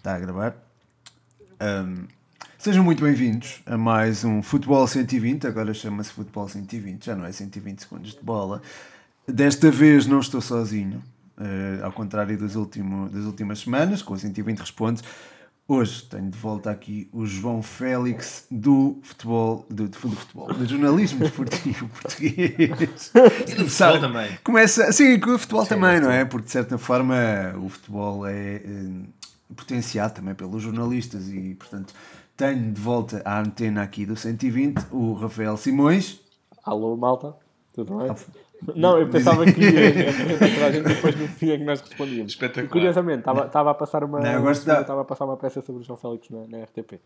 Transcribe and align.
Está 0.00 0.14
a 0.14 0.18
gravar. 0.18 0.56
Um, 1.60 2.06
sejam 2.56 2.82
muito 2.82 3.04
bem-vindos 3.04 3.60
a 3.66 3.76
mais 3.76 4.24
um 4.24 4.42
Futebol 4.42 4.86
120. 4.86 5.46
Agora 5.46 5.74
chama-se 5.74 6.10
Futebol 6.10 6.48
120, 6.48 7.04
já 7.04 7.14
não 7.14 7.26
é 7.26 7.30
120 7.30 7.80
segundos 7.80 8.14
de 8.14 8.22
bola. 8.22 8.62
Desta 9.28 9.70
vez 9.70 10.06
não 10.06 10.20
estou 10.20 10.40
sozinho, 10.40 11.04
uh, 11.36 11.84
ao 11.84 11.92
contrário 11.92 12.38
das, 12.38 12.56
último, 12.56 13.10
das 13.10 13.24
últimas 13.24 13.58
semanas, 13.58 14.00
com 14.00 14.14
o 14.14 14.18
120 14.18 14.60
responde. 14.60 15.02
Hoje 15.68 16.02
tenho 16.04 16.30
de 16.30 16.38
volta 16.38 16.70
aqui 16.70 17.06
o 17.12 17.26
João 17.26 17.62
Félix 17.62 18.46
do 18.50 18.98
futebol, 19.02 19.66
do, 19.68 19.86
do 19.86 19.98
futebol, 19.98 20.46
do 20.54 20.66
jornalismo 20.66 21.18
desportivo 21.18 21.88
português. 22.00 23.12
E 23.46 23.54
do 23.54 23.68
futebol 23.68 24.00
também. 24.00 24.38
Começa, 24.42 24.90
sim, 24.92 25.20
com 25.20 25.34
o 25.34 25.38
futebol 25.38 25.64
sim, 25.64 25.68
também, 25.68 26.00
não 26.00 26.10
é? 26.10 26.24
Porque 26.24 26.46
de 26.46 26.52
certa 26.52 26.78
forma 26.78 27.14
o 27.62 27.68
futebol 27.68 28.26
é, 28.26 28.56
é 28.56 28.88
potenciado 29.56 30.14
também 30.14 30.34
pelos 30.34 30.62
jornalistas 30.62 31.28
e, 31.28 31.54
portanto, 31.54 31.94
tenho 32.36 32.72
de 32.72 32.80
volta 32.80 33.22
à 33.24 33.40
antena 33.40 33.82
aqui 33.82 34.06
do 34.06 34.16
120 34.16 34.86
o 34.90 35.14
Rafael 35.14 35.56
Simões. 35.56 36.20
Alô, 36.64 36.96
malta, 36.96 37.34
tudo 37.74 37.98
bem? 37.98 38.14
Não, 38.76 38.98
eu 38.98 39.08
pensava 39.08 39.44
que 39.44 39.60
ia 39.60 39.80
a 40.66 40.70
gente 40.70 40.84
depois 40.84 41.16
no 41.16 41.28
fim 41.28 41.50
é 41.50 41.58
que 41.58 41.64
nós 41.64 41.80
respondíamos. 41.80 42.32
Espetacular. 42.32 42.70
Curiosamente, 42.70 43.20
estava 43.20 43.70
a 43.70 43.74
passar 43.74 44.04
uma, 44.04 44.20
Não, 44.20 44.50
estava 44.50 45.00
a 45.00 45.04
passar 45.04 45.24
uma 45.24 45.36
peça 45.36 45.62
sobre 45.62 45.82
o 45.82 45.84
João 45.84 45.96
Félix 45.96 46.28
na, 46.28 46.46
na 46.46 46.64
RTP. 46.64 47.00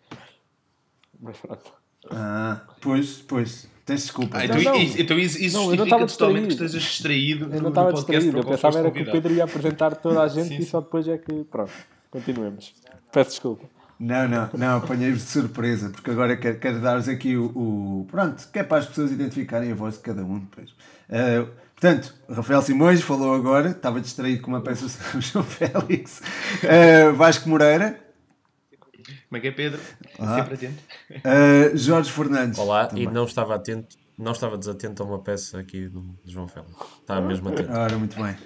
Mas 1.20 1.36
pronto. 1.38 1.72
Ah, 2.10 2.60
pois, 2.80 3.18
pois. 3.18 3.68
Tens 3.84 4.02
desculpa. 4.02 4.38
Ah, 4.38 4.44
então, 4.46 4.60
não, 4.62 4.76
isso, 4.76 5.00
então 5.00 5.18
isso, 5.18 5.56
não, 5.56 5.64
justifica 5.64 6.06
totalmente 6.06 6.46
que 6.46 6.52
estejas 6.52 6.82
distraído. 6.82 7.54
Eu 7.54 7.62
não 7.62 7.68
estava 7.68 7.92
distraído. 7.92 8.38
Eu 8.38 8.44
pensava 8.44 8.78
era 8.78 8.90
que 8.90 9.02
o 9.02 9.12
Pedro 9.12 9.34
ia 9.34 9.44
apresentar 9.44 9.94
toda 9.96 10.22
a 10.22 10.28
gente 10.28 10.48
sim, 10.48 10.56
e 10.58 10.64
só 10.64 10.80
depois 10.80 11.06
é 11.06 11.18
que. 11.18 11.44
Pronto. 11.44 11.72
Continuemos. 12.14 12.72
Peço 13.10 13.30
desculpa. 13.30 13.68
Não, 13.98 14.28
não, 14.28 14.48
não, 14.54 14.76
apanhei-vos 14.76 15.22
de 15.22 15.28
surpresa, 15.30 15.90
porque 15.90 16.12
agora 16.12 16.36
quero, 16.36 16.60
quero 16.60 16.80
dar-vos 16.80 17.08
aqui 17.08 17.36
o, 17.36 17.46
o, 17.46 18.06
Pronto, 18.08 18.48
que 18.52 18.60
é 18.60 18.62
para 18.62 18.78
as 18.78 18.86
pessoas 18.86 19.10
identificarem 19.10 19.72
a 19.72 19.74
voz 19.74 19.94
de 19.94 20.00
cada 20.00 20.22
um 20.24 20.38
depois. 20.38 20.70
Uh, 20.70 21.50
portanto, 21.74 22.14
Rafael 22.30 22.62
Simões 22.62 23.02
falou 23.02 23.34
agora, 23.34 23.70
estava 23.70 24.00
distraído 24.00 24.42
com 24.42 24.52
uma 24.52 24.60
peça 24.60 24.88
sobre 24.88 25.20
João 25.22 25.44
Félix. 25.44 26.22
Uh, 26.62 27.16
Vasco 27.16 27.48
Moreira. 27.48 27.98
Como 29.28 29.36
é 29.36 29.40
que 29.40 29.48
é, 29.48 29.50
Pedro? 29.50 29.80
Ah. 30.16 30.36
Sempre 30.36 30.54
atento. 30.54 30.82
Uh, 31.10 31.76
Jorge 31.76 32.12
Fernandes. 32.12 32.58
Olá, 32.60 32.86
também. 32.86 33.04
e 33.04 33.10
não 33.10 33.24
estava 33.24 33.56
atento 33.56 33.96
não 34.16 34.32
estava 34.32 34.56
desatento 34.56 35.02
a 35.02 35.06
uma 35.06 35.18
peça 35.18 35.58
aqui 35.58 35.88
do 35.88 36.04
João 36.24 36.46
Félix. 36.46 36.72
Estava 37.00 37.20
mesmo 37.26 37.48
atento. 37.48 37.72
Ora, 37.72 37.98
muito 37.98 38.16
bem. 38.20 38.36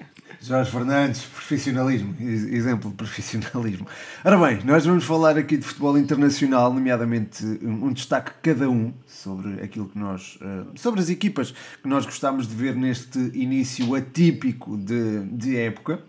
Jorge 0.41 0.71
Fernandes, 0.71 1.23
profissionalismo, 1.25 2.15
exemplo 2.21 2.91
de 2.91 2.97
profissionalismo. 2.97 3.87
Ora 4.25 4.39
bem, 4.39 4.65
nós 4.65 4.87
vamos 4.87 5.05
falar 5.05 5.37
aqui 5.37 5.57
de 5.57 5.65
futebol 5.65 5.99
internacional, 5.99 6.73
nomeadamente 6.73 7.45
um 7.45 7.93
destaque 7.93 8.33
cada 8.43 8.71
um 8.71 8.93
sobre 9.07 9.63
aquilo 9.63 9.89
que 9.89 9.99
nós, 9.99 10.39
eh, 10.41 10.65
sobre 10.77 11.01
as 11.01 11.11
equipas 11.11 11.53
que 11.83 11.89
nós 11.89 12.05
gostamos 12.05 12.47
de 12.47 12.55
ver 12.55 12.77
neste 12.77 13.19
início 13.35 13.95
atípico 13.95 14.77
de, 14.77 15.25
de 15.25 15.57
época. 15.57 16.03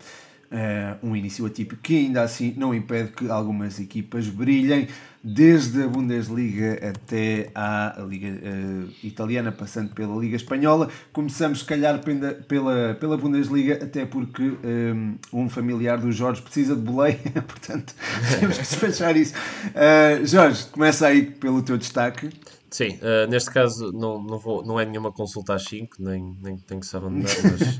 Uh, 0.50 1.06
um 1.06 1.14
início 1.14 1.46
atípico 1.46 1.80
que 1.80 1.96
ainda 1.96 2.22
assim 2.22 2.52
não 2.56 2.74
impede 2.74 3.12
que 3.12 3.30
algumas 3.30 3.78
equipas 3.78 4.26
brilhem, 4.26 4.88
desde 5.22 5.82
a 5.82 5.86
Bundesliga 5.86 6.80
até 6.88 7.50
à 7.54 7.96
Liga 8.08 8.28
uh, 8.28 8.90
Italiana, 9.02 9.52
passando 9.52 9.94
pela 9.94 10.16
Liga 10.16 10.34
Espanhola. 10.34 10.88
Começamos, 11.12 11.60
se 11.60 11.64
calhar, 11.64 12.00
pela, 12.48 12.94
pela 12.94 13.16
Bundesliga, 13.16 13.74
até 13.74 14.06
porque 14.06 14.42
um, 14.42 14.56
eh, 14.64 14.94
um 15.32 15.48
familiar 15.48 15.98
do 15.98 16.10
Jorge 16.10 16.42
precisa 16.42 16.74
de 16.74 16.82
boleia, 16.82 17.18
portanto 17.46 17.94
temos 18.40 18.56
que 18.56 18.62
despachar 18.62 19.16
isso. 19.16 19.34
Uh, 19.34 20.26
Jorge, 20.26 20.64
começa 20.72 21.06
aí 21.06 21.22
pelo 21.22 21.62
teu 21.62 21.76
destaque. 21.76 22.30
Sim, 22.70 22.98
uh, 23.02 23.28
neste 23.28 23.50
caso 23.50 23.92
não, 23.92 24.22
não, 24.22 24.38
vou, 24.38 24.64
não 24.64 24.78
é 24.78 24.84
nenhuma 24.84 25.10
consulta 25.10 25.54
às 25.54 25.64
5, 25.64 25.96
nem, 25.98 26.36
nem 26.40 26.56
tenho 26.56 26.80
que 26.80 26.86
se 26.86 26.96
abandonar, 26.96 27.34
mas, 27.42 27.78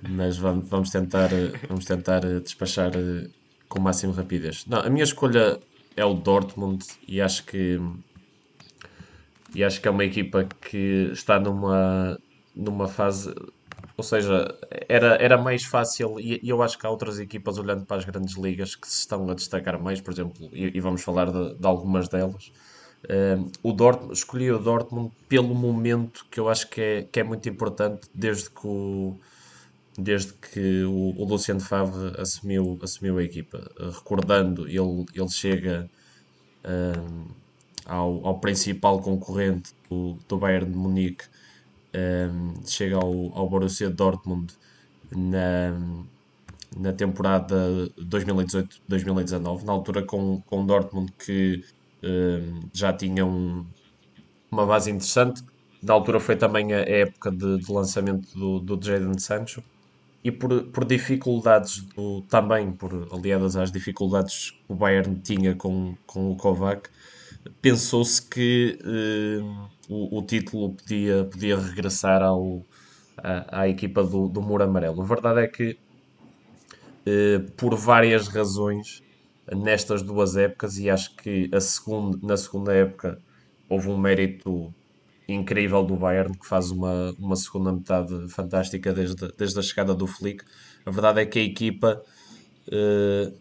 mas 0.08 0.38
vamos, 0.38 0.68
vamos 0.68 0.90
tentar, 0.90 1.30
vamos 1.68 1.84
tentar 1.84 2.20
despachar 2.40 2.92
uh, 2.96 3.28
com 3.68 3.80
o 3.80 3.82
máximo 3.82 4.12
rapidez. 4.12 4.64
Não, 4.66 4.78
a 4.78 4.88
minha 4.88 5.02
escolha 5.02 5.58
é 5.96 6.04
o 6.04 6.14
Dortmund 6.14 6.84
e 7.08 7.20
acho 7.20 7.44
que 7.44 7.80
e 9.54 9.62
acho 9.62 9.80
que 9.80 9.88
é 9.88 9.90
uma 9.90 10.04
equipa 10.04 10.44
que 10.44 11.10
está 11.12 11.38
numa, 11.38 12.18
numa 12.54 12.88
fase 12.88 13.34
ou 13.96 14.02
seja, 14.02 14.58
era, 14.88 15.14
era 15.22 15.36
mais 15.36 15.64
fácil, 15.64 16.18
e, 16.18 16.40
e 16.42 16.48
eu 16.48 16.62
acho 16.62 16.78
que 16.78 16.86
há 16.86 16.90
outras 16.90 17.18
equipas 17.18 17.58
olhando 17.58 17.84
para 17.84 17.98
as 17.98 18.04
grandes 18.04 18.36
ligas 18.36 18.74
que 18.74 18.88
se 18.88 19.00
estão 19.00 19.28
a 19.30 19.34
destacar 19.34 19.80
mais, 19.80 20.00
por 20.00 20.12
exemplo, 20.12 20.48
e, 20.52 20.76
e 20.76 20.80
vamos 20.80 21.02
falar 21.02 21.30
de, 21.30 21.54
de 21.54 21.66
algumas 21.66 22.08
delas, 22.08 22.50
Uh, 23.04 23.50
o 23.62 23.72
Dortmund, 23.72 24.12
escolhi 24.12 24.50
o 24.50 24.58
Dortmund 24.58 25.12
pelo 25.28 25.54
momento 25.54 26.24
que 26.30 26.38
eu 26.38 26.48
acho 26.48 26.68
que 26.68 26.80
é, 26.80 27.02
que 27.02 27.18
é 27.18 27.24
muito 27.24 27.48
importante 27.48 28.08
desde 28.14 28.48
que 28.48 28.64
o, 28.64 29.18
desde 29.98 30.32
que 30.34 30.84
o, 30.84 31.14
o 31.18 31.24
Luciano 31.24 31.60
Favre 31.60 32.14
assumiu, 32.20 32.78
assumiu 32.80 33.18
a 33.18 33.22
equipa. 33.24 33.70
Uh, 33.78 33.90
recordando, 33.90 34.68
ele, 34.68 35.04
ele 35.14 35.28
chega 35.28 35.90
uh, 36.64 37.34
ao, 37.84 38.24
ao 38.24 38.38
principal 38.38 39.00
concorrente 39.00 39.74
do, 39.90 40.16
do 40.28 40.38
Bayern 40.38 40.70
de 40.70 40.76
Munique, 40.76 41.24
chega 42.64 42.96
ao, 42.96 43.36
ao 43.36 43.48
Borussia 43.50 43.90
Dortmund 43.90 44.54
na, 45.14 45.78
na 46.76 46.92
temporada 46.92 47.90
2018-2019, 48.00 49.64
na 49.64 49.72
altura 49.72 50.02
com, 50.02 50.40
com 50.46 50.64
Dortmund 50.64 51.12
que 51.18 51.62
já 52.72 52.92
tinha 52.92 53.24
um, 53.24 53.66
uma 54.50 54.66
base 54.66 54.90
interessante. 54.90 55.42
Na 55.82 55.94
altura 55.94 56.20
foi 56.20 56.36
também 56.36 56.72
a 56.72 56.78
época 56.78 57.30
de, 57.30 57.58
de 57.58 57.72
lançamento 57.72 58.28
do, 58.38 58.60
do 58.60 58.84
Jadon 58.84 59.18
Sancho 59.18 59.62
e 60.24 60.30
por, 60.30 60.62
por 60.64 60.84
dificuldades 60.84 61.82
do, 61.82 62.22
também 62.22 62.70
por 62.72 63.08
aliadas 63.12 63.56
às 63.56 63.72
dificuldades 63.72 64.50
que 64.50 64.72
o 64.72 64.74
Bayern 64.74 65.16
tinha 65.16 65.54
com, 65.54 65.96
com 66.06 66.30
o 66.30 66.36
Kovac, 66.36 66.88
pensou-se 67.60 68.22
que 68.22 68.78
uh, 68.84 69.68
o, 69.88 70.18
o, 70.18 70.22
título 70.22 70.74
podia, 70.74 71.24
podia 71.24 71.58
regressar 71.58 72.22
ao, 72.22 72.64
à, 73.16 73.62
à 73.62 73.68
equipa 73.68 74.04
do, 74.04 74.28
do 74.28 74.40
Muro 74.40 74.62
Amarelo. 74.62 75.02
A 75.02 75.04
verdade 75.04 75.40
é 75.40 75.48
que, 75.48 75.76
uh, 77.06 77.50
por 77.56 77.74
várias 77.74 78.28
razões, 78.28 79.02
nestas 79.54 80.02
duas 80.02 80.36
épocas 80.36 80.78
e 80.78 80.88
acho 80.88 81.14
que 81.16 81.50
a 81.52 81.60
segunda, 81.60 82.18
na 82.22 82.36
segunda 82.36 82.72
época 82.72 83.18
houve 83.68 83.88
um 83.88 83.98
mérito 83.98 84.72
incrível 85.28 85.82
do 85.82 85.96
Bayern 85.96 86.36
que 86.36 86.46
faz 86.46 86.70
uma, 86.70 87.14
uma 87.18 87.36
segunda 87.36 87.72
metade 87.72 88.28
fantástica 88.28 88.92
desde, 88.92 89.28
desde 89.36 89.58
a 89.58 89.62
chegada 89.62 89.94
do 89.94 90.06
Flick. 90.06 90.44
A 90.84 90.90
verdade 90.90 91.20
é 91.20 91.26
que 91.26 91.38
a 91.38 91.42
equipa 91.42 92.02
uh, 92.68 93.38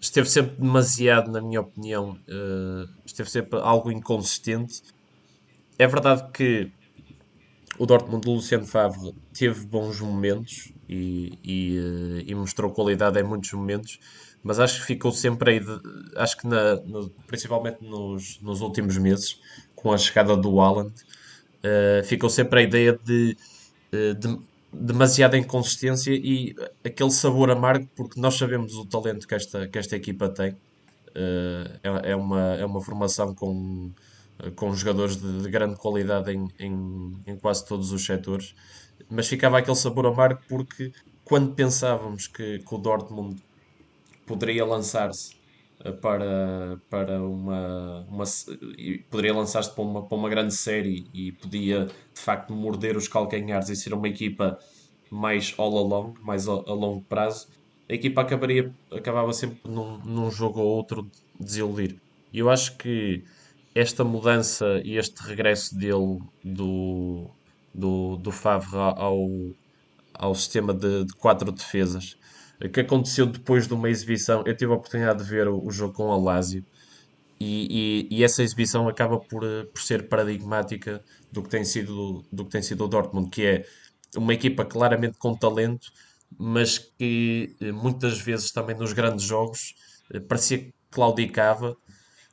esteve 0.00 0.28
sempre 0.28 0.56
demasiado, 0.56 1.30
na 1.30 1.40
minha 1.40 1.60
opinião, 1.60 2.18
uh, 2.28 2.88
esteve 3.04 3.30
sempre 3.30 3.58
algo 3.60 3.90
inconsistente. 3.90 4.82
É 5.78 5.86
verdade 5.86 6.30
que 6.32 6.70
o 7.78 7.86
Dortmund 7.86 8.24
do 8.24 8.32
Luciano 8.32 8.66
Favre 8.66 9.14
teve 9.32 9.66
bons 9.66 10.00
momentos 10.00 10.71
e, 10.88 11.38
e, 11.44 11.78
eh, 11.78 12.24
e, 12.26 12.34
mostrou 12.34 12.70
qualidade 12.70 13.18
em 13.18 13.22
muitos 13.22 13.52
momentos, 13.52 13.98
mas 14.42 14.58
acho 14.58 14.80
que 14.80 14.86
ficou 14.86 15.12
sempre 15.12 15.52
aí, 15.52 15.60
de, 15.60 15.80
acho 16.16 16.36
que 16.36 16.46
na, 16.46 16.76
no, 16.76 17.08
principalmente 17.26 17.78
nos, 17.82 18.40
nos 18.40 18.60
últimos 18.60 18.96
meses, 18.98 19.40
com 19.74 19.92
a 19.92 19.98
chegada 19.98 20.36
do 20.36 20.60
Haaland, 20.60 20.92
uh, 20.92 22.04
ficou 22.04 22.28
sempre 22.28 22.60
a 22.60 22.62
ideia 22.62 22.98
de, 23.04 23.36
uh, 23.92 24.14
de 24.14 24.38
demasiada 24.72 25.36
inconsistência 25.38 26.12
e 26.12 26.54
aquele 26.84 27.10
sabor 27.10 27.50
amargo, 27.50 27.88
porque 27.94 28.20
nós 28.20 28.34
sabemos 28.34 28.74
o 28.74 28.84
talento 28.84 29.26
que 29.26 29.34
esta, 29.34 29.68
que 29.68 29.78
esta 29.78 29.96
equipa 29.96 30.28
tem. 30.28 30.52
Uh, 31.10 31.68
é, 31.82 32.12
é, 32.12 32.16
uma, 32.16 32.54
é 32.54 32.64
uma 32.64 32.80
formação 32.80 33.34
com 33.34 33.90
com 34.56 34.74
jogadores 34.74 35.16
de, 35.16 35.42
de 35.42 35.48
grande 35.48 35.76
qualidade 35.76 36.32
em, 36.32 36.48
em, 36.58 37.16
em, 37.26 37.36
quase 37.36 37.64
todos 37.64 37.92
os 37.92 38.04
setores, 38.04 38.54
mas 39.12 39.28
ficava 39.28 39.58
aquele 39.58 39.76
sabor 39.76 40.06
amargo 40.06 40.40
porque 40.48 40.90
quando 41.24 41.54
pensávamos 41.54 42.26
que, 42.26 42.58
que 42.60 42.74
o 42.74 42.78
Dortmund 42.78 43.42
poderia 44.26 44.64
lançar-se 44.64 45.36
eh, 45.84 45.92
para, 45.92 46.80
para 46.88 47.22
uma, 47.22 48.06
uma 48.08 48.24
poderia 49.10 49.34
lançar-se 49.34 49.70
para 49.74 49.84
uma, 49.84 50.02
para 50.02 50.16
uma 50.16 50.28
grande 50.30 50.54
série 50.54 51.06
e 51.12 51.30
podia 51.32 51.86
de 51.86 52.20
facto 52.20 52.54
morder 52.54 52.96
os 52.96 53.06
calcanhares 53.06 53.68
e 53.68 53.76
ser 53.76 53.92
uma 53.92 54.08
equipa 54.08 54.58
mais 55.10 55.54
all 55.58 55.76
along, 55.76 56.14
mais 56.22 56.48
a, 56.48 56.52
a 56.52 56.72
longo 56.72 57.02
prazo, 57.02 57.48
a 57.88 57.92
equipa 57.92 58.22
acabaria, 58.22 58.72
acabava 58.90 59.32
sempre 59.34 59.58
num, 59.70 59.98
num 59.98 60.30
jogo 60.30 60.60
ou 60.60 60.68
outro 60.68 61.10
desiludir. 61.38 61.96
E 62.32 62.38
eu 62.38 62.48
acho 62.48 62.78
que 62.78 63.22
esta 63.74 64.04
mudança 64.04 64.80
e 64.82 64.96
este 64.96 65.22
regresso 65.22 65.76
dele 65.76 66.18
do, 66.42 67.30
do, 67.74 68.16
do 68.16 68.30
Favre 68.30 68.76
ao, 68.76 69.28
ao 70.14 70.34
sistema 70.34 70.72
de, 70.74 71.04
de 71.04 71.12
quatro 71.14 71.50
defesas 71.52 72.16
que 72.72 72.80
aconteceu 72.80 73.26
depois 73.26 73.66
de 73.66 73.74
uma 73.74 73.90
exibição. 73.90 74.42
Eu 74.46 74.56
tive 74.56 74.72
a 74.72 74.76
oportunidade 74.76 75.22
de 75.22 75.28
ver 75.28 75.48
o, 75.48 75.64
o 75.64 75.70
jogo 75.70 75.94
com 75.94 76.04
o 76.04 76.24
Lazio 76.24 76.64
e, 77.40 78.06
e, 78.10 78.18
e, 78.18 78.24
essa 78.24 78.42
exibição 78.42 78.88
acaba 78.88 79.18
por, 79.18 79.42
eh, 79.44 79.64
por 79.64 79.82
ser 79.82 80.08
paradigmática 80.08 81.02
do 81.32 81.42
que 81.42 81.48
tem 81.48 81.64
sido 81.64 82.24
do 82.30 82.44
que 82.44 82.52
tem 82.52 82.62
sido 82.62 82.84
o 82.84 82.88
Dortmund, 82.88 83.30
que 83.30 83.44
é 83.44 83.66
uma 84.16 84.32
equipa 84.32 84.64
claramente 84.64 85.18
com 85.18 85.34
talento, 85.34 85.90
mas 86.38 86.78
que 86.78 87.56
eh, 87.60 87.72
muitas 87.72 88.20
vezes 88.20 88.52
também 88.52 88.76
nos 88.76 88.92
grandes 88.92 89.24
jogos 89.24 89.74
eh, 90.12 90.20
parecia 90.20 90.58
que 90.58 90.72
claudicava. 90.90 91.76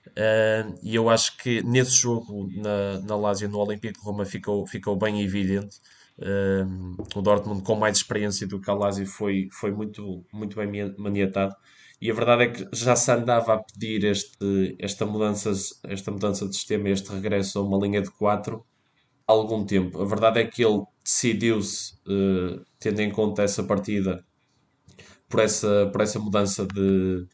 Uh, 0.08 0.78
e 0.82 0.96
eu 0.96 1.10
acho 1.10 1.38
que 1.38 1.62
nesse 1.64 1.92
jogo 1.92 2.50
na, 2.56 3.00
na 3.02 3.16
Lazio, 3.16 3.50
no 3.50 3.60
Olympique 3.60 4.00
de 4.00 4.06
Roma, 4.06 4.26
ficou, 4.26 4.66
ficou 4.66 4.96
bem 4.96 5.22
evidente. 5.22 5.78
Uh, 6.18 7.02
o 7.16 7.22
Dortmund, 7.22 7.64
com 7.64 7.76
mais 7.76 7.98
experiência 7.98 8.48
do 8.48 8.60
que 8.60 8.70
a 8.70 8.74
Lazio, 8.74 9.06
foi, 9.06 9.48
foi 9.52 9.72
muito, 9.72 10.26
muito 10.34 10.56
bem 10.56 10.94
maniatado. 10.98 11.56
E 12.02 12.10
a 12.10 12.14
verdade 12.14 12.44
é 12.44 12.48
que 12.48 12.68
já 12.74 12.96
se 12.96 13.12
andava 13.12 13.54
a 13.54 13.58
pedir 13.58 14.06
este, 14.06 14.76
esta, 14.80 15.06
mudança, 15.06 15.52
esta 15.84 16.12
mudança 16.12 16.48
de 16.48 16.56
sistema, 16.56 16.90
este 16.90 17.12
regresso 17.12 17.60
a 17.60 17.62
uma 17.62 17.78
linha 17.78 18.02
de 18.02 18.10
4 18.12 18.66
há 19.28 19.32
algum 19.32 19.66
tempo. 19.66 20.02
A 20.02 20.06
verdade 20.06 20.40
é 20.40 20.46
que 20.46 20.64
ele 20.64 20.84
decidiu-se, 21.04 21.94
uh, 22.08 22.64
tendo 22.80 23.02
em 23.02 23.12
conta 23.12 23.44
essa 23.44 23.64
partida, 23.64 24.24
por 25.28 25.42
essa, 25.42 25.90
por 25.92 26.02
essa 26.02 26.20
mudança 26.20 26.66
de, 26.66 27.28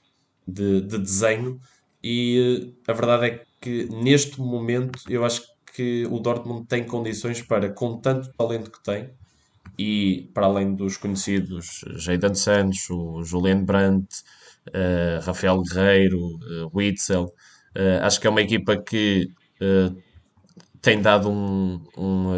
de, 0.48 0.82
de 0.82 0.98
desenho. 0.98 1.60
E 2.08 2.76
uh, 2.88 2.92
a 2.92 2.94
verdade 2.94 3.26
é 3.26 3.44
que 3.60 3.86
neste 3.86 4.40
momento 4.40 5.00
eu 5.10 5.26
acho 5.26 5.42
que 5.76 6.06
o 6.06 6.20
Dortmund 6.20 6.68
tem 6.68 6.84
condições 6.84 7.42
para, 7.42 7.72
com 7.72 8.00
tanto 8.00 8.32
talento 8.38 8.70
que 8.70 8.84
tem, 8.84 9.10
e 9.76 10.30
para 10.32 10.46
além 10.46 10.76
dos 10.76 10.98
conhecidos 10.98 11.84
Jadon 11.96 12.36
Sancho, 12.36 13.24
Julian 13.24 13.64
Brandt, 13.64 14.08
uh, 14.70 15.26
Rafael 15.26 15.60
Guerreiro, 15.64 16.20
uh, 16.20 16.72
Witzel. 16.72 17.26
Uh, 17.76 18.04
acho 18.04 18.22
que 18.22 18.28
é 18.28 18.30
uma 18.30 18.42
equipa 18.42 18.78
que 18.78 19.28
tem 20.80 21.02
dado 21.02 21.28
um. 21.28 21.84
um 21.98 22.30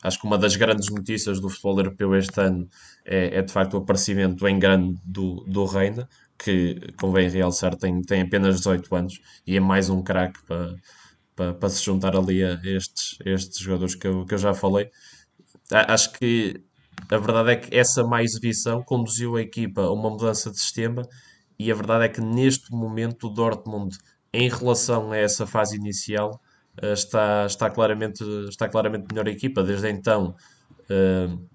acho 0.00 0.20
que 0.20 0.26
uma 0.26 0.38
das 0.38 0.54
grandes 0.54 0.88
notícias 0.88 1.40
do 1.40 1.48
futebol 1.48 1.78
europeu 1.78 2.14
este 2.14 2.40
ano 2.40 2.68
é, 3.04 3.38
é 3.38 3.42
de 3.42 3.52
facto 3.52 3.74
o 3.74 3.78
aparecimento 3.78 4.46
em 4.46 4.58
grande 4.58 4.96
do, 5.04 5.44
do 5.46 5.64
Reina, 5.64 6.08
que 6.38 6.92
convém 6.98 7.28
realçar, 7.28 7.76
tem, 7.76 8.00
tem 8.02 8.22
apenas 8.22 8.56
18 8.56 8.94
anos 8.94 9.20
e 9.46 9.56
é 9.56 9.60
mais 9.60 9.88
um 9.90 10.02
craque 10.02 10.42
para, 10.46 10.74
para, 11.34 11.54
para 11.54 11.68
se 11.68 11.84
juntar 11.84 12.16
ali 12.16 12.44
a 12.44 12.60
estes, 12.64 13.18
estes 13.24 13.58
jogadores 13.58 13.94
que 13.94 14.06
eu, 14.06 14.24
que 14.24 14.34
eu 14.34 14.38
já 14.38 14.54
falei. 14.54 14.90
Acho 15.70 16.12
que 16.12 16.62
a 17.08 17.18
verdade 17.18 17.50
é 17.50 17.56
que 17.56 17.76
essa 17.76 18.04
má 18.04 18.22
exibição 18.22 18.82
conduziu 18.82 19.36
a 19.36 19.42
equipa 19.42 19.82
a 19.82 19.92
uma 19.92 20.10
mudança 20.10 20.50
de 20.50 20.58
sistema 20.58 21.02
e 21.58 21.70
a 21.70 21.74
verdade 21.74 22.04
é 22.04 22.08
que 22.08 22.20
neste 22.20 22.70
momento 22.70 23.26
o 23.26 23.30
Dortmund, 23.30 23.96
em 24.32 24.48
relação 24.48 25.12
a 25.12 25.16
essa 25.16 25.46
fase 25.46 25.76
inicial, 25.76 26.40
uh, 26.82 26.92
está, 26.92 27.46
está, 27.46 27.70
claramente, 27.70 28.22
está 28.48 28.68
claramente 28.68 29.06
melhor 29.10 29.26
a 29.26 29.30
equipa. 29.30 29.62
Desde 29.62 29.90
então 29.90 30.34
uh, 30.90 31.48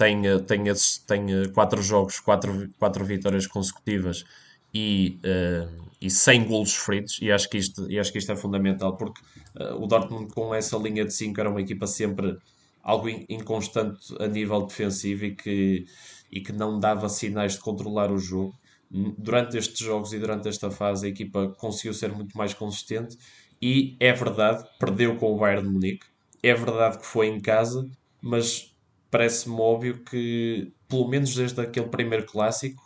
tem, 0.00 0.22
tem, 0.46 0.64
tem 1.06 1.52
quatro 1.52 1.82
jogos, 1.82 2.20
quatro, 2.20 2.70
quatro 2.78 3.04
vitórias 3.04 3.46
consecutivas 3.46 4.24
e, 4.72 5.20
uh, 5.22 5.84
e 6.00 6.08
100 6.08 6.44
golos 6.46 6.74
feridos, 6.74 7.18
e 7.20 7.30
acho 7.30 7.50
que 7.50 7.58
isto, 7.58 7.90
e 7.90 7.98
acho 7.98 8.10
que 8.10 8.16
isto 8.16 8.32
é 8.32 8.36
fundamental, 8.36 8.96
porque 8.96 9.20
uh, 9.60 9.74
o 9.74 9.86
Dortmund 9.86 10.32
com 10.32 10.54
essa 10.54 10.78
linha 10.78 11.04
de 11.04 11.12
5 11.12 11.38
era 11.38 11.50
uma 11.50 11.60
equipa 11.60 11.86
sempre 11.86 12.38
algo 12.82 13.10
inconstante 13.28 14.00
a 14.18 14.26
nível 14.26 14.62
defensivo 14.62 15.26
e 15.26 15.36
que, 15.36 15.84
e 16.32 16.40
que 16.40 16.52
não 16.52 16.80
dava 16.80 17.06
sinais 17.10 17.52
de 17.52 17.58
controlar 17.58 18.10
o 18.10 18.16
jogo. 18.16 18.54
Durante 18.90 19.58
estes 19.58 19.80
jogos 19.80 20.14
e 20.14 20.18
durante 20.18 20.48
esta 20.48 20.70
fase 20.70 21.06
a 21.06 21.10
equipa 21.10 21.54
conseguiu 21.58 21.92
ser 21.92 22.10
muito 22.10 22.36
mais 22.38 22.54
consistente 22.54 23.18
e 23.60 23.96
é 24.00 24.14
verdade, 24.14 24.64
perdeu 24.78 25.14
com 25.16 25.34
o 25.34 25.36
Bayern 25.36 25.62
de 25.62 25.74
Munique, 25.74 26.06
é 26.42 26.54
verdade 26.54 26.98
que 26.98 27.06
foi 27.06 27.26
em 27.26 27.38
casa, 27.38 27.86
mas 28.22 28.70
parece-me 29.10 29.56
óbvio 29.60 30.02
que, 30.04 30.72
pelo 30.88 31.08
menos 31.08 31.34
desde 31.34 31.60
aquele 31.60 31.88
primeiro 31.88 32.26
clássico 32.26 32.82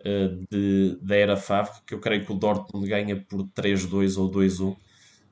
uh, 0.00 0.44
de, 0.50 0.98
da 1.02 1.16
era 1.16 1.36
Favre, 1.36 1.80
que 1.86 1.94
eu 1.94 2.00
creio 2.00 2.24
que 2.24 2.32
o 2.32 2.36
Dortmund 2.36 2.88
ganha 2.88 3.16
por 3.28 3.46
3-2 3.48 4.18
ou 4.18 4.30
2-1, 4.30 4.72
uh, 4.72 4.76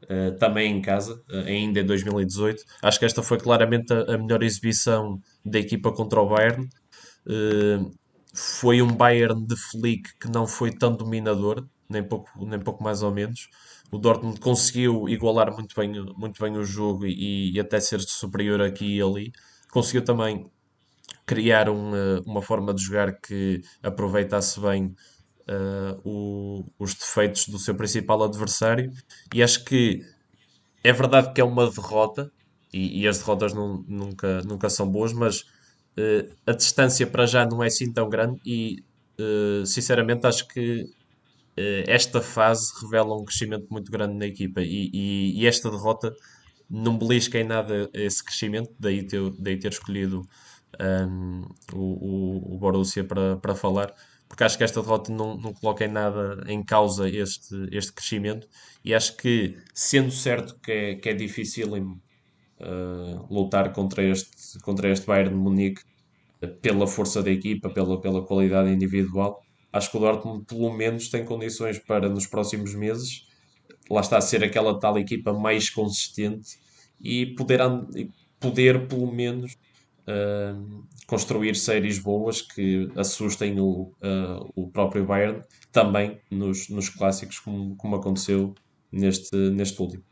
eh, 0.08 0.30
também 0.32 0.76
em 0.76 0.80
casa, 0.80 1.22
uh, 1.30 1.46
ainda 1.46 1.80
em 1.80 1.86
2018. 1.86 2.62
Acho 2.82 2.98
que 2.98 3.04
esta 3.04 3.22
foi 3.22 3.38
claramente 3.38 3.92
a, 3.92 4.14
a 4.14 4.18
melhor 4.18 4.42
exibição 4.42 5.20
da 5.44 5.58
equipa 5.58 5.92
contra 5.92 6.20
o 6.20 6.28
Bayern 6.28 6.68
foi 8.38 8.80
um 8.80 8.94
Bayern 8.94 9.44
de 9.46 9.56
Flick 9.56 10.16
que 10.18 10.30
não 10.30 10.46
foi 10.46 10.70
tão 10.72 10.94
dominador, 10.94 11.66
nem 11.88 12.02
pouco, 12.02 12.30
nem 12.44 12.60
pouco 12.60 12.82
mais 12.82 13.02
ou 13.02 13.12
menos. 13.12 13.48
O 13.90 13.98
Dortmund 13.98 14.38
conseguiu 14.40 15.08
igualar 15.08 15.52
muito 15.52 15.74
bem, 15.74 15.90
muito 16.16 16.40
bem 16.42 16.56
o 16.56 16.64
jogo 16.64 17.06
e, 17.06 17.52
e 17.52 17.60
até 17.60 17.80
ser 17.80 18.00
superior 18.00 18.60
aqui 18.62 18.96
e 18.96 19.02
ali. 19.02 19.32
Conseguiu 19.78 20.04
também 20.04 20.50
criar 21.24 21.68
uma, 21.68 22.20
uma 22.26 22.42
forma 22.42 22.74
de 22.74 22.82
jogar 22.82 23.12
que 23.20 23.62
aproveitasse 23.80 24.58
bem 24.58 24.86
uh, 25.48 26.00
o, 26.04 26.64
os 26.80 26.94
defeitos 26.94 27.46
do 27.46 27.60
seu 27.60 27.76
principal 27.76 28.24
adversário. 28.24 28.90
E 29.32 29.40
acho 29.40 29.64
que 29.64 30.00
é 30.82 30.92
verdade 30.92 31.32
que 31.32 31.40
é 31.40 31.44
uma 31.44 31.70
derrota, 31.70 32.28
e, 32.74 33.02
e 33.02 33.06
as 33.06 33.18
derrotas 33.18 33.54
não, 33.54 33.84
nunca, 33.86 34.42
nunca 34.42 34.68
são 34.68 34.90
boas, 34.90 35.12
mas 35.12 35.44
Uh, 35.98 36.32
a 36.46 36.52
distância 36.52 37.04
para 37.08 37.26
já 37.26 37.44
não 37.44 37.60
é 37.60 37.66
assim 37.66 37.92
tão 37.92 38.08
grande 38.08 38.40
e, 38.46 38.84
uh, 39.20 39.66
sinceramente, 39.66 40.28
acho 40.28 40.46
que 40.46 40.84
esta 41.88 42.20
fase 42.20 42.70
revela 42.80 43.20
um 43.20 43.24
crescimento 43.24 43.66
muito 43.68 43.90
grande 43.90 44.14
na 44.14 44.26
equipa 44.26 44.60
e, 44.60 44.88
e, 44.94 45.42
e 45.42 45.44
esta 45.44 45.68
derrota 45.68 46.14
não 46.68 46.98
belisca 46.98 47.38
em 47.38 47.44
nada 47.44 47.88
esse 47.94 48.22
crescimento, 48.22 48.70
daí 48.78 49.06
ter, 49.06 49.30
daí 49.38 49.58
ter 49.58 49.72
escolhido 49.72 50.28
um, 50.80 51.42
o, 51.72 52.54
o, 52.54 52.58
Borussia 52.58 53.04
para, 53.04 53.36
para 53.36 53.54
falar, 53.54 53.94
porque 54.28 54.44
acho 54.44 54.58
que 54.58 54.64
esta 54.64 54.82
derrota 54.82 55.10
não, 55.10 55.36
não 55.36 55.52
coloca 55.54 55.84
em 55.84 55.88
nada 55.88 56.44
em 56.46 56.62
causa 56.62 57.08
este, 57.08 57.54
este 57.72 57.92
crescimento 57.92 58.46
e 58.84 58.94
acho 58.94 59.16
que, 59.16 59.56
sendo 59.72 60.10
certo 60.10 60.58
que 60.60 60.70
é, 60.70 60.94
que 60.96 61.08
é 61.08 61.14
difícil 61.14 61.72
uh, 61.74 63.34
lutar 63.34 63.72
contra 63.72 64.02
este, 64.02 64.58
contra 64.60 64.90
este 64.90 65.06
Bayern 65.06 65.30
de 65.30 65.36
Munique 65.36 65.82
pela 66.60 66.86
força 66.86 67.22
da 67.22 67.30
equipa, 67.30 67.70
pela, 67.70 68.00
pela 68.00 68.24
qualidade 68.24 68.70
individual. 68.70 69.42
Acho 69.72 69.90
que 69.90 69.96
o 69.96 70.00
Dortmund 70.00 70.44
pelo 70.44 70.72
menos 70.72 71.08
tem 71.08 71.24
condições 71.24 71.78
para 71.78 72.08
nos 72.08 72.26
próximos 72.26 72.74
meses 72.74 73.26
lá 73.90 74.00
está 74.00 74.18
a 74.18 74.20
ser 74.20 74.44
aquela 74.44 74.78
tal 74.78 74.98
equipa 74.98 75.32
mais 75.32 75.70
consistente 75.70 76.58
e 77.00 77.26
poder, 77.26 77.60
poder 78.40 78.86
pelo 78.88 79.12
menos 79.12 79.56
uh, 80.08 80.84
construir 81.06 81.54
séries 81.56 81.98
boas 81.98 82.42
que 82.42 82.90
assustem 82.96 83.60
o, 83.60 83.92
uh, 84.02 84.50
o 84.54 84.68
próprio 84.70 85.04
Bayern 85.04 85.42
também 85.72 86.20
nos, 86.30 86.68
nos 86.68 86.88
clássicos 86.88 87.38
como, 87.38 87.76
como 87.76 87.96
aconteceu 87.96 88.54
neste, 88.90 89.36
neste 89.50 89.80
último. 89.80 90.04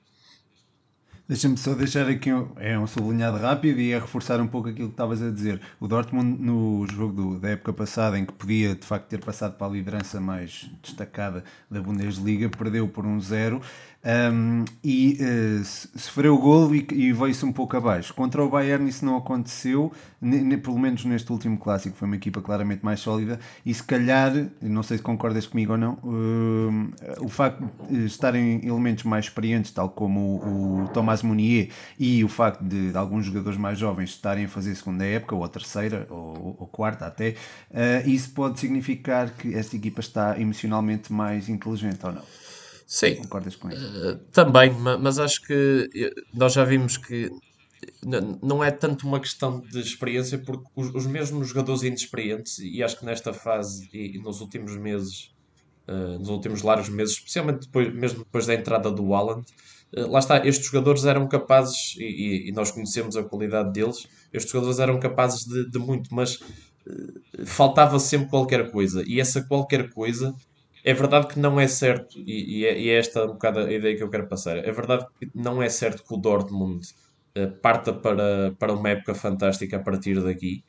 Deixa-me 1.28 1.56
só 1.56 1.74
deixar 1.74 2.08
aqui 2.08 2.32
um, 2.32 2.52
é 2.54 2.78
um 2.78 2.86
sublinhado 2.86 3.36
rápido 3.36 3.80
e 3.80 3.92
a 3.92 3.98
reforçar 3.98 4.40
um 4.40 4.46
pouco 4.46 4.68
aquilo 4.68 4.86
que 4.86 4.92
estavas 4.92 5.20
a 5.20 5.28
dizer. 5.28 5.60
O 5.80 5.88
Dortmund, 5.88 6.40
no 6.40 6.86
jogo 6.86 7.12
do, 7.12 7.40
da 7.40 7.48
época 7.48 7.72
passada, 7.72 8.16
em 8.16 8.24
que 8.24 8.32
podia 8.32 8.76
de 8.76 8.86
facto 8.86 9.08
ter 9.08 9.18
passado 9.18 9.56
para 9.56 9.66
a 9.66 9.70
liderança 9.70 10.20
mais 10.20 10.70
destacada 10.80 11.42
da 11.68 11.82
Bundesliga, 11.82 12.48
perdeu 12.48 12.86
por 12.86 13.04
um 13.04 13.20
zero 13.20 13.60
um, 14.06 14.64
e 14.84 15.18
uh, 15.20 15.64
sofreu 15.98 16.36
o 16.36 16.38
golo 16.38 16.74
e, 16.74 16.86
e 16.92 17.12
veio-se 17.12 17.44
um 17.44 17.52
pouco 17.52 17.76
abaixo. 17.76 18.14
Contra 18.14 18.42
o 18.44 18.48
Bayern 18.48 18.88
isso 18.88 19.04
não 19.04 19.16
aconteceu, 19.16 19.92
pelo 20.62 20.78
menos 20.78 21.04
neste 21.04 21.30
último 21.32 21.58
clássico, 21.58 21.96
foi 21.96 22.06
uma 22.06 22.14
equipa 22.14 22.40
claramente 22.40 22.84
mais 22.84 23.00
sólida 23.00 23.40
e 23.64 23.74
se 23.74 23.82
calhar, 23.82 24.32
não 24.62 24.82
sei 24.84 24.98
se 24.98 25.02
concordas 25.02 25.46
comigo 25.46 25.72
ou 25.72 25.78
não, 25.78 25.94
uh, 26.04 27.24
o 27.24 27.28
facto 27.28 27.68
de 27.90 28.04
estarem 28.06 28.64
elementos 28.64 29.02
mais 29.02 29.24
experientes, 29.24 29.72
tal 29.72 29.88
como 29.88 30.20
o, 30.20 30.84
o 30.84 30.88
Thomas 30.88 31.22
Munier, 31.22 31.70
e 31.98 32.22
o 32.22 32.28
facto 32.28 32.62
de, 32.62 32.92
de, 32.92 32.96
alguns 32.96 33.26
jogadores 33.26 33.58
mais 33.58 33.76
jovens 33.76 34.10
estarem 34.10 34.44
a 34.44 34.48
fazer 34.48 34.74
segunda 34.76 35.04
época, 35.04 35.34
ou 35.34 35.42
a 35.42 35.48
terceira, 35.48 36.06
ou, 36.10 36.56
ou 36.60 36.66
quarta 36.68 37.06
até, 37.06 37.30
uh, 37.70 38.08
isso 38.08 38.30
pode 38.30 38.60
significar 38.60 39.30
que 39.30 39.52
esta 39.54 39.74
equipa 39.74 40.00
está 40.00 40.40
emocionalmente 40.40 41.12
mais 41.12 41.48
inteligente 41.48 42.06
ou 42.06 42.12
não? 42.12 42.45
Sim. 42.86 43.16
Concordas 43.16 43.56
com 43.56 43.68
isso? 43.68 43.84
Uh, 43.84 44.16
também, 44.30 44.70
mas 44.72 45.18
acho 45.18 45.42
que 45.42 45.90
eh, 45.94 46.22
nós 46.32 46.52
já 46.52 46.64
vimos 46.64 46.96
que 46.96 47.28
não 48.42 48.62
é 48.62 48.70
tanto 48.70 49.06
uma 49.06 49.20
questão 49.20 49.60
de 49.60 49.80
experiência, 49.80 50.38
porque 50.38 50.64
os, 50.74 50.94
os 50.94 51.06
mesmos 51.06 51.48
jogadores 51.48 51.82
inexperientes, 51.82 52.58
e 52.58 52.82
acho 52.82 52.98
que 52.98 53.04
nesta 53.04 53.32
fase 53.32 53.88
e, 53.92 54.18
nos 54.18 54.40
últimos 54.40 54.76
meses, 54.76 55.34
uh, 55.88 56.18
nos 56.18 56.28
últimos 56.28 56.62
largos 56.62 56.88
meses, 56.88 57.14
especialmente 57.16 57.66
depois, 57.66 57.92
mesmo 57.92 58.20
depois 58.20 58.46
da 58.46 58.54
entrada 58.54 58.90
do 58.90 59.12
Haaland, 59.12 59.44
uh, 59.96 60.08
lá 60.08 60.20
está, 60.20 60.46
estes 60.46 60.66
jogadores 60.66 61.04
eram 61.04 61.26
capazes, 61.28 61.96
e, 61.98 62.48
e, 62.48 62.52
nós 62.52 62.70
conhecemos 62.70 63.16
a 63.16 63.24
qualidade 63.24 63.72
deles, 63.72 64.06
estes 64.32 64.52
jogadores 64.52 64.78
eram 64.78 65.00
capazes 65.00 65.44
de, 65.44 65.68
de 65.68 65.78
muito, 65.78 66.14
mas 66.14 66.38
faltava 67.44 67.98
sempre 67.98 68.28
qualquer 68.28 68.70
coisa. 68.70 69.02
E 69.04 69.20
essa 69.20 69.42
qualquer 69.42 69.90
coisa 69.90 70.32
é 70.86 70.94
verdade 70.94 71.26
que 71.26 71.40
não 71.40 71.58
é 71.58 71.66
certo, 71.66 72.16
e, 72.16 72.60
e, 72.60 72.64
é, 72.64 72.78
e 72.78 72.90
é, 72.90 72.96
esta 72.96 73.24
um 73.24 73.32
bocado 73.32 73.58
a 73.58 73.72
ideia 73.72 73.96
que 73.96 74.04
eu 74.04 74.08
quero 74.08 74.28
passar. 74.28 74.56
É 74.58 74.70
verdade 74.70 75.04
que 75.18 75.28
não 75.34 75.60
é 75.60 75.68
certo 75.68 76.04
que 76.04 76.14
o 76.14 76.16
Dortmund 76.16 76.86
uh, 77.36 77.50
parta 77.60 77.92
para, 77.92 78.54
para 78.56 78.72
uma 78.72 78.90
época 78.90 79.12
fantástica 79.12 79.78
a 79.78 79.80
partir 79.80 80.22
daqui. 80.22 80.62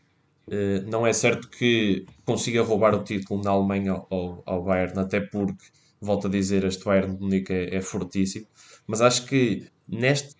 Uh, 0.48 0.82
não 0.90 1.06
é 1.06 1.14
certo 1.14 1.48
que 1.48 2.04
consiga 2.26 2.64
roubar 2.64 2.96
o 2.96 3.04
título 3.04 3.44
na 3.44 3.52
Alemanha 3.52 3.92
ao, 4.10 4.42
ao 4.44 4.64
Bayern, 4.64 5.00
até 5.00 5.20
porque, 5.20 5.66
volto 6.02 6.26
a 6.26 6.32
dizer, 6.32 6.64
este 6.64 6.84
Bayern 6.84 7.16
de 7.16 7.22
Munique 7.22 7.54
é, 7.54 7.76
é 7.76 7.82
fortíssimo. 7.82 8.48
Mas 8.88 9.02
acho 9.02 9.24
que 9.28 9.68
neste 9.88 10.36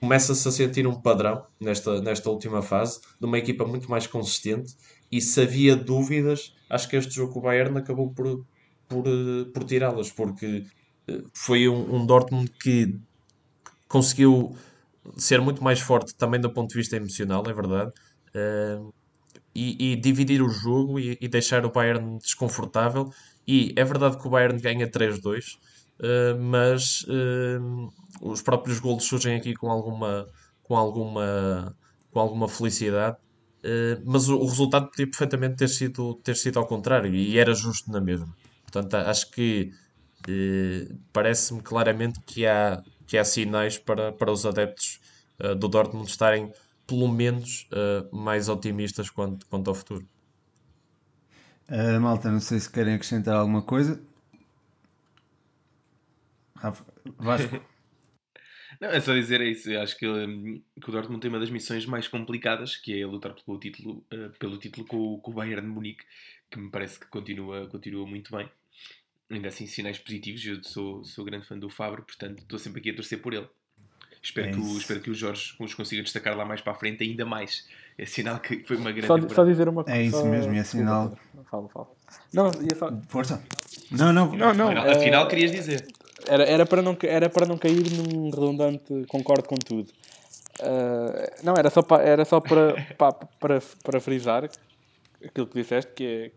começa-se 0.00 0.48
a 0.48 0.50
sentir 0.50 0.86
um 0.86 0.94
padrão 0.94 1.44
nesta, 1.60 2.00
nesta 2.00 2.30
última 2.30 2.62
fase 2.62 2.98
de 3.20 3.26
uma 3.26 3.36
equipa 3.36 3.66
muito 3.66 3.90
mais 3.90 4.06
consistente. 4.06 4.74
E 5.10 5.20
se 5.20 5.42
havia 5.42 5.76
dúvidas, 5.76 6.54
acho 6.70 6.88
que 6.88 6.96
este 6.96 7.14
jogo 7.14 7.34
com 7.34 7.40
o 7.40 7.42
Bayern 7.42 7.76
acabou 7.76 8.10
por, 8.10 8.42
por, 8.92 9.06
eh, 9.06 9.44
por 9.52 9.64
tirá-las, 9.64 10.10
porque 10.10 10.66
eh, 11.08 11.22
foi 11.32 11.68
um, 11.68 11.96
um, 11.96 12.06
Dortmund 12.06 12.50
que 12.62 12.94
conseguiu 13.88 14.54
ser 15.16 15.40
muito 15.40 15.64
mais 15.64 15.80
forte 15.80 16.14
também 16.14 16.40
do 16.40 16.52
ponto 16.52 16.70
de 16.70 16.76
vista 16.76 16.96
emocional, 16.96 17.42
é 17.48 17.52
verdade, 17.52 17.90
uh, 18.36 18.92
e, 19.54 19.92
e, 19.92 19.96
dividir 19.96 20.42
o 20.42 20.48
jogo 20.48 20.98
e, 20.98 21.18
e, 21.20 21.28
deixar 21.28 21.66
o 21.66 21.70
Bayern 21.70 22.18
desconfortável. 22.18 23.10
E 23.46 23.74
é 23.76 23.84
verdade 23.84 24.18
que 24.18 24.26
o 24.26 24.30
Bayern 24.30 24.60
ganha 24.60 24.88
3-2, 24.88 25.56
uh, 25.98 26.40
mas 26.40 27.04
os 28.20 28.40
próprios 28.42 28.78
golos 28.78 29.04
surgem 29.04 29.36
aqui 29.36 29.54
com 29.54 29.70
alguma, 29.70 30.28
com 30.62 30.76
alguma, 30.76 31.76
com 32.10 32.20
alguma 32.20 32.48
felicidade. 32.48 33.16
mas 34.04 34.28
o, 34.28 34.36
o 34.38 34.46
resultado 34.46 34.88
podia 34.90 35.06
perfeitamente 35.06 35.56
ter 35.56 35.68
sido, 35.68 36.14
ter 36.22 36.36
sido 36.36 36.58
ao 36.58 36.66
contrário 36.66 37.12
e 37.14 37.38
era 37.38 37.52
justo 37.54 37.90
na 37.90 38.00
mesma. 38.00 38.32
Portanto, 38.72 38.94
acho 38.94 39.30
que 39.30 39.70
eh, 40.28 40.88
parece-me 41.12 41.60
claramente 41.60 42.20
que 42.20 42.46
há, 42.46 42.82
que 43.06 43.18
há 43.18 43.24
sinais 43.24 43.78
para, 43.78 44.12
para 44.12 44.32
os 44.32 44.46
adeptos 44.46 45.00
uh, 45.40 45.54
do 45.54 45.68
Dortmund 45.68 46.08
estarem, 46.08 46.52
pelo 46.86 47.08
menos, 47.08 47.68
uh, 47.72 48.16
mais 48.16 48.48
otimistas 48.48 49.10
quanto, 49.10 49.46
quanto 49.46 49.68
ao 49.68 49.74
futuro. 49.74 50.08
Uh, 51.68 52.00
malta, 52.00 52.30
não 52.30 52.40
sei 52.40 52.60
se 52.60 52.70
querem 52.70 52.94
acrescentar 52.94 53.34
alguma 53.34 53.62
coisa. 53.62 54.02
Rafa, 56.56 56.84
Vasco. 57.18 57.60
Não, 58.80 58.88
é 58.88 59.00
só 59.00 59.14
dizer 59.14 59.40
isso. 59.42 59.70
Eu 59.70 59.80
acho 59.80 59.96
que, 59.96 60.08
um, 60.08 60.60
que, 60.80 60.88
o 60.88 60.92
Dortmund 60.92 61.20
tem 61.20 61.28
uma 61.28 61.38
das 61.38 61.50
missões 61.50 61.86
mais 61.86 62.08
complicadas, 62.08 62.74
que 62.76 63.00
é 63.00 63.06
lutar 63.06 63.32
pelo 63.32 63.58
título, 63.58 64.04
uh, 64.12 64.36
pelo 64.40 64.58
título 64.58 64.84
com, 64.86 65.20
com, 65.20 65.30
o 65.30 65.34
Bayern 65.34 65.62
de 65.62 65.68
Munique, 65.68 66.04
que 66.50 66.58
me 66.58 66.68
parece 66.68 66.98
que 66.98 67.06
continua, 67.06 67.68
continua 67.68 68.04
muito 68.06 68.34
bem 68.36 68.50
ainda 69.36 69.48
assim 69.48 69.66
sinais 69.66 69.98
positivos. 69.98 70.44
Eu 70.44 70.62
sou, 70.62 71.04
sou 71.04 71.24
grande 71.24 71.46
fã 71.46 71.58
do 71.58 71.68
Fabro, 71.68 72.02
portanto 72.02 72.40
estou 72.40 72.58
sempre 72.58 72.80
aqui 72.80 72.90
a 72.90 72.94
torcer 72.94 73.20
por 73.20 73.34
ele. 73.34 73.46
Espero, 74.22 74.48
é 74.48 74.52
que, 74.52 74.58
o, 74.60 74.78
espero 74.78 75.00
que 75.00 75.10
o 75.10 75.14
Jorge 75.14 75.52
os 75.58 75.74
consiga 75.74 76.00
destacar 76.00 76.36
lá 76.36 76.44
mais 76.44 76.60
para 76.60 76.72
a 76.72 76.76
frente 76.76 77.02
ainda 77.02 77.26
mais. 77.26 77.66
É 77.98 78.06
sinal 78.06 78.38
que 78.38 78.62
foi 78.64 78.76
uma 78.76 78.92
grande. 78.92 79.08
Só, 79.08 79.34
só 79.34 79.44
dizer 79.44 79.68
uma 79.68 79.82
coisa. 79.82 79.98
É 79.98 80.04
isso 80.04 80.24
mesmo, 80.26 80.54
é 80.54 80.62
sinal. 80.62 81.18
Fala, 81.50 81.68
fala. 81.68 81.88
Não, 82.32 82.50
ia 82.62 82.74
só... 82.76 82.88
Força. 83.08 83.42
Não, 83.90 84.12
não. 84.12 84.34
não, 84.34 84.54
não 84.54 84.68
Afinal, 84.68 85.26
é... 85.26 85.28
querias 85.28 85.50
dizer. 85.50 85.84
Era, 86.28 86.44
era, 86.44 86.64
para 86.64 86.80
não, 86.80 86.96
era 87.02 87.28
para 87.28 87.46
não 87.46 87.58
cair 87.58 87.82
num 87.90 88.30
redundante 88.30 89.04
concordo 89.08 89.48
com 89.48 89.56
tudo. 89.56 89.90
Uh, 90.60 91.42
não, 91.42 91.54
era 91.56 91.68
só, 91.68 91.82
para, 91.82 92.02
era 92.04 92.24
só 92.24 92.40
para, 92.40 92.74
para, 92.96 93.12
para, 93.12 93.62
para 93.82 94.00
frisar 94.00 94.48
aquilo 95.24 95.48
que 95.48 95.60
disseste, 95.60 95.92
que 95.94 96.04
é, 96.04 96.30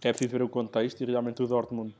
que 0.00 0.08
é 0.08 0.12
preciso 0.12 0.32
ver 0.32 0.42
o 0.42 0.48
contexto 0.50 1.00
e 1.00 1.06
realmente 1.06 1.42
o 1.42 1.46
Dortmund 1.46 1.94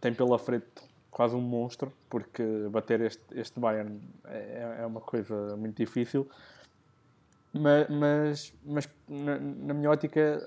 tem 0.00 0.12
pela 0.12 0.38
frente 0.38 0.66
quase 1.10 1.36
um 1.36 1.40
monstro, 1.40 1.92
porque 2.10 2.42
bater 2.70 3.00
este, 3.00 3.22
este 3.32 3.60
Bayern 3.60 4.00
é, 4.24 4.78
é 4.80 4.86
uma 4.86 5.00
coisa 5.00 5.56
muito 5.56 5.76
difícil. 5.76 6.28
Mas, 7.52 7.88
mas, 7.88 8.54
mas 8.64 8.88
na, 9.08 9.38
na, 9.38 9.74
minha 9.74 9.90
ótica, 9.90 10.42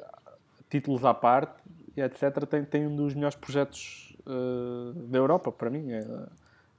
títulos 0.69 1.05
à 1.05 1.13
parte 1.13 1.63
etc., 2.01 2.45
tem, 2.45 2.63
tem 2.63 2.87
um 2.87 2.95
dos 2.95 3.13
melhores 3.13 3.35
projetos 3.35 4.15
uh, 4.25 4.93
da 4.93 5.17
Europa, 5.17 5.51
para 5.51 5.69
mim. 5.69 5.91
É, 5.91 5.99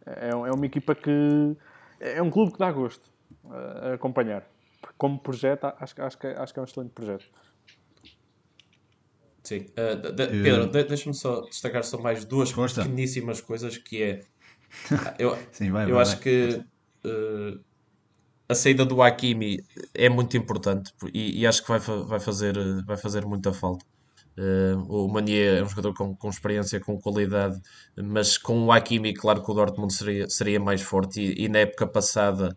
é, 0.07 0.29
é, 0.31 0.35
uma 0.35 0.67
equipa 0.67 0.95
que. 0.95 1.57
É 2.01 2.23
um 2.23 2.31
clube 2.31 2.53
que 2.53 2.59
dá 2.59 2.71
gosto 2.71 3.11
uh, 3.45 3.91
a 3.91 3.95
acompanhar. 3.95 4.45
Como 4.97 5.19
projeto, 5.19 5.65
acho, 5.79 6.01
acho, 6.01 6.19
que, 6.19 6.27
acho 6.27 6.53
que 6.53 6.59
é 6.59 6.63
um 6.63 6.65
excelente 6.65 6.91
projeto. 6.91 7.27
Sim. 9.49 9.65
Uh, 9.79 10.13
de, 10.13 10.27
de, 10.27 10.43
Pedro, 10.43 10.67
de, 10.67 10.85
deixa-me 10.85 11.15
só 11.15 11.41
destacar 11.41 11.83
só 11.83 11.97
mais 11.99 12.27
duas 12.27 12.51
Força. 12.51 12.83
pequeníssimas 12.83 13.41
coisas 13.41 13.79
que 13.79 14.03
é. 14.03 14.21
Eu, 15.19 15.39
Sim, 15.51 15.71
vai, 15.71 15.87
eu 15.87 15.95
vai, 15.95 16.03
acho 16.03 16.17
vai. 16.17 16.21
que 16.23 16.63
uh, 17.07 17.59
a 18.47 18.55
saída 18.55 18.85
do 18.85 19.01
Hakimi 19.01 19.65
é 19.95 20.11
muito 20.11 20.37
importante 20.37 20.93
e, 21.15 21.41
e, 21.41 21.47
acho 21.47 21.63
que 21.63 21.69
vai, 21.71 21.79
vai, 21.79 22.21
fazer, 22.21 22.55
vai 22.85 22.99
fazer 22.99 23.25
muita 23.25 23.51
falta. 23.51 23.87
Uh, 24.37 25.07
o 25.07 25.09
Mania 25.09 25.61
é 25.61 25.63
um 25.63 25.69
jogador 25.69 25.95
com, 25.95 26.15
com 26.15 26.29
experiência, 26.29 26.79
com 26.79 27.01
qualidade, 27.01 27.59
mas 27.97 28.37
com 28.37 28.67
o 28.67 28.71
Hakimi, 28.71 29.15
claro 29.15 29.43
que 29.43 29.51
o 29.51 29.55
Dortmund 29.55 29.95
seria, 29.95 30.29
seria 30.29 30.61
mais 30.61 30.83
forte. 30.83 31.23
E, 31.23 31.47
e 31.47 31.49
na 31.49 31.61
época 31.61 31.87
passada, 31.87 32.55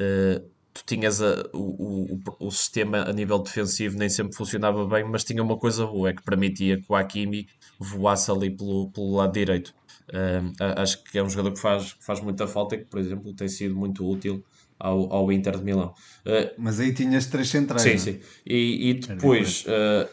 uh, 0.00 0.50
tu 0.72 0.84
tinhas 0.86 1.20
a, 1.20 1.48
o, 1.52 2.14
o, 2.14 2.46
o, 2.46 2.50
sistema 2.50 3.02
a 3.02 3.12
nível 3.12 3.38
defensivo 3.38 3.98
nem 3.98 4.08
sempre 4.08 4.36
funcionava 4.36 4.86
bem, 4.86 5.04
mas 5.04 5.24
tinha 5.24 5.42
uma 5.42 5.56
coisa 5.56 5.86
boa, 5.86 6.10
é 6.10 6.12
que 6.12 6.22
permitia 6.22 6.76
que 6.76 6.86
o 6.88 6.94
Hakimi 6.94 7.48
voasse 7.78 8.30
ali 8.30 8.50
pelo, 8.50 8.90
pelo 8.90 9.16
lado 9.16 9.32
direito. 9.32 9.74
Uh, 10.08 10.52
acho 10.76 11.04
que 11.04 11.18
é 11.18 11.22
um 11.22 11.28
jogador 11.28 11.52
que 11.52 11.60
faz, 11.60 11.96
faz 12.00 12.20
muita 12.20 12.46
falta 12.46 12.74
e 12.74 12.78
que, 12.78 12.86
por 12.86 12.98
exemplo, 12.98 13.34
tem 13.34 13.48
sido 13.48 13.76
muito 13.76 14.08
útil 14.08 14.42
ao, 14.78 15.12
ao 15.12 15.32
Inter 15.32 15.58
de 15.58 15.64
Milão. 15.64 15.92
Uh, 16.24 16.54
mas 16.56 16.80
aí 16.80 16.94
tinhas 16.94 17.26
três 17.26 17.48
centrais. 17.48 17.82
Sim, 17.82 17.88
não? 17.90 17.96
É? 17.96 17.98
sim. 17.98 18.20
E, 18.46 18.90
e 18.90 18.94
depois, 18.94 19.64
uh, 19.66 20.08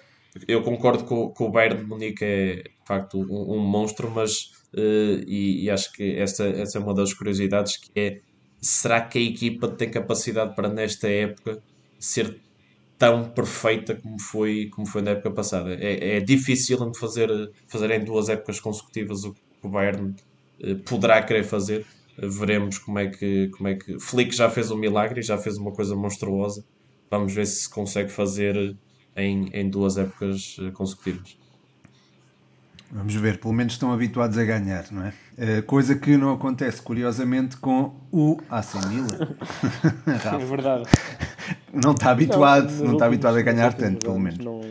eu 0.48 0.62
concordo 0.64 1.06
com, 1.06 1.30
com 1.30 1.46
o 1.46 1.52
Bayern 1.52 1.78
de 1.80 1.86
Munique, 1.86 2.26
é 2.26 2.56
de 2.56 2.86
facto 2.86 3.20
um, 3.20 3.56
um 3.56 3.60
monstro, 3.60 4.12
mas 4.12 4.52
e, 4.78 5.64
e, 5.64 5.70
acho 5.70 5.94
que 5.94 6.18
essa, 6.18 6.46
essa 6.46 6.78
é 6.78 6.82
uma 6.82 6.94
das 6.94 7.14
curiosidades 7.14 7.78
que 7.78 7.90
é 7.96 8.20
será 8.62 9.02
que 9.02 9.18
a 9.18 9.22
equipa 9.22 9.68
tem 9.68 9.90
capacidade 9.90 10.56
para 10.56 10.70
nesta 10.70 11.08
época 11.08 11.62
ser 12.00 12.40
tão 12.98 13.30
perfeita 13.30 13.96
como 13.96 14.20
foi, 14.20 14.70
como 14.72 14.88
foi 14.88 15.02
na 15.02 15.12
época 15.12 15.32
passada? 15.32 15.74
É, 15.76 16.18
é 16.18 16.20
difícil 16.20 16.78
fazer, 16.94 17.30
fazer 17.68 17.92
em 17.92 18.04
duas 18.04 18.30
épocas 18.30 18.60
consecutivas 18.60 19.24
o 19.24 19.34
que 19.34 19.42
o 19.64 19.70
Bayern 19.70 20.16
eh, 20.62 20.76
poderá 20.76 21.22
querer 21.22 21.44
fazer. 21.44 21.86
Veremos 22.18 22.78
como 22.78 23.00
é 23.00 23.08
que, 23.10 23.50
como 23.50 23.68
é 23.68 23.76
que. 23.76 24.00
Flick 24.00 24.34
já 24.36 24.50
fez 24.50 24.72
um 24.72 24.78
milagre, 24.78 25.22
já 25.22 25.38
fez 25.38 25.58
uma 25.58 25.72
coisa 25.72 25.96
monstruosa. 25.96 26.64
Vamos 27.12 27.34
ver 27.34 27.46
se 27.46 27.70
consegue 27.70 28.10
fazer 28.10 28.76
em, 29.16 29.50
em 29.54 29.70
duas 29.70 29.98
épocas 29.98 30.58
eh, 30.60 30.72
consecutivas. 30.72 31.38
Vamos 32.92 33.16
ver, 33.16 33.40
pelo 33.40 33.54
menos 33.54 33.74
estão 33.74 33.92
habituados 33.92 34.38
a 34.38 34.44
ganhar, 34.44 34.86
não 34.92 35.04
é? 35.04 35.14
Uh, 35.38 35.64
coisa 35.64 35.96
que 35.96 36.16
não 36.16 36.34
acontece, 36.34 36.82
curiosamente, 36.82 37.58
com 37.58 37.94
o 38.12 38.38
AC 38.50 38.76
Milan. 38.88 39.36
é 40.08 40.46
verdade. 40.46 40.84
Não 41.74 41.92
está 41.92 42.12
habituado, 42.12 42.72
não, 42.72 42.86
não 42.86 42.94
está 42.94 43.06
habituado 43.08 43.38
a 43.38 43.42
ganhar 43.42 43.74
tanto, 43.74 44.06
pelo 44.06 44.20
menos. 44.20 44.40
Não, 44.40 44.62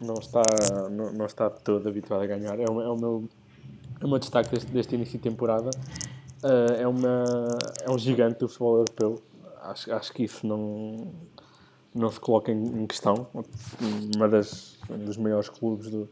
não, 0.00 0.14
está, 0.14 0.42
não, 0.90 1.12
não 1.12 1.26
está 1.26 1.50
todo 1.50 1.88
habituado 1.88 2.22
a 2.22 2.26
ganhar. 2.26 2.58
É, 2.58 2.64
o, 2.68 2.80
é 2.80 2.88
o 2.88 2.96
meu, 2.96 3.28
é 4.00 4.04
o 4.04 4.08
meu 4.08 4.18
destaque 4.18 4.50
deste, 4.50 4.72
deste 4.72 4.94
início 4.94 5.18
de 5.18 5.22
temporada. 5.22 5.70
Uh, 6.42 6.72
é, 6.80 6.88
uma, 6.88 7.24
é 7.82 7.90
um 7.90 7.98
gigante 7.98 8.40
do 8.40 8.48
futebol 8.48 8.78
europeu. 8.78 9.22
Acho, 9.62 9.92
acho 9.92 10.12
que 10.12 10.24
isso 10.24 10.44
não, 10.44 11.12
não 11.94 12.10
se 12.10 12.18
coloca 12.18 12.50
em, 12.50 12.82
em 12.82 12.86
questão. 12.86 13.28
Uma 14.16 14.28
das, 14.28 14.78
um 14.90 14.98
dos 15.04 15.16
maiores 15.16 15.48
clubes 15.48 15.88
do, 15.88 16.08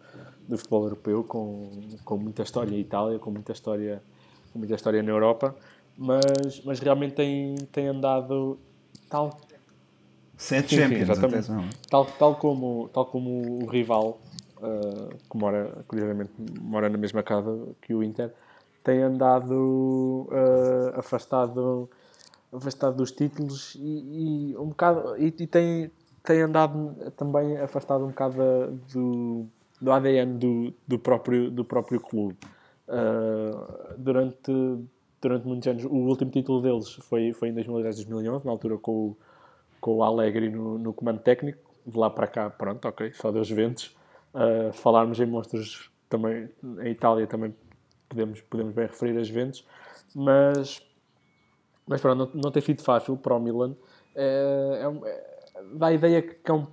do 0.50 0.58
futebol 0.58 0.82
europeu, 0.84 1.22
com, 1.22 1.70
com 2.04 2.16
muita 2.16 2.42
história 2.42 2.74
em 2.74 2.80
Itália, 2.80 3.18
com 3.18 3.30
muita 3.30 3.52
história, 3.52 4.02
com 4.52 4.58
muita 4.58 4.74
história 4.74 5.02
na 5.02 5.10
Europa, 5.10 5.54
mas, 5.96 6.62
mas 6.64 6.80
realmente 6.80 7.14
tem, 7.14 7.54
tem 7.70 7.86
andado 7.86 8.58
tal. 9.08 9.38
Sete 10.36 10.70
sim, 10.74 10.82
Champions, 10.82 11.18
sim, 11.18 11.24
atenção. 11.24 11.68
Tal, 11.88 12.04
tal, 12.04 12.34
como, 12.34 12.90
tal 12.92 13.06
como 13.06 13.62
o 13.62 13.66
rival, 13.66 14.20
uh, 14.56 15.14
que 15.30 15.36
mora, 15.36 15.84
curiosamente, 15.86 16.32
mora 16.60 16.88
na 16.88 16.98
mesma 16.98 17.22
casa 17.22 17.68
que 17.80 17.94
o 17.94 18.02
Inter, 18.02 18.32
tem 18.82 19.02
andado 19.02 20.26
uh, 20.30 20.98
afastado, 20.98 21.88
afastado 22.52 22.96
dos 22.96 23.12
títulos 23.12 23.76
e, 23.76 24.52
e 24.52 24.56
um 24.56 24.68
bocado 24.68 25.16
e, 25.16 25.26
e, 25.26 25.46
tem, 25.46 25.90
tem 26.24 26.40
andado 26.40 27.12
também 27.16 27.58
afastado 27.58 28.04
um 28.04 28.08
bocado 28.08 28.80
do, 28.92 29.46
do 29.80 29.92
ADN 29.92 30.38
do, 30.38 30.74
do, 30.86 30.98
próprio, 30.98 31.50
do 31.50 31.64
próprio 31.64 32.00
clube. 32.00 32.36
Uh, 32.88 33.94
durante, 33.96 34.52
durante 35.20 35.46
muitos 35.46 35.68
anos, 35.68 35.84
o 35.84 35.94
último 35.94 36.30
título 36.30 36.60
deles 36.60 36.92
foi, 36.94 37.32
foi 37.32 37.48
em 37.48 37.54
2010-2011, 37.54 38.44
na 38.44 38.50
altura 38.50 38.76
com 38.78 38.92
o, 38.92 39.16
com 39.80 39.96
o 39.96 40.02
Allegri 40.02 40.50
no, 40.50 40.78
no 40.78 40.92
comando 40.92 41.20
técnico, 41.20 41.70
de 41.86 41.96
lá 41.96 42.10
para 42.10 42.26
cá, 42.26 42.50
pronto, 42.50 42.86
ok, 42.86 43.12
só 43.14 43.30
deu 43.30 43.44
ventos. 43.44 43.96
Uh, 44.34 44.72
falarmos 44.72 45.18
em 45.18 45.26
monstros 45.26 45.90
também, 46.08 46.48
em 46.82 46.90
Itália 46.90 47.26
também 47.26 47.54
podemos, 48.08 48.40
podemos 48.42 48.74
bem 48.74 48.86
referir 48.86 49.16
as 49.18 49.30
ventos, 49.30 49.64
mas, 50.14 50.82
mas 51.86 52.00
pronto, 52.00 52.30
não, 52.34 52.42
não 52.42 52.50
tem 52.50 52.60
sido 52.60 52.82
fácil 52.82 53.16
para 53.16 53.34
o 53.34 53.40
Milan. 53.40 53.74
É, 54.14 54.82
é, 54.82 55.08
é, 55.08 55.62
dá 55.74 55.86
a 55.86 55.92
ideia 55.92 56.20
que, 56.20 56.50
é 56.50 56.52
um, 56.52 56.66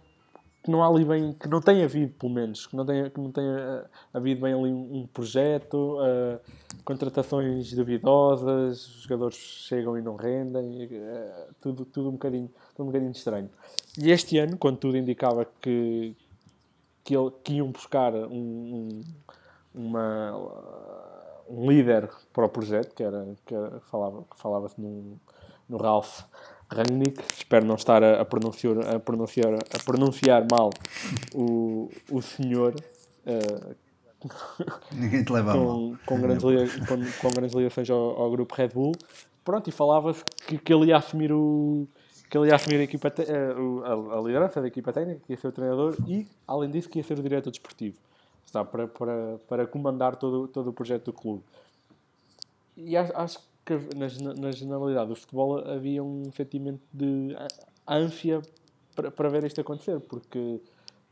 que 0.67 0.71
não 0.71 0.83
há 0.83 0.87
ali 0.89 1.05
bem, 1.05 1.31
que 1.31 1.47
não 1.47 1.61
tem 1.61 1.81
havido, 1.81 2.11
pelo 2.19 2.33
menos, 2.33 2.67
que 2.67 2.75
não 2.75 2.85
tem, 2.85 3.09
que 3.09 3.19
não 3.21 3.31
tem 3.31 3.45
uh, 3.45 3.85
havido 4.13 4.41
bem 4.41 4.53
ali 4.53 4.69
um, 4.69 4.97
um 4.97 5.07
projeto, 5.07 5.97
uh, 5.97 6.41
contratações 6.83 7.71
duvidosas, 7.71 8.85
os 8.85 9.01
jogadores 9.03 9.35
chegam 9.37 9.97
e 9.97 10.01
não 10.01 10.17
rendem, 10.17 10.87
uh, 10.87 11.55
tudo, 11.61 11.85
tudo, 11.85 12.09
um 12.09 12.13
bocadinho, 12.13 12.49
tudo 12.75 12.83
um 12.83 12.87
bocadinho 12.87 13.11
estranho. 13.11 13.49
E 13.97 14.11
este 14.11 14.37
ano, 14.39 14.57
quando 14.57 14.77
tudo 14.77 14.97
indicava 14.97 15.47
que, 15.61 16.13
que, 17.01 17.15
ele, 17.15 17.31
que 17.45 17.53
iam 17.53 17.71
buscar 17.71 18.13
um, 18.13 18.29
um 18.29 19.03
uma, 19.73 20.33
um 21.47 21.69
líder 21.69 22.09
para 22.33 22.45
o 22.45 22.49
projeto, 22.49 22.93
que 22.93 23.03
era, 23.03 23.25
que 23.45 23.55
era, 23.55 23.79
falava, 23.81 24.25
falava-se 24.35 24.81
no, 24.81 25.17
no 25.69 25.77
Ralph 25.77 26.23
Rangnick, 26.69 27.23
espero 27.37 27.65
não 27.65 27.75
estar 27.75 28.03
a, 28.03 28.21
a, 28.21 28.25
pronunciar, 28.25 28.95
a, 28.95 28.99
pronunciar, 28.99 29.53
a 29.53 29.83
pronunciar 29.83 30.45
mal 30.49 30.69
o, 31.33 31.89
o 32.11 32.21
senhor. 32.21 32.75
Uh, 33.25 33.75
Ninguém 34.91 35.23
te 35.23 35.31
leva 35.31 35.53
com. 35.53 35.95
Com 36.05 36.21
grandes, 36.21 36.43
com, 36.87 36.97
com 37.21 37.33
grandes 37.33 37.55
ligações 37.55 37.89
ao, 37.89 38.21
ao, 38.21 38.31
grupo 38.31 38.53
Red 38.55 38.69
Bull. 38.69 38.93
Pronto, 39.45 39.69
e 39.69 39.71
falava-se 39.71 40.25
que, 40.45 40.57
que 40.57 40.73
ele 40.73 40.87
ia 40.87 40.97
assumir 40.97 41.31
o, 41.31 41.87
que 42.29 42.37
ele 42.37 42.49
ia 42.49 42.55
assumir 42.55 42.79
a, 42.79 42.83
equipa 42.83 43.07
eh, 43.07 43.55
a, 43.85 44.17
a, 44.17 44.21
liderança 44.21 44.61
da 44.61 44.67
equipa 44.67 44.91
técnica, 44.91 45.21
que 45.25 45.33
ia 45.33 45.37
ser 45.37 45.47
o 45.47 45.51
treinador 45.51 45.95
e, 46.05 46.27
além 46.45 46.69
disso, 46.69 46.89
que 46.89 46.99
ia 46.99 47.03
ser 47.03 47.17
o 47.17 47.23
diretor 47.23 47.49
desportivo. 47.49 47.97
Está 48.45 48.63
para, 48.65 48.87
para, 48.87 49.37
para 49.47 49.67
comandar 49.67 50.15
todo, 50.15 50.47
todo 50.47 50.69
o 50.69 50.73
projeto 50.73 51.05
do 51.05 51.13
clube. 51.13 51.43
E 52.75 52.95
acho, 52.95 53.11
acho 53.15 53.39
que 53.67 53.73
na, 53.97 54.33
na 54.33 54.51
generalidade 54.51 55.09
do 55.09 55.15
futebol 55.15 55.59
havia 55.59 56.01
um 56.01 56.31
sentimento 56.31 56.81
de 56.93 57.35
ânsia 57.85 58.41
para, 58.95 59.11
para 59.11 59.29
ver 59.29 59.43
isto 59.43 59.59
acontecer, 59.59 59.99
porque, 59.99 60.61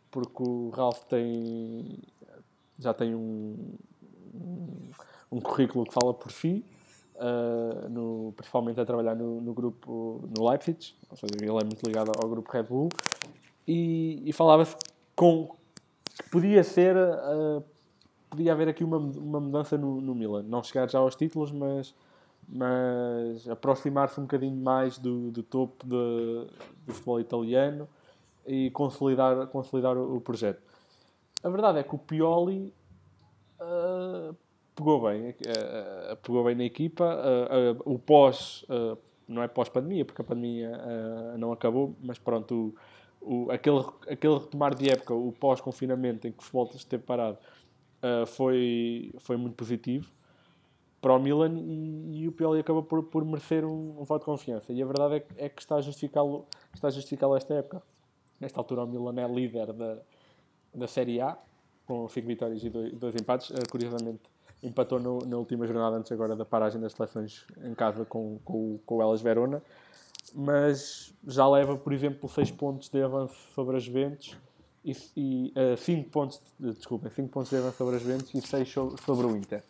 porque 0.09 0.41
o 0.41 0.69
Ralph 0.69 1.03
tem, 1.03 1.99
já 2.79 2.93
tem 2.93 3.13
um, 3.13 3.75
um, 4.33 4.89
um 5.33 5.41
currículo 5.41 5.83
que 5.83 5.93
fala 5.93 6.13
por 6.13 6.31
si, 6.31 6.63
uh, 7.15 7.89
no, 7.89 8.31
principalmente 8.37 8.79
a 8.79 8.85
trabalhar 8.85 9.15
no, 9.15 9.41
no 9.41 9.53
grupo 9.53 10.23
no 10.33 10.49
Leipzig, 10.49 10.95
ou 11.09 11.17
seja, 11.17 11.33
ele 11.37 11.49
é 11.49 11.63
muito 11.65 11.85
ligado 11.85 12.11
ao 12.15 12.29
grupo 12.29 12.49
Red 12.49 12.63
Bull, 12.63 12.87
e, 13.67 14.21
e 14.23 14.31
falava-se 14.31 14.77
com 15.13 15.53
que 16.17 16.29
podia 16.29 16.63
ser 16.63 16.95
uh, 16.95 17.61
podia 18.29 18.53
haver 18.53 18.69
aqui 18.69 18.83
uma, 18.83 18.97
uma 18.97 19.41
mudança 19.41 19.77
no, 19.77 19.99
no 19.99 20.15
Milan, 20.15 20.43
não 20.43 20.63
chegar 20.63 20.89
já 20.89 20.99
aos 20.99 21.17
títulos, 21.17 21.51
mas 21.51 21.93
mas 22.47 23.49
aproximar-se 23.49 24.19
um 24.19 24.23
bocadinho 24.23 24.55
mais 24.55 24.97
do, 24.97 25.31
do 25.31 25.43
topo 25.43 25.85
de, 25.85 26.47
do 26.85 26.93
futebol 26.93 27.19
italiano 27.19 27.89
e 28.45 28.69
consolidar, 28.71 29.47
consolidar 29.47 29.97
o, 29.97 30.21
projeto. 30.21 30.61
A 31.43 31.49
verdade 31.49 31.79
é 31.79 31.83
que 31.83 31.95
o 31.95 31.97
Pioli 31.97 32.73
uh, 33.59 34.35
pegou 34.75 35.01
bem, 35.01 35.29
uh, 35.29 36.15
pegou 36.21 36.43
bem 36.43 36.55
na 36.55 36.63
equipa. 36.63 37.03
Uh, 37.05 37.93
o 37.93 37.97
pós, 37.97 38.65
não 39.27 39.41
é 39.41 39.47
pós-pandemia, 39.47 40.05
porque 40.05 40.21
a 40.21 40.25
pandemia 40.25 40.71
não 41.37 41.51
acabou, 41.51 41.95
mas 42.01 42.19
pronto, 42.19 42.75
o, 43.19 43.45
o, 43.47 43.51
aquele, 43.51 43.83
aquele 44.07 44.35
retomar 44.35 44.75
de 44.75 44.91
época, 44.91 45.15
o 45.15 45.31
pós-confinamento 45.31 46.27
em 46.27 46.31
que 46.31 46.37
o 46.37 46.41
futebol 46.41 46.69
esteve 46.75 47.03
parado, 47.03 47.37
foi, 48.27 49.11
foi 49.17 49.35
muito 49.35 49.55
positivo 49.55 50.14
para 51.05 51.13
o 51.13 51.19
Milan 51.19 51.59
e, 51.59 52.23
e 52.23 52.27
o 52.27 52.31
Pioli 52.31 52.59
acaba 52.59 52.81
por, 52.81 53.03
por 53.03 53.23
merecer 53.23 53.63
um, 53.63 53.99
um, 53.99 54.03
voto 54.03 54.21
de 54.21 54.25
confiança. 54.25 54.73
E 54.73 54.81
a 54.81 54.85
verdade 54.87 55.13
é 55.13 55.19
que, 55.19 55.33
é 55.37 55.49
que 55.49 55.61
está 55.61 55.75
a 55.75 55.81
justificá-lo 55.81 56.47
está 56.73 56.89
justificá 56.89 57.27
esta 57.37 57.53
época. 57.53 57.83
Nesta 58.39 58.59
altura 58.59 58.85
o 58.85 58.87
Milan 58.87 59.13
é 59.21 59.27
líder 59.27 59.71
da, 59.71 59.99
da 60.73 60.87
Série 60.87 61.21
A, 61.21 61.37
com 61.85 62.09
5 62.09 62.25
vitórias 62.25 62.63
e 62.63 62.71
2 62.71 63.15
empates. 63.21 63.51
Uh, 63.51 63.69
curiosamente, 63.69 64.21
empatou 64.63 64.99
no, 64.99 65.19
na 65.19 65.37
última 65.37 65.67
jornada 65.67 65.95
antes 65.95 66.11
agora 66.11 66.35
da 66.35 66.43
paragem 66.43 66.81
das 66.81 66.93
seleções 66.93 67.45
em 67.63 67.75
casa 67.75 68.03
com, 68.03 68.39
com, 68.43 68.79
com 68.83 68.95
o 68.95 69.01
Elas 69.03 69.21
Verona. 69.21 69.61
Mas 70.33 71.13
já 71.27 71.47
leva, 71.47 71.77
por 71.77 71.93
exemplo, 71.93 72.27
6 72.27 72.49
pontos 72.49 72.89
de 72.89 72.99
avanço 73.03 73.35
sobre 73.53 73.77
as 73.77 73.83
Juventus 73.83 74.35
e 74.83 74.95
5 74.95 75.53
uh, 75.53 76.09
pontos, 76.09 76.41
de, 76.59 76.73
desculpa, 76.73 77.11
5 77.11 77.29
pontos 77.29 77.51
de 77.51 77.57
avanço 77.57 77.77
sobre 77.77 77.95
as 77.95 78.01
Juventus 78.01 78.33
e 78.33 78.41
6 78.41 78.73
sobre 79.05 79.27
o 79.27 79.37
Inter. 79.37 79.61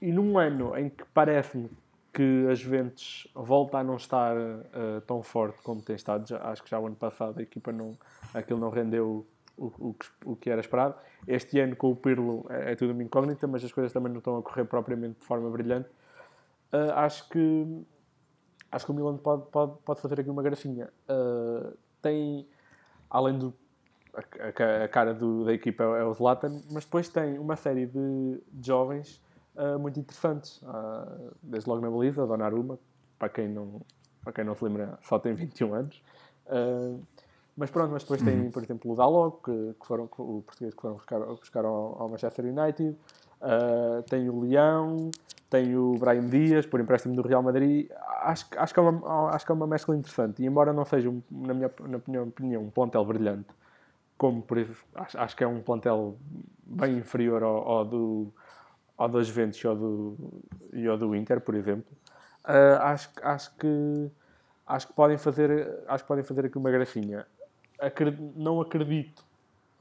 E 0.00 0.12
num 0.12 0.38
ano 0.38 0.76
em 0.76 0.88
que 0.88 1.04
parece-me 1.12 1.70
que 2.12 2.46
a 2.50 2.54
Juventus 2.54 3.28
volta 3.34 3.78
a 3.78 3.84
não 3.84 3.96
estar 3.96 4.36
uh, 4.36 5.00
tão 5.06 5.22
forte 5.22 5.60
como 5.62 5.82
tem 5.82 5.96
estado, 5.96 6.28
já, 6.28 6.40
acho 6.50 6.62
que 6.62 6.70
já 6.70 6.78
o 6.78 6.86
ano 6.86 6.96
passado 6.96 7.38
a 7.38 7.42
equipa 7.42 7.70
não, 7.70 7.92
aquilo 8.32 8.58
não 8.58 8.70
rendeu 8.70 9.26
o, 9.56 9.66
o, 9.66 9.96
o 10.24 10.36
que 10.36 10.50
era 10.50 10.60
esperado. 10.60 10.94
Este 11.26 11.60
ano 11.60 11.76
com 11.76 11.90
o 11.90 11.96
Pirlo 11.96 12.46
é, 12.48 12.72
é, 12.72 12.74
tudo 12.76 12.92
uma 12.92 13.02
incógnita, 13.02 13.46
mas 13.46 13.64
as 13.64 13.72
coisas 13.72 13.92
também 13.92 14.10
não 14.10 14.18
estão 14.18 14.36
a 14.36 14.42
correr 14.42 14.64
propriamente 14.64 15.20
de 15.20 15.26
forma 15.26 15.50
brilhante. 15.50 15.88
Uh, 16.72 16.92
acho 16.94 17.28
que 17.28 17.84
acho 18.70 18.84
que 18.84 18.90
o 18.90 18.94
Milan 18.94 19.16
pode, 19.16 19.46
pode, 19.50 19.78
pode 19.84 20.00
fazer 20.00 20.20
aqui 20.20 20.30
uma 20.30 20.42
gracinha. 20.42 20.88
Uh, 21.08 21.76
tem, 22.02 22.46
além 23.10 23.38
do 23.38 23.54
a, 24.14 24.84
a 24.84 24.88
cara 24.88 25.14
do, 25.14 25.44
da 25.44 25.52
equipa 25.52 25.84
é 25.84 26.04
o 26.04 26.12
Zlatan, 26.12 26.62
mas 26.70 26.84
depois 26.84 27.08
tem 27.08 27.38
uma 27.38 27.56
série 27.56 27.86
de, 27.86 28.40
de 28.52 28.66
jovens 28.66 29.20
uh, 29.58 29.78
muito 29.78 29.98
interessantes. 29.98 30.62
Uh, 30.62 31.34
desde 31.42 31.68
logo 31.68 31.82
na 31.82 31.90
baliza, 31.90 32.22
a 32.22 32.26
Donnarumma, 32.26 32.78
para 33.18 33.28
quem 33.28 33.48
não, 33.48 33.80
para 34.22 34.32
quem 34.32 34.44
não 34.44 34.54
se 34.54 34.64
lembra, 34.64 34.98
só 35.02 35.18
tem 35.18 35.34
21 35.34 35.74
anos. 35.74 36.02
Uh, 36.46 37.02
mas 37.56 37.70
pronto, 37.70 37.90
mas 37.90 38.02
depois 38.02 38.22
tem, 38.22 38.40
uhum. 38.40 38.50
por 38.50 38.62
exemplo, 38.62 38.92
o 38.92 38.94
Dalot, 38.94 39.38
que, 39.44 39.74
que 39.80 39.86
foram, 39.86 40.04
o 40.04 40.42
português 40.42 40.72
que 40.72 40.80
foram 40.80 40.94
buscar, 40.94 41.18
buscar 41.18 41.64
ao, 41.64 42.00
ao 42.00 42.08
Manchester 42.08 42.44
United. 42.44 42.96
Tem 44.08 44.28
o 44.28 44.40
Leão, 44.40 45.10
tem 45.50 45.76
o 45.76 45.94
Brian 45.94 46.26
Dias, 46.26 46.66
por 46.66 46.78
empréstimo 46.78 47.16
do 47.16 47.22
Real 47.22 47.42
Madrid. 47.42 47.90
Acho, 48.22 48.46
acho, 48.56 48.72
que 48.72 48.78
é 48.78 48.82
uma, 48.82 49.30
acho 49.30 49.44
que 49.44 49.50
é 49.50 49.54
uma 49.56 49.66
mescla 49.66 49.96
interessante. 49.96 50.40
E 50.40 50.46
embora 50.46 50.72
não 50.72 50.84
seja, 50.84 51.12
na, 51.28 51.52
minha, 51.52 51.70
na 51.80 52.00
minha 52.06 52.22
opinião, 52.22 52.62
um 52.62 52.70
plantel 52.70 53.04
brilhante, 53.04 53.48
como 54.16 54.40
por 54.40 54.56
acho, 54.94 55.18
acho 55.18 55.36
que 55.36 55.42
é 55.42 55.46
um 55.48 55.60
plantel 55.60 56.16
bem 56.64 56.98
inferior 56.98 57.42
ao, 57.42 57.68
ao 57.68 57.84
do, 57.84 58.32
ao 58.98 59.08
dos 59.08 59.28
Juventus 59.28 59.62
e 59.62 59.66
ao 59.66 59.76
do, 59.76 60.16
e 60.72 60.86
ao 60.86 60.98
do 60.98 61.14
Inter, 61.14 61.40
por 61.40 61.54
exemplo, 61.54 61.86
uh, 62.44 62.82
acho, 62.82 63.08
acho, 63.22 63.54
que, 63.56 64.10
acho, 64.66 64.88
que 64.88 64.92
podem 64.92 65.16
fazer, 65.16 65.84
acho 65.86 66.02
que 66.02 66.08
podem 66.08 66.24
fazer 66.24 66.46
aqui 66.46 66.58
uma 66.58 66.70
gracinha. 66.70 67.24
Não 68.34 68.60
acredito, 68.60 69.24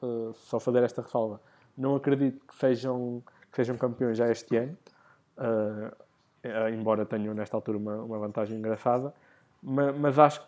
uh, 0.04 0.34
só 0.36 0.60
fazer 0.60 0.84
esta 0.84 1.02
ressalva, 1.02 1.42
não 1.76 1.96
acredito 1.96 2.46
que 2.46 2.56
sejam, 2.56 3.24
que 3.52 3.56
sejam 3.56 3.76
campeões 3.76 4.16
já 4.16 4.30
este 4.32 4.56
ano, 4.56 4.78
uh, 5.40 6.70
embora 6.72 7.04
tenham 7.04 7.34
nesta 7.34 7.58
altura 7.58 7.80
uma, 7.80 7.96
uma 7.96 8.20
vantagem 8.20 8.60
engraçada, 8.60 9.12
mas, 9.62 9.98
mas 9.98 10.20
acho 10.20 10.42
que 10.42 10.48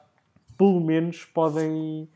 pelo 0.55 0.79
menos 0.79 1.25
podem 1.25 2.08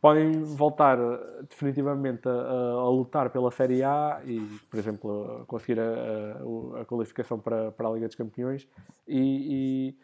podem 0.00 0.42
voltar 0.42 0.98
eh, 0.98 1.42
definitivamente 1.48 2.28
a, 2.28 2.32
a, 2.32 2.88
lutar 2.90 3.30
pela 3.30 3.50
Série 3.50 3.82
A 3.82 4.20
e, 4.24 4.40
por 4.70 4.78
exemplo, 4.78 5.44
conseguir 5.46 5.80
a, 5.80 5.84
a, 6.78 6.82
a 6.82 6.84
qualificação 6.84 7.38
para, 7.38 7.72
para 7.72 7.88
a 7.88 7.92
Liga 7.92 8.06
dos 8.06 8.16
Campeões 8.16 8.68
e, 9.06 9.94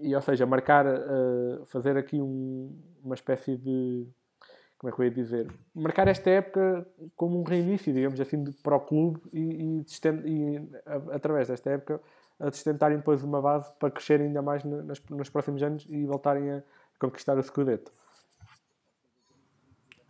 e, 0.00 0.08
e 0.08 0.14
ou 0.14 0.20
seja, 0.22 0.46
marcar, 0.46 0.86
uh, 0.86 1.64
fazer 1.66 1.96
aqui 1.96 2.20
um, 2.20 2.74
uma 3.02 3.14
espécie 3.14 3.56
de 3.56 4.06
como 4.78 4.92
é 4.92 4.94
que 4.94 5.00
eu 5.00 5.04
ia 5.06 5.10
dizer? 5.10 5.52
Marcar 5.74 6.06
esta 6.06 6.30
época 6.30 6.86
como 7.16 7.40
um 7.40 7.42
reinício, 7.42 7.92
digamos 7.92 8.20
assim, 8.20 8.44
para 8.62 8.76
o 8.76 8.80
clube 8.80 9.20
e, 9.32 9.40
e, 9.40 9.84
e 10.24 10.68
através 11.10 11.48
desta 11.48 11.70
época 11.70 12.00
a 12.38 12.50
sustentarem 12.52 12.98
depois 12.98 13.24
uma 13.24 13.42
base 13.42 13.72
para 13.80 13.90
crescerem 13.90 14.28
ainda 14.28 14.40
mais 14.40 14.62
nas, 14.62 15.02
nos 15.10 15.28
próximos 15.28 15.60
anos 15.62 15.84
e 15.88 16.06
voltarem 16.06 16.50
a 16.52 16.62
conquistar 17.00 17.36
o 17.36 17.42
Scudetto. 17.42 17.92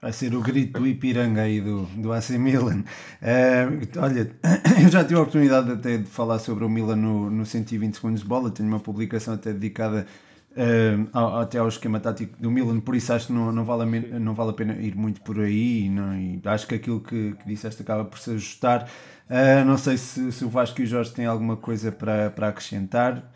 Vai 0.00 0.12
ser 0.12 0.32
o 0.32 0.40
grito 0.40 0.78
do 0.78 0.87
Ipiranga 0.87 1.42
aí 1.42 1.61
do, 1.61 1.82
do 1.96 2.12
AC 2.12 2.30
Milan. 2.30 2.84
Uh, 3.20 4.00
olha, 4.00 4.30
eu 4.80 4.88
já 4.88 5.02
tive 5.02 5.16
a 5.16 5.22
oportunidade 5.22 5.72
até 5.72 5.96
de 5.96 6.04
falar 6.04 6.38
sobre 6.38 6.64
o 6.64 6.68
Milan 6.68 6.94
no, 6.94 7.28
no 7.28 7.44
120 7.44 7.94
segundos 7.94 8.20
de 8.20 8.26
bola. 8.26 8.48
Tenho 8.48 8.68
uma 8.68 8.78
publicação 8.78 9.34
até 9.34 9.52
dedicada 9.52 10.06
uh, 10.52 11.08
ao, 11.12 11.40
até 11.40 11.58
ao 11.58 11.66
esquema 11.66 11.98
tático 11.98 12.40
do 12.40 12.48
Milan, 12.48 12.78
por 12.78 12.94
isso 12.94 13.12
acho 13.12 13.26
que 13.26 13.32
não, 13.32 13.50
não, 13.50 13.64
vale, 13.64 13.82
a, 13.82 14.18
não 14.20 14.34
vale 14.34 14.50
a 14.50 14.52
pena 14.52 14.74
ir 14.74 14.94
muito 14.94 15.20
por 15.20 15.40
aí. 15.40 15.88
Não, 15.88 16.16
e 16.16 16.40
acho 16.44 16.68
que 16.68 16.76
aquilo 16.76 17.00
que, 17.00 17.32
que 17.32 17.48
disseste 17.48 17.82
acaba 17.82 18.04
por 18.04 18.20
se 18.20 18.30
ajustar. 18.30 18.88
Uh, 19.28 19.64
não 19.66 19.76
sei 19.76 19.96
se, 19.96 20.30
se 20.30 20.44
o 20.44 20.48
Vasco 20.48 20.80
e 20.80 20.84
o 20.84 20.87
Jorge 20.87 21.12
têm 21.12 21.26
alguma 21.26 21.56
coisa 21.56 21.90
para, 21.90 22.30
para 22.30 22.48
acrescentar. 22.48 23.32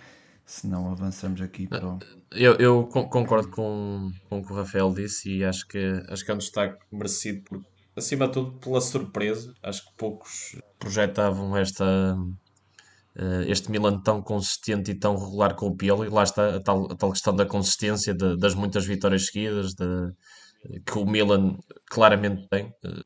Se 0.47 0.69
não, 0.69 0.93
avançamos 0.93 1.41
aqui 1.41 1.67
para 1.67 1.85
o. 1.85 1.99
eu, 2.35 2.55
eu 2.57 2.87
con- 2.89 3.09
concordo 3.09 3.51
com, 3.51 4.11
com 4.29 4.39
o 4.39 4.45
que 4.47 4.53
o 4.53 4.57
Rafael 4.57 4.93
disse 4.95 5.31
e 5.39 5.45
acho 5.45 5.67
que, 5.67 5.79
acho 6.09 6.25
que 6.25 6.31
é 6.31 6.35
um 6.35 6.39
destaque 6.39 6.79
merecido, 6.91 7.43
por, 7.45 7.61
acima 7.97 8.27
de 8.27 8.33
tudo, 8.35 8.59
pela 8.61 8.81
surpresa. 8.81 9.55
Acho 9.63 9.83
que 9.85 9.97
poucos 9.97 10.57
projetavam 10.79 11.57
esta, 11.57 12.17
eh, 13.17 13.45
este 13.49 13.71
Milan 13.71 14.01
tão 14.03 14.23
consistente 14.23 14.91
e 14.91 14.99
tão 14.99 15.17
regular 15.17 15.55
com 15.55 15.67
o 15.67 15.77
Pioli. 15.77 16.09
Lá 16.09 16.23
está 16.23 16.57
a 16.57 16.61
tal, 16.63 16.91
a 16.91 16.97
tal 16.97 17.11
questão 17.13 17.35
da 17.35 17.47
consistência, 17.47 18.15
de- 18.15 18.37
das 18.39 18.55
muitas 18.55 18.87
vitórias 18.87 19.27
seguidas, 19.27 19.75
de- 19.75 20.13
que 20.87 20.99
o 20.99 21.07
Milan 21.07 21.57
claramente 21.91 22.49
tem. 22.51 22.67
Eh, 22.85 23.03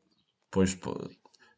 Pois, 0.51 0.77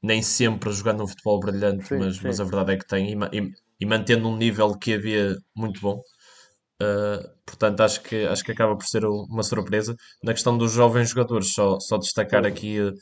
nem 0.03 0.21
sempre 0.23 0.71
jogando 0.71 1.03
um 1.03 1.07
futebol 1.07 1.39
brilhante, 1.39 1.87
Sim, 1.87 1.99
mas, 1.99 2.21
sim. 2.21 2.23
mas 2.23 2.39
a 2.39 2.45
verdade 2.45 2.73
é 2.73 2.77
que 2.77 2.87
tem 2.87 3.11
e, 3.13 3.15
e- 3.39 3.51
e 3.81 3.85
mantendo 3.85 4.27
um 4.29 4.37
nível 4.37 4.77
que 4.77 4.93
havia 4.95 5.35
muito 5.55 5.81
bom. 5.81 6.01
Uh, 6.81 7.27
portanto, 7.45 7.81
acho 7.81 8.01
que, 8.01 8.25
acho 8.25 8.43
que 8.43 8.51
acaba 8.53 8.75
por 8.77 8.85
ser 8.85 9.05
uma 9.05 9.43
surpresa. 9.43 9.95
Na 10.23 10.33
questão 10.33 10.57
dos 10.57 10.71
jovens 10.71 11.09
jogadores, 11.09 11.53
só, 11.53 11.77
só 11.79 11.97
destacar 11.97 12.45
aqui 12.45 12.79
uh, 12.81 12.93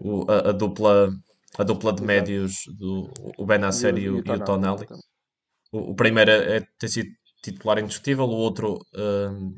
o- 0.00 0.26
a, 0.30 0.50
a 0.50 0.52
dupla, 0.52 1.10
a 1.58 1.62
dupla 1.64 1.92
de 1.92 2.02
médios 2.02 2.54
do 2.78 3.08
o 3.38 3.46
Benacer 3.46 3.96
e, 3.98 4.10
o, 4.10 4.22
e 4.24 4.34
o 4.34 4.42
Tonali. 4.42 4.86
O, 5.72 5.92
o 5.92 5.94
primeiro 5.94 6.30
é, 6.30 6.58
é- 6.58 6.66
tem 6.78 6.88
sido 6.88 7.10
titular 7.42 7.78
indiscutível, 7.78 8.24
o 8.26 8.30
outro 8.36 8.78
um, 8.94 9.54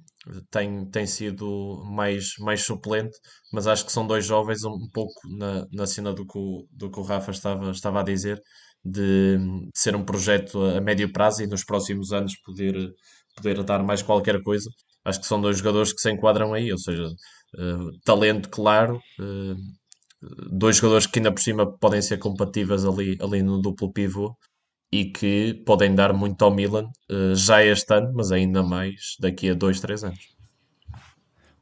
tem, 0.51 0.87
tem 0.91 1.07
sido 1.07 1.83
mais, 1.87 2.35
mais 2.39 2.63
suplente, 2.63 3.17
mas 3.53 3.67
acho 3.67 3.85
que 3.85 3.93
são 3.93 4.07
dois 4.07 4.25
jovens 4.25 4.65
um, 4.65 4.89
pouco 4.93 5.13
na, 5.37 5.67
na 5.73 5.87
cena 5.87 6.13
do 6.13 6.25
que, 6.27 6.39
o, 6.39 6.67
do 6.71 6.91
que 6.91 7.01
o 7.01 7.03
Rafa 7.03 7.31
estava, 7.33 7.71
estava 7.73 8.01
a 8.01 8.05
dizer, 8.05 8.41
de, 8.85 9.37
de 9.39 9.71
ser 9.75 9.97
um 9.97 10.05
projeto 10.05 10.63
a, 10.63 10.79
a 10.79 10.81
médio 10.81 11.13
prazo 11.13 11.43
e 11.43 11.47
nos 11.47 11.65
próximos 11.65 12.13
anos 12.13 12.37
poder, 12.45 12.75
poder 13.37 13.62
dar 13.64 13.83
mais 13.83 14.03
qualquer 14.03 14.42
coisa. 14.42 14.71
Acho 15.05 15.21
que 15.21 15.27
são 15.27 15.40
dois 15.40 15.59
jogadores 15.59 15.92
que 15.92 16.01
se 16.01 16.11
enquadram 16.11 16.55
aí, 16.55 16.71
ou 16.73 16.79
seja, 16.79 17.07
uh, 17.09 17.99
talento 18.05 18.49
claro, 18.49 19.01
uh, 19.21 19.57
dois 20.51 20.77
jogadores 20.77 21.07
que 21.07 21.18
ainda 21.18 21.33
por 21.33 21.40
cima 21.40 21.66
podem 21.79 22.01
ser 22.01 22.18
compatíveis 22.18 22.85
ali, 22.85 23.18
ali 23.21 23.42
no 23.42 23.61
duplo 23.61 23.92
pivô 23.92 24.37
e 24.92 25.07
que 25.07 25.55
podem 25.66 25.95
dar 25.95 26.12
muito 26.12 26.45
ao 26.45 26.55
Milan 26.55 26.90
eh, 27.11 27.35
já 27.35 27.64
este 27.64 27.95
ano, 27.95 28.12
mas 28.14 28.31
ainda 28.31 28.62
mais 28.62 29.16
daqui 29.18 29.49
a 29.49 29.55
dois, 29.55 29.81
três 29.81 30.05
anos. 30.05 30.21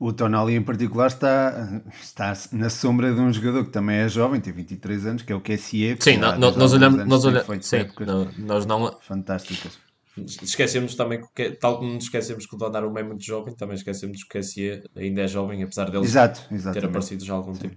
O 0.00 0.12
Tonali 0.12 0.56
em 0.56 0.62
particular 0.62 1.06
está, 1.06 1.82
está 2.02 2.32
na 2.52 2.70
sombra 2.70 3.14
de 3.14 3.20
um 3.20 3.32
jogador 3.32 3.66
que 3.66 3.70
também 3.70 3.98
é 3.98 4.08
jovem, 4.08 4.40
tem 4.40 4.52
23 4.52 5.06
anos, 5.06 5.22
que 5.22 5.32
é 5.32 5.36
o 5.36 5.40
que 5.40 5.56
Sim, 6.02 6.16
nós 6.16 6.72
olhamos, 6.72 7.06
nós 7.06 7.24
olhamos, 7.24 7.66
sim, 7.66 7.86
não- 8.00 8.32
nós 8.38 8.66
não 8.66 8.98
fantásticas. 9.02 9.78
Esquecemos 10.26 10.94
também 10.94 11.22
que, 11.34 11.50
tal 11.52 11.78
como 11.78 11.92
nos 11.92 12.04
esquecemos 12.04 12.46
que 12.46 12.54
o 12.54 12.58
Donnarumma 12.58 13.00
é 13.00 13.02
muito 13.02 13.24
jovem, 13.24 13.54
também 13.54 13.76
esquecemos 13.76 14.22
que 14.22 14.24
o 14.24 14.28
Kessie 14.28 14.82
ainda 14.96 15.22
é 15.22 15.28
jovem, 15.28 15.62
apesar 15.62 15.90
dele 15.90 16.04
Exato, 16.04 16.42
ter 16.72 16.84
aparecido 16.84 17.24
já 17.24 17.34
há 17.34 17.36
algum 17.36 17.52
tempo. 17.52 17.76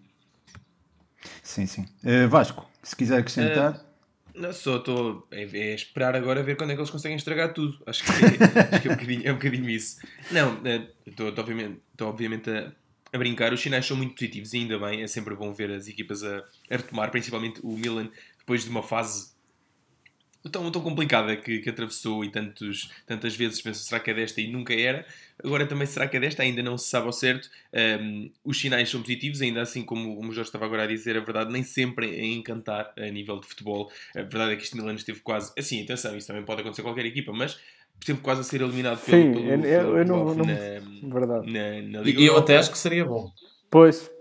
Sim, 1.42 1.66
sim. 1.66 1.86
Eh, 2.04 2.28
Vasco, 2.28 2.70
se 2.82 2.96
quiser 2.96 3.20
acrescentar. 3.20 3.84
Não, 4.36 4.52
só 4.52 4.78
estou. 4.78 5.28
É, 5.30 5.44
é 5.44 5.76
esperar 5.76 6.16
agora 6.16 6.42
ver 6.42 6.58
quando 6.58 6.72
é 6.72 6.74
que 6.74 6.82
eles 6.82 6.90
conseguem 6.90 7.18
estragar 7.18 7.54
tudo. 7.54 7.78
Acho 7.86 8.04
que 8.04 8.12
é, 8.12 8.16
acho 8.74 8.82
que 8.82 8.88
é, 8.88 8.92
um, 8.92 8.96
bocadinho, 8.96 9.28
é 9.28 9.32
um 9.32 9.36
bocadinho 9.36 9.70
isso. 9.70 9.98
Não, 10.32 10.60
eh, 10.66 10.88
estou 11.06 11.28
obviamente, 11.28 11.80
obviamente 12.02 12.50
a, 12.50 12.72
a 13.12 13.18
brincar. 13.18 13.54
Os 13.54 13.62
sinais 13.62 13.86
são 13.86 13.96
muito 13.96 14.16
positivos 14.16 14.54
e 14.54 14.58
ainda 14.58 14.80
bem. 14.80 15.04
É 15.04 15.08
sempre 15.08 15.36
bom 15.36 15.54
ver 15.54 15.72
as 15.72 15.88
equipas 15.88 16.24
a, 16.24 16.38
a 16.38 16.78
retomar, 16.78 17.12
principalmente 17.12 17.60
o 17.64 17.78
Milan, 17.78 18.10
depois 18.40 18.64
de 18.64 18.70
uma 18.70 18.82
fase 18.82 19.33
tão, 20.52 20.70
tão 20.72 20.82
complicada 20.82 21.36
que, 21.36 21.60
que 21.60 21.70
atravessou 21.70 22.24
e 22.26 22.30
tantos, 22.30 22.90
tantas 23.06 23.36
vezes 23.36 23.62
pensou 23.62 23.84
será 23.84 24.00
que 24.00 24.12
é 24.12 24.14
desta 24.14 24.42
e 24.42 24.48
nunca 24.52 24.74
era. 24.74 25.06
Agora 25.44 25.66
também 25.66 25.88
será 25.88 26.08
que 26.08 26.16
é 26.18 26.20
desta? 26.20 26.44
Ainda 26.44 26.62
não 26.62 26.78
se 26.78 26.88
sabe 26.90 27.08
ao 27.08 27.14
certo. 27.14 27.50
Um, 28.02 28.30
os 28.46 28.60
sinais 28.60 28.90
são 28.90 29.02
positivos, 29.02 29.42
ainda 29.42 29.62
assim, 29.62 29.84
como, 29.84 30.16
como 30.16 30.30
o 30.30 30.34
Jorge 30.34 30.50
estava 30.50 30.66
agora 30.66 30.84
a 30.84 30.88
dizer, 30.88 31.18
a 31.18 31.22
verdade 31.22 31.52
nem 31.52 31.64
sempre 31.64 32.16
é 32.16 32.26
encantar 32.26 32.94
a 32.98 33.06
nível 33.10 33.40
de 33.40 33.48
futebol. 33.48 33.92
A 34.16 34.22
verdade 34.22 34.54
é 34.54 34.56
que 34.56 34.64
este 34.64 34.76
Milan 34.76 34.94
esteve 34.96 35.20
quase. 35.22 35.52
Assim, 35.58 35.82
atenção, 35.84 36.16
isso 36.16 36.28
também 36.28 36.44
pode 36.44 36.62
acontecer 36.62 36.82
a 36.82 36.86
qualquer 36.86 37.06
equipa, 37.06 37.32
mas 37.34 37.58
esteve 38.00 38.20
quase 38.22 38.42
a 38.42 38.44
ser 38.44 38.62
eliminado 38.62 39.00
pelo, 39.04 39.18
Sim, 39.24 39.32
pelo, 39.34 39.46
eu- 39.50 39.60
pelo 39.62 39.68
eu- 39.68 39.98
eu 39.98 40.06
não- 40.06 40.36
não- 40.36 40.46
na, 40.46 40.54
Verdade. 41.14 41.52
na, 41.52 41.82
na 42.00 42.02
Liga 42.06 42.22
E 42.22 42.26
eu 42.26 42.38
até 42.38 42.58
acho 42.58 42.72
que 42.72 42.78
seria 42.78 43.06
bom. 43.06 43.32
Pois, 43.72 44.12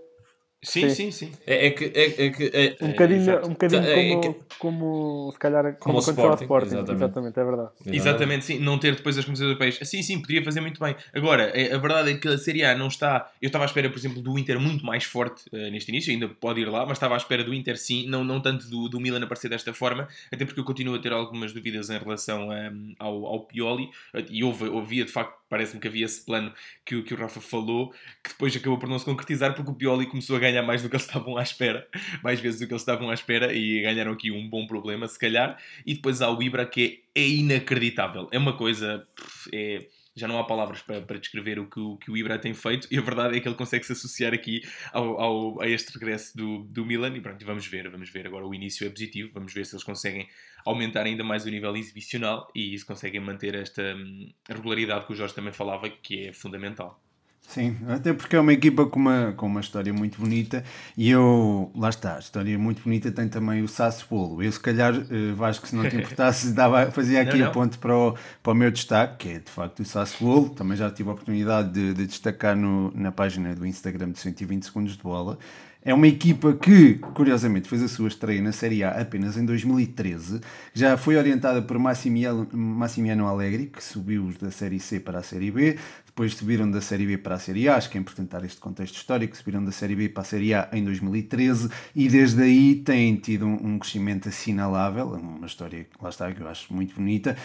Sim, 0.63 0.89
Sim. 0.89 0.95
sim, 0.95 1.11
sim. 1.11 1.31
É, 1.45 1.67
é 1.67 1.71
que, 1.71 1.85
é, 1.85 2.25
é 2.25 2.29
que 2.29 2.43
é- 2.53 2.77
um 2.81 2.87
É, 2.87 2.89
bocadinho, 2.91 3.19
exato. 3.21 3.45
um 3.47 3.49
bocadinho 3.51 3.83
É 3.83 3.95
como, 3.95 4.21
que- 4.21 4.55
como, 4.57 5.29
se 5.33 5.39
calhar, 5.39 5.63
como, 5.63 5.77
Como 5.79 5.99
aconteceu 5.99 6.29
ao 6.29 6.35
Sporting, 6.35 6.67
exatamente. 6.67 6.93
Exatamente. 7.03 7.39
é 7.39 7.43
verdade. 7.43 7.69
Exatamente, 7.85 8.45
sim, 8.45 8.59
não 8.59 8.77
ter 8.79 8.95
depois 8.95 9.17
as 9.17 9.25
competições 9.25 9.47
europeias. 9.49 9.79
Sim, 9.83 10.01
sim, 10.01 10.19
poderia 10.21 10.43
fazer 10.43 10.61
muito 10.61 10.79
bem. 10.79 10.95
Agora, 11.13 11.43
é- 11.53 11.73
a 11.73 11.77
verdade 11.77 12.11
é 12.11 12.17
que 12.17 12.27
a 12.27 12.37
Série 12.37 12.63
A 12.63 12.75
não 12.77 12.87
está. 12.87 13.29
Eu 13.41 13.47
estava 13.47 13.65
à 13.65 13.67
espera, 13.67 13.89
por 13.89 13.97
exemplo, 13.97 14.21
do 14.21 14.39
Inter 14.39 14.59
muito 14.59 14.85
mais 14.85 15.03
forte 15.03 15.43
eh, 15.53 15.69
neste 15.69 15.89
início, 15.91 16.13
ainda 16.13 16.27
pode 16.29 16.61
ir 16.61 16.69
lá, 16.69 16.85
mas 16.85 16.93
estava 16.97 17.13
à 17.15 17.17
espera 17.17 17.43
do 17.43 17.53
Inter 17.53 17.77
sim, 17.77 18.07
não, 18.07 18.23
não 18.23 18.41
tanto 18.41 18.69
do, 18.69 18.87
do 18.87 18.99
Milan 18.99 19.21
aparecer 19.23 19.49
desta 19.49 19.73
forma, 19.73 20.07
até 20.31 20.45
porque 20.45 20.59
eu 20.59 20.63
continuo 20.63 20.95
a 20.95 20.99
ter 20.99 21.11
algumas 21.11 21.51
dúvidas 21.51 21.89
em 21.89 21.97
relação 21.97 22.53
ehm, 22.53 22.93
ao, 22.99 23.25
ao 23.25 23.41
Pioli, 23.41 23.89
eh, 24.13 24.23
e 24.29 24.43
houve, 24.43 24.65
havia 24.77 25.03
de 25.03 25.11
facto, 25.11 25.33
parece-me 25.53 25.79
que 25.79 25.87
havia 25.87 26.05
esse 26.05 26.25
plano 26.25 26.51
que, 26.83 26.95
o- 26.95 27.03
que 27.03 27.13
o 27.13 27.17
Rafa 27.17 27.39
falou, 27.39 27.91
que 28.23 28.29
depois 28.31 28.55
acabou 28.55 28.79
por 28.79 28.89
não 28.89 28.97
se 28.97 29.05
concretizar, 29.05 29.53
porque 29.55 29.69
o 29.71 29.75
Pioli 29.75 30.05
começou 30.07 30.35
a 30.35 30.39
ganhar 30.39 30.63
mais 30.63 30.81
do 30.81 30.89
que 30.89 30.95
eles 30.95 31.05
estavam 31.05 31.37
à 31.37 31.43
espera, 31.43 31.87
mais 32.23 32.39
vezes 32.39 32.59
do 32.59 32.67
que 32.67 32.73
eles 32.73 32.81
estavam 32.81 33.09
à 33.09 33.13
espera, 33.13 33.53
e 33.53 33.81
ganharam 33.81 34.11
aqui 34.13 34.31
um 34.31 34.49
bom 34.49 34.65
problema, 34.65 35.07
se 35.07 35.19
calhar. 35.19 35.57
E 35.85 35.93
depois 35.93 36.21
há 36.21 36.29
o 36.31 36.41
Ibra, 36.41 36.65
que 36.65 37.03
é, 37.15 37.21
é 37.21 37.27
inacreditável. 37.27 38.27
É 38.31 38.37
uma 38.37 38.53
coisa. 38.57 39.07
É, 39.53 39.85
já 40.15 40.27
não 40.27 40.37
há 40.39 40.43
palavras 40.43 40.81
para, 40.81 41.01
para 41.01 41.19
descrever 41.19 41.59
o 41.59 41.69
que, 41.69 41.79
o 41.79 41.97
que 41.97 42.11
o 42.11 42.17
Ibra 42.17 42.37
tem 42.39 42.53
feito, 42.53 42.87
e 42.91 42.97
a 42.97 43.01
verdade 43.01 43.35
é 43.37 43.39
que 43.39 43.47
ele 43.47 43.55
consegue 43.55 43.85
se 43.85 43.91
associar 43.93 44.33
aqui 44.33 44.61
ao, 44.91 45.19
ao- 45.19 45.61
a 45.61 45.67
este 45.67 45.91
regresso 45.93 46.35
do, 46.37 46.63
do 46.65 46.85
Milan. 46.85 47.15
E 47.15 47.21
pronto, 47.21 47.45
vamos 47.45 47.65
ver, 47.67 47.89
vamos 47.89 48.09
ver. 48.09 48.27
Agora 48.27 48.45
o 48.45 48.53
início 48.53 48.85
é 48.87 48.89
positivo, 48.89 49.31
vamos 49.33 49.53
ver 49.53 49.65
se 49.65 49.75
eles 49.75 49.83
conseguem 49.83 50.27
aumentar 50.65 51.05
ainda 51.05 51.23
mais 51.23 51.45
o 51.45 51.49
nível 51.49 51.75
exibicional 51.75 52.47
e 52.55 52.77
se 52.77 52.85
conseguem 52.85 53.19
manter 53.19 53.53
esta 53.55 53.81
hum, 53.95 54.31
regularidade 54.47 55.05
que 55.05 55.13
o 55.13 55.15
Jorge 55.15 55.33
também 55.35 55.51
falava, 55.51 55.89
que 55.89 56.27
é 56.27 56.33
fundamental. 56.33 57.02
Sim, 57.47 57.77
até 57.87 58.13
porque 58.13 58.35
é 58.35 58.39
uma 58.39 58.53
equipa 58.53 58.85
com 58.87 58.97
uma, 58.99 59.33
com 59.37 59.45
uma 59.45 59.59
história 59.59 59.93
muito 59.93 60.19
bonita 60.19 60.63
e 60.97 61.09
eu, 61.11 61.69
lá 61.75 61.89
está, 61.89 62.15
a 62.15 62.19
história 62.19 62.57
muito 62.57 62.81
bonita 62.81 63.11
tem 63.11 63.27
também 63.27 63.61
o 63.61 63.67
Sassuolo. 63.67 64.41
Eu, 64.41 64.51
se 64.51 64.59
calhar, 64.59 64.93
eh, 64.95 65.33
Vasco, 65.35 65.67
se 65.67 65.75
não 65.75 65.87
te 65.87 65.95
importasse, 65.97 66.51
dava, 66.51 66.89
fazia 66.89 67.21
aqui 67.21 67.37
Não, 67.37 67.43
a 67.43 67.45
não. 67.47 67.51
ponte 67.51 67.77
para 67.77 67.95
o, 67.95 68.17
para 68.41 68.53
o 68.53 68.55
meu 68.55 68.71
destaque, 68.71 69.27
que 69.27 69.35
é 69.35 69.39
de 69.39 69.51
facto 69.51 69.81
o 69.81 69.85
Sassuolo. 69.85 70.49
Também 70.49 70.75
já 70.75 70.89
tive 70.89 71.09
a 71.09 71.11
oportunidade 71.11 71.71
de, 71.71 71.93
de 71.93 72.07
destacar 72.07 72.55
no, 72.55 72.91
na 72.95 73.11
página 73.11 73.53
do 73.53 73.67
Instagram 73.67 74.11
de 74.11 74.19
120 74.19 74.63
segundos 74.65 74.97
de 74.97 75.03
bola. 75.03 75.37
É 75.85 75.93
uma 75.93 76.07
equipa 76.07 76.53
que, 76.53 76.93
curiosamente, 77.13 77.67
fez 77.67 77.83
a 77.83 77.89
sua 77.89 78.07
estreia 78.07 78.41
na 78.41 78.53
Série 78.53 78.85
A 78.85 79.01
apenas 79.01 79.35
em 79.35 79.45
2013. 79.45 80.39
Já 80.73 80.95
foi 80.95 81.17
orientada 81.17 81.61
por 81.61 81.77
Massimiano, 81.77 82.47
Massimiano 82.53 83.27
Allegri, 83.27 83.65
que 83.67 83.83
subiu 83.83 84.33
da 84.41 84.49
Série 84.49 84.79
C 84.79 85.01
para 85.01 85.19
a 85.19 85.23
Série 85.23 85.51
B. 85.51 85.77
Depois 86.13 86.35
subiram 86.35 86.69
da 86.69 86.79
Série 86.79 87.07
B 87.07 87.17
para 87.17 87.33
a 87.33 87.39
Série 87.39 87.67
A, 87.67 87.75
acho 87.75 87.89
que 87.89 87.97
é 87.97 88.01
importante 88.01 88.29
dar 88.29 88.45
este 88.45 88.61
contexto 88.61 88.97
histórico, 88.97 89.35
subiram 89.35 89.65
da 89.65 89.71
Série 89.71 89.95
B 89.95 90.09
para 90.09 90.21
a 90.21 90.23
Série 90.23 90.53
A 90.53 90.69
em 90.71 90.83
2013 90.83 91.71
e 91.95 92.07
desde 92.07 92.43
aí 92.43 92.75
têm 92.75 93.15
tido 93.15 93.47
um, 93.47 93.73
um 93.73 93.79
crescimento 93.79 94.29
assinalável, 94.29 95.15
é 95.15 95.17
uma 95.17 95.47
história, 95.47 95.87
lá 95.99 96.09
está, 96.09 96.31
que 96.31 96.39
eu 96.39 96.47
acho 96.47 96.71
muito 96.71 96.93
bonita. 96.93 97.35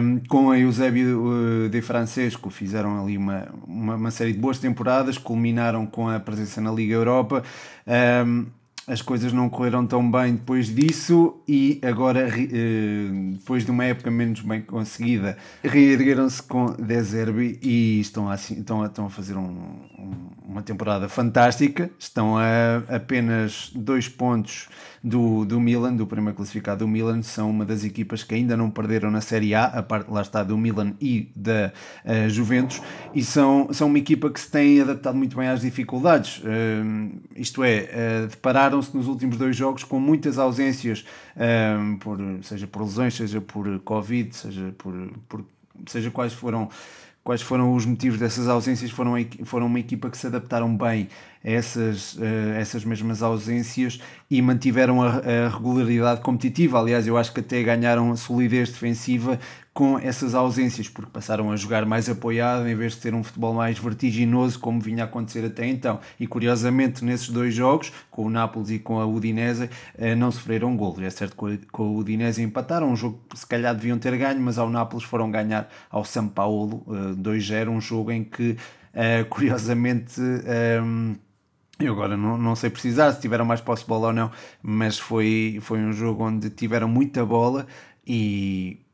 Um, 0.00 0.20
com 0.28 0.52
a 0.52 0.58
Eusébio 0.58 1.64
uh, 1.64 1.68
de 1.68 1.82
Francesco 1.82 2.48
fizeram 2.48 3.02
ali 3.02 3.18
uma, 3.18 3.48
uma, 3.66 3.96
uma 3.96 4.10
série 4.12 4.32
de 4.32 4.38
boas 4.38 4.60
temporadas, 4.60 5.18
culminaram 5.18 5.84
com 5.84 6.08
a 6.08 6.20
presença 6.20 6.60
na 6.60 6.70
Liga 6.70 6.94
Europa. 6.94 7.42
Um, 8.24 8.46
as 8.86 9.02
coisas 9.02 9.32
não 9.32 9.48
correram 9.48 9.84
tão 9.86 10.08
bem 10.08 10.34
depois 10.34 10.66
disso 10.72 11.34
e 11.48 11.80
agora, 11.82 12.28
eh, 12.28 13.32
depois 13.32 13.64
de 13.64 13.70
uma 13.70 13.84
época 13.84 14.10
menos 14.10 14.40
bem 14.40 14.62
conseguida, 14.62 15.36
reergueram-se 15.64 16.42
com 16.42 16.66
De 16.66 17.02
Zerbi 17.02 17.58
e 17.62 17.98
estão 18.00 18.28
a, 18.28 18.34
assim- 18.34 18.60
estão 18.60 18.82
a, 18.82 18.86
estão 18.86 19.06
a 19.06 19.10
fazer 19.10 19.36
um- 19.36 20.28
uma 20.46 20.62
temporada 20.62 21.08
fantástica. 21.08 21.90
Estão 21.98 22.38
a 22.38 22.76
apenas 22.94 23.70
dois 23.74 24.08
pontos 24.08 24.68
do, 25.02 25.44
do 25.44 25.60
Milan, 25.60 25.94
do 25.94 26.06
primeiro 26.06 26.36
classificado 26.36 26.84
do 26.84 26.88
Milan. 26.88 27.22
São 27.22 27.50
uma 27.50 27.64
das 27.64 27.84
equipas 27.84 28.22
que 28.22 28.34
ainda 28.34 28.56
não 28.56 28.70
perderam 28.70 29.10
na 29.10 29.20
Série 29.20 29.54
A, 29.54 29.64
a 29.64 29.82
parte, 29.82 30.10
lá 30.10 30.22
está, 30.22 30.42
do 30.42 30.56
Milan 30.56 30.94
e 31.00 31.30
da 31.34 31.72
eh, 32.04 32.28
Juventus, 32.28 32.80
e 33.14 33.24
são, 33.24 33.68
são 33.72 33.88
uma 33.88 33.98
equipa 33.98 34.30
que 34.30 34.40
se 34.40 34.50
tem 34.50 34.80
adaptado 34.80 35.16
muito 35.16 35.36
bem 35.36 35.48
às 35.48 35.60
dificuldades. 35.60 36.40
Eh, 36.44 36.82
isto 37.36 37.64
é, 37.64 37.88
eh, 37.90 38.26
depararam-se 38.30 38.96
nos 38.96 39.08
últimos 39.08 39.36
dois 39.36 39.56
jogos 39.56 39.84
com 39.84 39.98
muitas 39.98 40.38
ausências, 40.38 41.04
por, 42.00 42.18
seja 42.42 42.66
por 42.66 42.82
lesões, 42.82 43.14
seja 43.14 43.40
por 43.40 43.78
Covid, 43.80 44.34
seja 44.34 44.74
por, 44.78 44.94
por 45.28 45.44
seja 45.86 46.10
quais 46.10 46.32
foram 46.32 46.68
quais 47.26 47.42
foram 47.42 47.74
os 47.74 47.84
motivos 47.84 48.20
dessas 48.20 48.46
ausências, 48.46 48.88
foram, 48.88 49.14
foram 49.42 49.66
uma 49.66 49.80
equipa 49.80 50.08
que 50.08 50.16
se 50.16 50.28
adaptaram 50.28 50.76
bem 50.76 51.08
a 51.44 51.50
essas, 51.50 52.16
eh, 52.20 52.60
essas 52.60 52.84
mesmas 52.84 53.20
ausências 53.20 54.00
e 54.30 54.40
mantiveram 54.40 55.02
a, 55.02 55.08
a 55.08 55.48
regularidade 55.48 56.20
competitiva. 56.20 56.78
Aliás, 56.78 57.04
eu 57.04 57.18
acho 57.18 57.34
que 57.34 57.40
até 57.40 57.60
ganharam 57.64 58.16
solidez 58.16 58.70
defensiva 58.70 59.40
com 59.76 59.98
essas 59.98 60.34
ausências, 60.34 60.88
porque 60.88 61.10
passaram 61.10 61.52
a 61.52 61.56
jogar 61.56 61.84
mais 61.84 62.08
apoiado 62.08 62.66
em 62.66 62.74
vez 62.74 62.94
de 62.94 63.00
ter 63.00 63.12
um 63.12 63.22
futebol 63.22 63.52
mais 63.52 63.78
vertiginoso, 63.78 64.58
como 64.58 64.80
vinha 64.80 65.04
a 65.04 65.06
acontecer 65.06 65.44
até 65.44 65.66
então. 65.66 66.00
E 66.18 66.26
curiosamente, 66.26 67.04
nesses 67.04 67.28
dois 67.28 67.54
jogos, 67.54 67.92
com 68.10 68.24
o 68.24 68.30
Nápoles 68.30 68.70
e 68.70 68.78
com 68.78 68.98
a 68.98 69.04
Udinese, 69.04 69.68
eh, 69.98 70.14
não 70.14 70.32
sofreram 70.32 70.74
golos. 70.78 71.02
É 71.02 71.10
certo 71.10 71.36
que 71.36 71.66
com 71.66 71.82
a 71.82 71.90
Udinese 71.90 72.42
empataram, 72.42 72.90
um 72.90 72.96
jogo 72.96 73.20
que 73.28 73.38
se 73.38 73.46
calhar 73.46 73.74
deviam 73.74 73.98
ter 73.98 74.16
ganho, 74.16 74.40
mas 74.40 74.56
ao 74.56 74.70
Nápoles 74.70 75.04
foram 75.04 75.30
ganhar 75.30 75.68
ao 75.90 76.06
São 76.06 76.26
Paulo 76.26 76.82
2-0, 77.14 77.68
um 77.68 77.78
jogo 77.78 78.10
em 78.10 78.24
que, 78.24 78.56
curiosamente. 79.28 80.18
Um, 80.82 81.16
eu 81.78 81.92
agora 81.92 82.16
não, 82.16 82.38
não 82.38 82.56
sei 82.56 82.70
precisar 82.70 83.12
se 83.12 83.20
tiveram 83.20 83.44
mais 83.44 83.60
posse 83.60 83.82
de 83.82 83.88
bola 83.90 84.06
ou 84.06 84.12
não, 84.14 84.30
mas 84.62 84.98
foi, 84.98 85.58
foi 85.60 85.80
um 85.80 85.92
jogo 85.92 86.24
onde 86.24 86.48
tiveram 86.48 86.88
muita 86.88 87.26
bola 87.26 87.66
e 88.06 88.85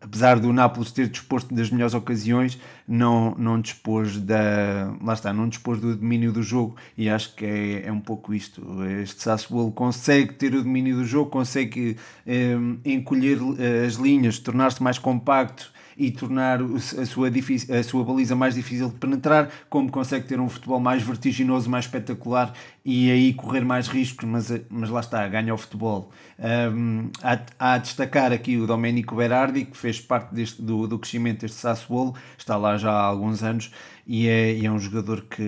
apesar 0.00 0.38
do 0.38 0.52
Nápoles 0.52 0.92
ter 0.92 1.08
disposto 1.08 1.54
das 1.54 1.70
melhores 1.70 1.94
ocasiões, 1.94 2.58
não, 2.86 3.34
não 3.36 3.60
dispôs 3.60 4.18
da. 4.18 4.94
Lá 5.02 5.14
está, 5.14 5.32
não 5.32 5.48
dispôs 5.48 5.80
do 5.80 5.96
domínio 5.96 6.32
do 6.32 6.42
jogo 6.42 6.76
e 6.96 7.08
acho 7.08 7.34
que 7.34 7.44
é, 7.44 7.86
é 7.86 7.92
um 7.92 8.00
pouco 8.00 8.32
isto. 8.32 8.62
Este 9.02 9.22
Sassuolo 9.22 9.72
consegue 9.72 10.34
ter 10.34 10.54
o 10.54 10.62
domínio 10.62 10.96
do 10.96 11.04
jogo, 11.04 11.30
consegue 11.30 11.96
eh, 12.26 12.56
encolher 12.84 13.38
eh, 13.58 13.86
as 13.86 13.94
linhas, 13.94 14.38
tornar-se 14.38 14.82
mais 14.82 14.98
compacto 14.98 15.72
e 15.98 16.12
tornar 16.12 16.60
a 16.62 17.04
sua, 17.04 17.28
a 17.28 17.82
sua 17.82 18.04
baliza 18.04 18.36
mais 18.36 18.54
difícil 18.54 18.88
de 18.88 18.94
penetrar, 18.94 19.50
como 19.68 19.90
consegue 19.90 20.26
ter 20.26 20.38
um 20.38 20.48
futebol 20.48 20.78
mais 20.78 21.02
vertiginoso, 21.02 21.68
mais 21.68 21.86
espetacular 21.86 22.54
e 22.84 23.10
aí 23.10 23.34
correr 23.34 23.64
mais 23.64 23.88
riscos, 23.88 24.24
mas, 24.26 24.52
mas 24.70 24.88
lá 24.88 25.00
está, 25.00 25.26
ganha 25.26 25.52
o 25.52 25.58
futebol. 25.58 26.12
Um, 26.38 27.10
há, 27.20 27.40
há, 27.58 27.72
a 27.74 27.78
destacar 27.78 28.32
aqui 28.32 28.56
o 28.56 28.66
Domenico 28.66 29.16
Berardi, 29.16 29.64
que 29.64 29.76
fez 29.76 30.00
parte 30.00 30.32
deste, 30.32 30.62
do, 30.62 30.86
do 30.86 30.98
crescimento 31.00 31.40
deste 31.40 31.56
Sassuolo, 31.56 32.14
está 32.38 32.56
lá 32.56 32.76
já 32.76 32.92
há 32.92 33.02
alguns 33.02 33.42
anos 33.42 33.72
e 34.06 34.28
é, 34.28 34.54
e 34.54 34.64
é 34.64 34.70
um 34.70 34.78
jogador 34.78 35.22
que 35.22 35.42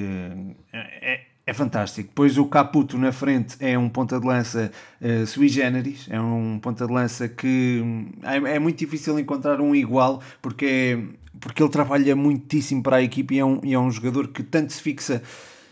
é, 0.73 1.20
é 1.51 1.53
fantástico. 1.53 2.09
Depois 2.11 2.39
o 2.39 2.47
Caputo 2.47 2.97
na 2.97 3.11
frente 3.11 3.57
é 3.59 3.77
um 3.77 3.89
ponta 3.89 4.21
de 4.21 4.27
lança 4.27 4.71
uh, 5.01 5.27
sui 5.27 5.49
generis, 5.49 6.07
é 6.09 6.21
um 6.21 6.61
ponta 6.63 6.87
de 6.87 6.93
lança 6.93 7.29
que 7.29 7.83
é, 8.23 8.55
é, 8.55 8.59
muito 8.61 8.79
difícil 8.79 9.19
encontrar 9.19 9.61
um 9.61 9.75
igual 9.75 10.23
porque, 10.41 10.65
é, 10.97 11.39
porque 11.41 11.61
ele 11.61 11.71
trabalha 11.71 12.15
muitíssimo 12.15 12.85
para 12.85 12.99
a 12.99 13.03
equipe 13.03 13.35
e 13.35 13.41
é 13.41 13.45
um, 13.45 13.61
e 13.65 13.75
é 13.75 13.79
um 13.81 13.91
jogador 13.91 14.29
que 14.29 14.45
tanto 14.45 14.73
se 14.73 14.81
fixa 14.81 15.25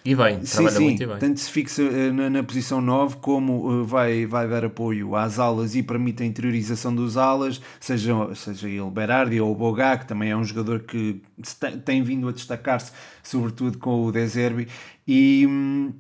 e 0.09 0.15
bem, 0.15 0.43
sim, 0.43 0.53
trabalha 0.53 0.77
sim, 0.77 0.85
muito 0.85 1.03
e 1.03 1.07
bem. 1.07 1.19
Tanto 1.19 1.39
se 1.39 1.51
fixa 1.51 1.83
uh, 1.83 2.13
na, 2.15 2.31
na, 2.31 2.43
posição 2.43 2.81
9 2.81 3.17
como 3.17 3.69
uh, 3.69 3.85
vai, 3.85 4.25
vai 4.25 4.49
dar 4.49 4.65
apoio 4.65 5.15
às 5.15 5.39
alas 5.39 5.75
e 5.75 5.83
permite 5.83 6.23
a 6.23 6.27
interiorização 6.27 6.95
dos 6.95 7.19
alas, 7.19 7.61
seja, 7.79 8.15
seja 8.35 8.71
ele 8.71 8.91
Berardi 8.91 9.39
ou 9.39 9.53
o 9.53 9.55
Bogá, 9.55 9.99
que 9.99 10.07
também 10.07 10.31
é 10.31 10.37
um 10.37 10.43
jogador 10.43 10.81
que 10.81 11.21
tem, 11.61 11.79
tem 11.79 12.03
vindo 12.03 12.27
a 12.27 12.33
destacar-se, 12.33 12.91
sobretudo 13.23 13.77
com 13.77 14.07
o 14.07 14.11
Deserbi. 14.11 14.67
E. 15.07 15.47
Hum, 15.47 15.93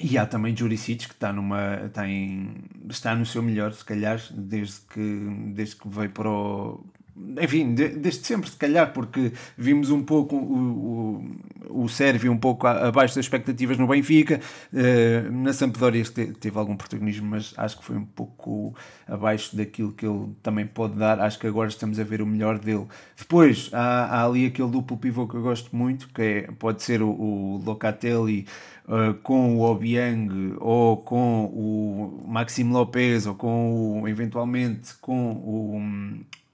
e 0.00 0.16
há 0.16 0.24
também 0.24 0.56
Juricic 0.56 1.06
que 1.06 1.12
está 1.12 1.32
numa 1.32 1.84
está, 1.84 2.08
em, 2.08 2.54
está 2.88 3.14
no 3.14 3.26
seu 3.26 3.42
melhor, 3.42 3.74
se 3.74 3.84
calhar, 3.84 4.18
desde 4.30 4.80
que, 4.88 5.50
desde 5.52 5.76
que 5.76 5.86
veio 5.86 6.10
para 6.10 6.30
o, 6.30 6.82
enfim, 7.16 7.74
desde 7.74 8.24
sempre, 8.24 8.48
se 8.48 8.56
calhar, 8.56 8.92
porque 8.92 9.32
vimos 9.56 9.90
um 9.90 10.02
pouco 10.02 10.34
o, 10.34 11.26
o, 11.68 11.82
o 11.84 11.88
Sérvio 11.88 12.32
um 12.32 12.38
pouco 12.38 12.66
abaixo 12.66 13.14
das 13.14 13.26
expectativas 13.26 13.76
no 13.76 13.86
Benfica, 13.86 14.40
uh, 14.72 15.32
na 15.32 15.52
Sampdoria 15.52 16.04
teve 16.40 16.58
algum 16.58 16.76
protagonismo, 16.76 17.28
mas 17.28 17.52
acho 17.56 17.78
que 17.78 17.84
foi 17.84 17.96
um 17.96 18.04
pouco 18.04 18.74
abaixo 19.06 19.54
daquilo 19.54 19.92
que 19.92 20.06
ele 20.06 20.28
também 20.42 20.66
pode 20.66 20.96
dar. 20.96 21.20
Acho 21.20 21.38
que 21.38 21.46
agora 21.46 21.68
estamos 21.68 22.00
a 22.00 22.04
ver 22.04 22.22
o 22.22 22.26
melhor 22.26 22.58
dele. 22.58 22.86
Depois 23.16 23.68
há, 23.72 24.06
há 24.06 24.24
ali 24.24 24.46
aquele 24.46 24.70
duplo 24.70 24.96
pivô 24.96 25.28
que 25.28 25.34
eu 25.34 25.42
gosto 25.42 25.74
muito, 25.76 26.08
que 26.08 26.22
é, 26.22 26.42
pode 26.58 26.82
ser 26.82 27.02
o, 27.02 27.10
o 27.10 27.62
Locatelli 27.64 28.46
uh, 28.86 29.14
com 29.22 29.58
o 29.58 29.62
Obiang 29.62 30.54
ou 30.58 30.96
com 30.96 31.44
o 31.44 32.24
Maxime 32.26 32.72
Lopes 32.72 33.26
ou 33.26 33.34
com 33.34 34.00
o, 34.02 34.08
eventualmente 34.08 34.94
com 35.00 35.32
o 35.32 35.80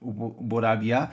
o 0.01 0.11
Borabia. 0.11 1.09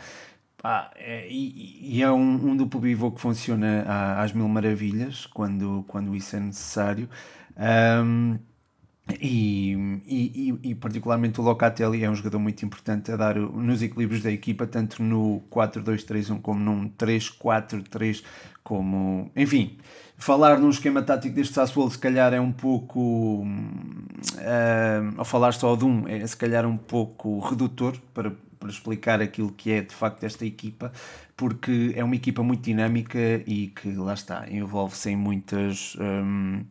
é, 0.96 1.28
e, 1.28 1.96
e, 1.96 2.02
é 2.02 2.10
um, 2.10 2.50
um 2.50 2.56
duplo 2.56 2.80
pivô 2.80 3.10
que 3.12 3.20
funciona 3.20 3.84
às 4.18 4.32
mil 4.32 4.48
maravilhas 4.48 5.26
quando, 5.26 5.84
quando 5.88 6.14
isso 6.14 6.36
é 6.36 6.40
necessário. 6.40 7.08
Um, 7.56 8.38
e, 9.20 9.72
e, 10.04 10.58
e, 10.70 10.74
particularmente 10.74 11.40
o 11.40 11.44
Locatelli 11.44 12.02
é 12.02 12.10
um 12.10 12.14
jogador 12.14 12.40
muito 12.40 12.64
importante 12.64 13.12
a 13.12 13.16
dar 13.16 13.36
nos 13.36 13.80
equilíbrios 13.80 14.22
da 14.22 14.32
equipa, 14.32 14.66
tanto 14.66 15.00
no 15.00 15.42
4-2-3-1 15.48 16.40
como 16.40 16.58
num 16.58 16.88
3-4-3, 16.90 18.24
como 18.64 19.30
enfim, 19.36 19.78
falar 20.16 20.58
num 20.58 20.70
esquema 20.70 21.02
tático 21.02 21.36
deste 21.36 21.54
Sassuolo 21.54 21.88
se 21.88 21.98
calhar 21.98 22.34
é 22.34 22.40
um 22.40 22.50
pouco 22.50 23.44
uh, 23.44 25.14
ao 25.16 25.24
falar 25.24 25.52
só 25.52 25.76
de 25.76 25.84
um, 25.84 26.08
é 26.08 26.26
se 26.26 26.36
calhar 26.36 26.66
um 26.66 26.76
pouco 26.76 27.38
redutor 27.38 27.96
para, 28.12 28.32
para 28.66 28.72
explicar 28.72 29.22
aquilo 29.22 29.52
que 29.52 29.70
é 29.70 29.80
de 29.80 29.94
facto 29.94 30.24
esta 30.24 30.44
equipa, 30.44 30.92
porque 31.36 31.92
é 31.94 32.02
uma 32.02 32.16
equipa 32.16 32.42
muito 32.42 32.62
dinâmica 32.62 33.18
e 33.46 33.68
que 33.68 33.92
lá 33.92 34.14
está, 34.14 34.46
envolve-se 34.50 35.10
em 35.10 35.16
muitas. 35.16 35.96
Um, 36.00 36.64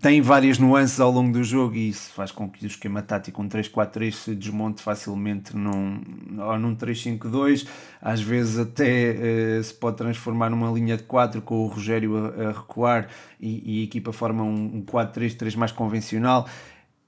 tem 0.00 0.20
várias 0.20 0.58
nuances 0.58 0.98
ao 0.98 1.08
longo 1.08 1.32
do 1.32 1.44
jogo 1.44 1.76
e 1.76 1.90
isso 1.90 2.12
faz 2.12 2.32
com 2.32 2.50
que 2.50 2.64
o 2.64 2.66
esquema 2.66 3.00
tático 3.00 3.40
um 3.40 3.48
3-4-3 3.48 4.12
se 4.12 4.34
desmonte 4.34 4.82
facilmente 4.82 5.56
num, 5.56 6.00
ou 6.36 6.58
num 6.58 6.74
3-5-2, 6.74 7.64
às 8.02 8.20
vezes 8.20 8.58
até 8.58 9.14
uh, 9.60 9.62
se 9.62 9.72
pode 9.72 9.96
transformar 9.96 10.50
numa 10.50 10.68
linha 10.72 10.96
de 10.96 11.04
4 11.04 11.40
com 11.42 11.58
o 11.58 11.66
Rogério 11.68 12.16
a, 12.16 12.48
a 12.48 12.52
recuar 12.52 13.08
e, 13.38 13.78
e, 13.78 13.80
a 13.82 13.84
equipa 13.84 14.12
forma 14.12 14.42
um, 14.42 14.78
um 14.78 14.82
4-3-3 14.82 15.54
mais 15.54 15.70
convencional 15.70 16.48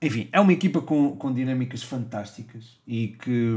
enfim, 0.02 0.30
é 0.32 0.40
uma 0.40 0.52
equipa 0.52 0.80
com, 0.80 1.14
com 1.14 1.30
dinâmicas 1.30 1.82
fantásticas 1.82 2.78
e 2.86 3.08
que, 3.08 3.54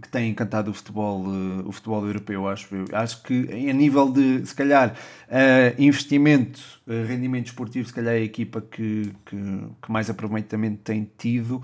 que 0.00 0.08
tem 0.08 0.30
encantado 0.30 0.70
o 0.70 0.74
futebol, 0.74 1.26
uh, 1.26 1.68
o 1.68 1.72
futebol 1.72 2.06
europeu, 2.06 2.48
acho 2.48 2.72
eu. 2.72 2.84
Acho 2.92 3.20
que 3.24 3.48
a 3.68 3.72
nível 3.72 4.12
de, 4.12 4.46
se 4.46 4.54
calhar, 4.54 4.94
uh, 5.26 5.82
investimento, 5.82 6.60
uh, 6.86 7.04
rendimento 7.04 7.46
esportivo, 7.46 7.88
se 7.88 7.92
calhar 7.92 8.14
é 8.14 8.18
a 8.18 8.22
equipa 8.22 8.60
que, 8.60 9.12
que, 9.26 9.36
que 9.82 9.90
mais 9.90 10.08
aproveitamento 10.08 10.82
tem 10.84 11.10
tido 11.18 11.60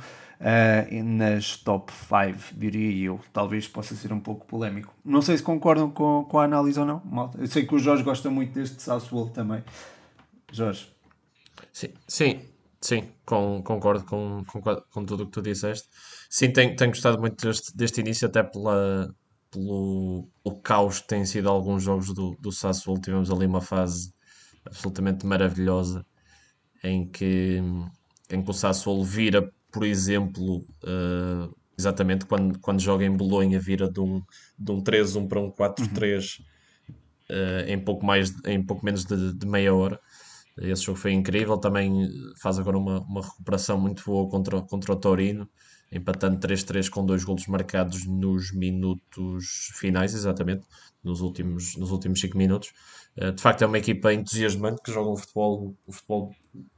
nas 1.04 1.56
top 1.56 1.90
5, 1.92 2.58
diria 2.58 3.06
eu. 3.06 3.20
Talvez 3.32 3.66
possa 3.68 3.94
ser 3.94 4.12
um 4.12 4.20
pouco 4.20 4.44
polémico. 4.46 4.92
Não 5.02 5.22
sei 5.22 5.36
se 5.38 5.42
concordam 5.42 5.88
com, 5.90 6.26
com 6.28 6.38
a 6.38 6.44
análise 6.44 6.78
ou 6.78 6.84
não. 6.84 7.00
Malta. 7.04 7.38
Eu 7.38 7.46
sei 7.46 7.64
que 7.64 7.74
o 7.74 7.78
Jorge 7.78 8.02
gosta 8.02 8.28
muito 8.28 8.52
deste 8.52 8.82
Sassuolo 8.82 9.30
também. 9.30 9.64
Jorge. 10.52 10.88
Sim, 11.72 11.88
sim. 12.06 12.55
Sim, 12.86 13.08
com, 13.24 13.60
concordo 13.64 14.04
com, 14.04 14.44
com, 14.44 14.62
com 14.62 15.04
tudo 15.04 15.24
o 15.24 15.26
que 15.26 15.32
tu 15.32 15.42
disseste. 15.42 15.88
Sim, 16.30 16.52
tenho, 16.52 16.76
tenho 16.76 16.92
gostado 16.92 17.18
muito 17.18 17.44
deste, 17.44 17.76
deste 17.76 18.00
início, 18.00 18.28
até 18.28 18.44
pela, 18.44 19.12
pelo, 19.50 20.28
pelo 20.44 20.60
caos 20.60 21.00
que 21.00 21.08
têm 21.08 21.24
sido 21.24 21.48
alguns 21.48 21.82
jogos 21.82 22.14
do, 22.14 22.36
do 22.40 22.52
Sassuolo. 22.52 23.00
Tivemos 23.00 23.28
ali 23.28 23.44
uma 23.44 23.60
fase 23.60 24.14
absolutamente 24.64 25.26
maravilhosa 25.26 26.06
em 26.84 27.04
que, 27.04 27.60
em 28.30 28.40
que 28.40 28.50
o 28.50 28.54
Sassuolo 28.54 29.04
vira, 29.04 29.52
por 29.72 29.84
exemplo, 29.84 30.58
uh, 30.84 31.52
exatamente 31.76 32.24
quando, 32.24 32.56
quando 32.60 32.80
joga 32.80 33.04
em 33.04 33.16
Bolonha, 33.16 33.58
vira 33.58 33.90
de 33.90 33.98
um, 33.98 34.22
de 34.56 34.70
um 34.70 34.80
3-1 34.80 35.26
para 35.26 35.40
um 35.40 35.50
4-3 35.50 36.38
uh, 36.38 36.44
eh, 37.30 37.64
em, 37.66 37.80
pouco 37.80 38.06
mais, 38.06 38.32
em 38.44 38.64
pouco 38.64 38.84
menos 38.84 39.04
de, 39.04 39.34
de 39.34 39.44
meia 39.44 39.74
hora. 39.74 40.00
Esse 40.58 40.82
jogo 40.82 40.98
foi 40.98 41.12
incrível. 41.12 41.58
Também 41.58 42.08
faz 42.40 42.58
agora 42.58 42.78
uma, 42.78 43.00
uma 43.00 43.22
recuperação 43.22 43.78
muito 43.78 44.02
boa 44.04 44.28
contra, 44.28 44.62
contra 44.62 44.92
o 44.92 44.96
Torino, 44.96 45.48
empatando 45.92 46.38
3-3 46.38 46.88
com 46.88 47.04
dois 47.04 47.24
golos 47.24 47.46
marcados 47.46 48.06
nos 48.06 48.52
minutos 48.52 49.70
finais, 49.74 50.14
exatamente, 50.14 50.66
nos 51.02 51.20
últimos, 51.20 51.76
nos 51.76 51.90
últimos 51.90 52.20
5 52.20 52.36
minutos. 52.36 52.72
Eh, 53.16 53.32
de 53.32 53.40
facto, 53.40 53.62
é 53.62 53.66
uma 53.66 53.78
equipa 53.78 54.12
entusiasmante 54.12 54.82
que 54.82 54.92
joga 54.92 55.10
um 55.10 55.16
futebol, 55.16 55.76
um 55.86 55.92
futebol 55.92 56.34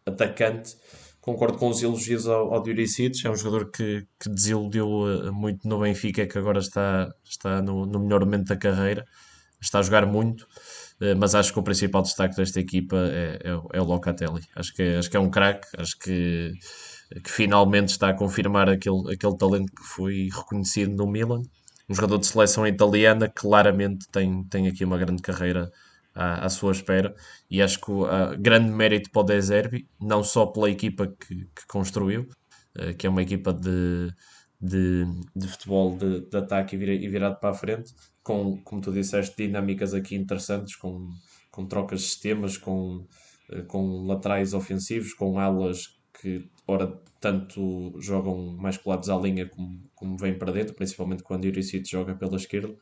atacante. 0.06 0.76
Concordo 1.20 1.58
com 1.58 1.68
os 1.68 1.82
elogios 1.82 2.26
ao, 2.26 2.54
ao 2.54 2.62
Diuricic, 2.62 3.26
é 3.26 3.30
um 3.30 3.36
jogador 3.36 3.70
que, 3.70 4.06
que 4.18 4.30
desiludiu 4.30 4.88
eh, 5.08 5.30
muito 5.30 5.68
no 5.68 5.80
Benfica, 5.80 6.26
que 6.26 6.38
agora 6.38 6.58
está, 6.58 7.12
está 7.24 7.60
no, 7.60 7.86
no 7.86 8.00
melhor 8.00 8.20
momento 8.24 8.48
da 8.48 8.56
carreira, 8.56 9.04
está 9.60 9.80
a 9.80 9.82
jogar 9.82 10.06
muito. 10.06 10.46
Eh, 11.00 11.14
mas 11.14 11.34
acho 11.34 11.52
que 11.52 11.58
o 11.58 11.62
principal 11.62 12.02
destaque 12.02 12.36
desta 12.36 12.60
equipa 12.60 12.96
é, 12.96 13.38
é, 13.44 13.78
é 13.78 13.80
o 13.80 13.84
Locatelli. 13.84 14.42
Acho 14.54 14.74
que, 14.74 14.82
acho 14.96 15.10
que 15.10 15.16
é 15.16 15.20
um 15.20 15.30
craque, 15.30 15.68
acho 15.78 15.98
que, 15.98 16.52
que 17.22 17.30
finalmente 17.30 17.90
está 17.90 18.10
a 18.10 18.14
confirmar 18.14 18.68
aquele, 18.68 19.12
aquele 19.12 19.36
talento 19.36 19.72
que 19.72 19.84
foi 19.84 20.28
reconhecido 20.32 20.94
no 20.96 21.06
Milan. 21.06 21.42
Um 21.88 21.94
jogador 21.94 22.18
de 22.18 22.26
seleção 22.26 22.66
italiana 22.66 23.28
claramente 23.28 24.06
tem, 24.10 24.44
tem 24.44 24.68
aqui 24.68 24.84
uma 24.84 24.98
grande 24.98 25.22
carreira 25.22 25.70
à, 26.14 26.46
à 26.46 26.48
sua 26.48 26.72
espera 26.72 27.14
e 27.50 27.62
acho 27.62 27.80
que 27.80 27.90
o 27.90 28.06
grande 28.38 28.70
mérito 28.70 29.10
para 29.10 29.22
o 29.22 29.24
De 29.24 29.40
Zerbi, 29.40 29.88
não 30.00 30.22
só 30.22 30.46
pela 30.46 30.70
equipa 30.70 31.06
que, 31.06 31.34
que 31.46 31.66
construiu, 31.68 32.28
uh, 32.78 32.94
que 32.96 33.06
é 33.06 33.10
uma 33.10 33.22
equipa 33.22 33.52
de, 33.54 34.12
de, 34.60 35.04
de 35.34 35.48
futebol 35.48 35.96
de, 35.96 36.20
de 36.28 36.36
ataque 36.36 36.74
e, 36.74 36.78
vira, 36.78 37.10
virado 37.10 37.38
para 37.40 37.50
a 37.50 37.54
frente, 37.54 37.94
com, 38.22 38.60
como 38.62 38.80
tu 38.80 38.92
disseste, 38.92 39.36
dinâmicas 39.36 39.94
aqui 39.94 40.16
interessantes, 40.16 40.76
com, 40.76 41.10
com 41.50 41.66
trocas 41.66 42.00
de 42.00 42.06
sistemas, 42.06 42.56
com, 42.58 43.06
eh, 43.50 43.62
com 43.62 44.06
laterais 44.06 44.54
ofensivos, 44.54 45.14
com 45.14 45.38
alas 45.38 45.96
que, 46.20 46.48
ora, 46.66 46.92
tanto 47.20 47.94
jogam 48.00 48.56
mais 48.56 48.76
colados 48.76 49.08
à 49.08 49.16
linha 49.16 49.46
como, 49.46 49.80
como 49.94 50.16
vêm 50.16 50.36
para 50.36 50.52
dentro, 50.52 50.74
principalmente 50.74 51.22
quando 51.22 51.44
o 51.44 51.46
Juricic 51.48 51.88
joga 51.88 52.14
pela 52.14 52.36
esquerda. 52.36 52.74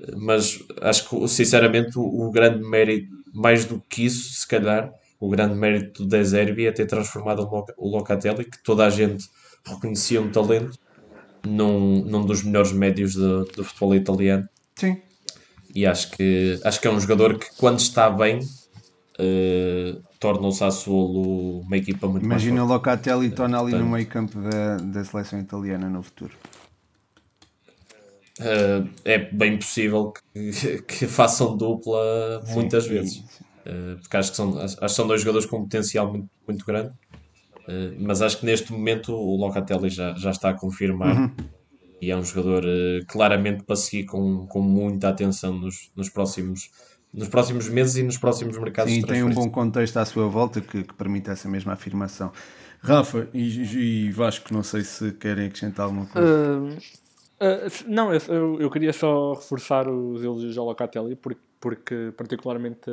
Eh, 0.00 0.16
mas 0.16 0.62
acho 0.82 1.08
que, 1.08 1.28
sinceramente, 1.28 1.98
o, 1.98 2.02
o 2.02 2.30
grande 2.30 2.62
mérito, 2.68 3.10
mais 3.34 3.64
do 3.64 3.80
que 3.80 4.04
isso, 4.04 4.34
se 4.34 4.46
calhar, 4.46 4.92
o 5.18 5.30
grande 5.30 5.54
mérito 5.54 6.04
do 6.04 6.08
De 6.08 6.22
Zerbi 6.24 6.66
é 6.66 6.72
ter 6.72 6.86
transformado 6.86 7.48
o 7.78 7.88
Locatelli, 7.88 8.44
que 8.44 8.62
toda 8.62 8.86
a 8.86 8.90
gente 8.90 9.28
reconhecia 9.64 10.20
um 10.20 10.30
talento, 10.30 10.78
num, 11.46 12.04
num 12.04 12.24
dos 12.24 12.42
melhores 12.42 12.72
médios 12.72 13.14
do, 13.14 13.44
do 13.44 13.64
futebol 13.64 13.94
italiano. 13.94 14.48
Sim. 14.74 15.00
E 15.74 15.86
acho 15.86 16.10
que, 16.10 16.58
acho 16.64 16.80
que 16.80 16.88
é 16.88 16.90
um 16.90 16.98
jogador 16.98 17.38
que, 17.38 17.46
quando 17.56 17.78
está 17.78 18.10
bem, 18.10 18.40
uh, 18.40 20.02
torna 20.18 20.46
o 20.46 20.52
Sassuolo 20.52 21.60
uma 21.60 21.76
equipa 21.76 22.06
muito 22.08 22.24
Imagina 22.24 22.56
mais 22.56 22.68
forte. 22.68 22.78
Locatelli 22.78 23.26
e 23.26 23.30
Tonali 23.30 23.72
no 23.72 23.86
meio 23.86 24.06
campo 24.06 24.38
da, 24.40 24.76
da 24.78 25.04
seleção 25.04 25.38
italiana 25.38 25.88
no 25.88 26.02
futuro. 26.02 26.32
Uh, 28.38 28.88
é 29.04 29.18
bem 29.18 29.58
possível 29.58 30.12
que, 30.12 30.82
que 30.86 31.06
façam 31.06 31.56
dupla 31.56 32.42
sim, 32.44 32.54
muitas 32.54 32.84
sim, 32.84 32.90
vezes. 32.90 33.12
Sim. 33.14 33.44
Uh, 33.66 33.98
porque 34.00 34.16
acho 34.16 34.30
que, 34.30 34.36
são, 34.36 34.58
acho 34.60 34.76
que 34.76 34.88
são 34.88 35.06
dois 35.06 35.20
jogadores 35.22 35.46
com 35.46 35.62
potencial 35.62 36.08
muito, 36.10 36.28
muito 36.46 36.64
grande. 36.64 36.92
Uh, 37.68 37.96
mas 37.98 38.22
acho 38.22 38.38
que 38.38 38.46
neste 38.46 38.72
momento 38.72 39.12
o 39.12 39.36
Locatelli 39.36 39.88
já, 39.88 40.14
já 40.14 40.30
está 40.30 40.50
a 40.50 40.54
confirmar 40.54 41.16
uhum. 41.16 41.30
e 42.00 42.10
é 42.10 42.16
um 42.16 42.24
jogador 42.24 42.64
uh, 42.64 43.04
claramente 43.08 43.64
para 43.64 43.74
seguir 43.76 44.04
com, 44.04 44.46
com 44.46 44.60
muita 44.60 45.08
atenção 45.08 45.52
nos, 45.52 45.90
nos, 45.96 46.08
próximos, 46.08 46.70
nos 47.12 47.28
próximos 47.28 47.68
meses 47.68 47.96
e 47.96 48.02
nos 48.02 48.18
próximos 48.18 48.56
mercados 48.58 48.92
Sim, 48.92 49.02
tem 49.02 49.22
um 49.22 49.30
bom 49.30 49.50
contexto 49.50 49.96
à 49.96 50.04
sua 50.04 50.28
volta 50.28 50.60
que, 50.60 50.84
que 50.84 50.94
permite 50.94 51.30
essa 51.30 51.48
mesma 51.48 51.72
afirmação. 51.72 52.32
Rafa 52.80 53.28
e, 53.34 54.06
e 54.06 54.10
Vasco, 54.12 54.54
não 54.54 54.62
sei 54.62 54.82
se 54.82 55.12
querem 55.12 55.46
acrescentar 55.46 55.86
alguma 55.86 56.06
coisa. 56.06 56.60
Uh, 57.38 57.86
não, 57.86 58.14
eu, 58.14 58.60
eu 58.60 58.70
queria 58.70 58.92
só 58.92 59.34
reforçar 59.34 59.88
os 59.88 60.22
elogios 60.22 60.56
ao 60.56 60.64
Locatelli 60.64 61.16
porque, 61.16 61.40
porque 61.60 62.12
particularmente 62.16 62.90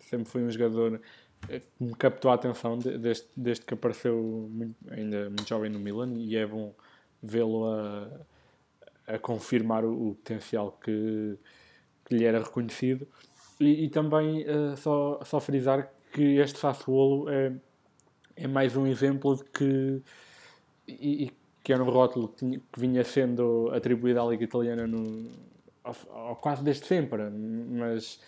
sempre 0.00 0.28
foi 0.28 0.42
um 0.42 0.50
jogador 0.50 1.00
que 1.46 1.84
me 1.84 1.94
captou 1.94 2.30
a 2.30 2.34
atenção 2.34 2.78
desde, 2.78 3.26
desde 3.36 3.64
que 3.64 3.74
apareceu 3.74 4.48
muito, 4.50 4.76
ainda 4.90 5.28
muito 5.28 5.48
jovem 5.48 5.70
no 5.70 5.78
Milan 5.78 6.14
e 6.16 6.36
é 6.36 6.46
bom 6.46 6.74
vê-lo 7.22 7.66
a, 7.66 8.08
a 9.06 9.18
confirmar 9.18 9.84
o, 9.84 10.10
o 10.10 10.14
potencial 10.14 10.78
que, 10.82 11.36
que, 12.04 12.14
lhe 12.14 12.24
era 12.24 12.38
reconhecido. 12.42 13.06
E, 13.60 13.84
e 13.84 13.88
também 13.88 14.44
uh, 14.44 14.76
só, 14.76 15.20
só 15.24 15.40
frisar 15.40 15.92
que 16.12 16.36
este 16.38 16.58
Sassuolo 16.58 17.28
é, 17.28 17.52
é 18.36 18.46
mais 18.46 18.76
um 18.76 18.86
exemplo 18.86 19.36
de 19.36 19.44
que 19.44 20.02
e, 20.86 21.24
e 21.24 21.32
que 21.62 21.72
era 21.72 21.82
um 21.82 21.90
rótulo 21.90 22.28
que, 22.28 22.58
que, 22.58 22.80
vinha 22.80 23.04
sendo 23.04 23.70
atribuído 23.72 24.20
à 24.20 24.24
Liga 24.26 24.44
Italiana 24.44 24.86
no, 24.86 25.30
ao 25.84 26.36
quase 26.36 26.62
desde 26.62 26.86
sempre, 26.86 27.22
mas 27.30 28.20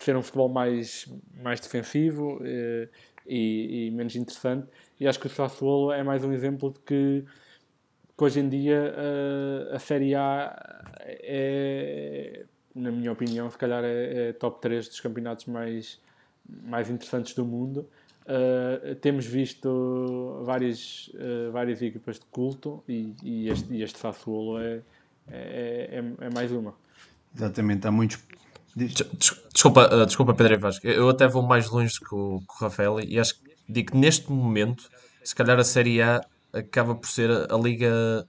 ser 0.00 0.16
um 0.16 0.22
futebol 0.22 0.48
mais, 0.48 1.06
mais 1.42 1.60
defensivo 1.60 2.40
eh, 2.44 2.88
e, 3.26 3.86
e, 3.86 3.90
menos 3.90 4.14
interessante. 4.16 4.68
E 4.98 5.06
acho 5.06 5.18
que 5.18 5.26
o 5.26 5.30
Sassuolo 5.30 5.92
é 5.92 6.02
mais 6.02 6.24
um 6.24 6.32
exemplo 6.32 6.70
de 6.70 6.80
que, 6.80 7.24
que 8.16 8.24
hoje 8.24 8.40
em 8.40 8.48
dia 8.48 8.94
uh, 8.94 9.74
a 9.74 9.78
Série 9.78 10.14
A 10.14 10.82
é, 11.04 12.44
na 12.74 12.90
minha 12.90 13.12
opinião, 13.12 13.50
se 13.50 13.58
calhar 13.58 13.84
é, 13.84 14.28
é, 14.28 14.32
top 14.32 14.60
3 14.60 14.88
dos 14.88 15.00
campeonatos 15.00 15.46
mais, 15.46 16.00
mais 16.46 16.90
interessantes 16.90 17.34
do 17.34 17.44
mundo. 17.44 17.88
Uh, 18.22 18.94
temos 18.96 19.26
visto 19.26 20.42
várias, 20.44 21.08
uh, 21.08 21.50
várias 21.50 21.82
equipas 21.82 22.20
de 22.20 22.26
culto 22.26 22.82
e, 22.88 23.14
e 23.22 23.48
este, 23.48 23.74
e 23.74 23.82
este 23.82 23.98
Sassuolo 23.98 24.60
é, 24.60 24.80
é, 25.28 26.00
é, 26.00 26.26
é 26.26 26.30
mais 26.30 26.50
uma. 26.52 26.74
Exatamente, 27.34 27.86
há 27.86 27.90
muitos 27.90 28.18
Desculpa, 28.74 29.94
uh, 29.94 30.06
desculpa 30.06 30.32
Pedro 30.32 30.58
Vasco. 30.58 30.86
Eu 30.86 31.10
até 31.10 31.28
vou 31.28 31.42
mais 31.42 31.68
longe 31.68 32.00
que 32.00 32.14
o, 32.14 32.40
que 32.40 32.54
o 32.54 32.64
Rafael 32.64 33.00
e 33.00 33.18
acho 33.18 33.34
que 33.34 33.52
digo 33.68 33.92
que 33.92 33.98
neste 33.98 34.32
momento, 34.32 34.88
se 35.22 35.34
calhar 35.34 35.58
a 35.58 35.64
Série 35.64 36.00
A 36.00 36.24
acaba 36.52 36.94
por 36.94 37.08
ser 37.08 37.30
a, 37.30 37.54
a 37.54 37.58
liga 37.58 38.26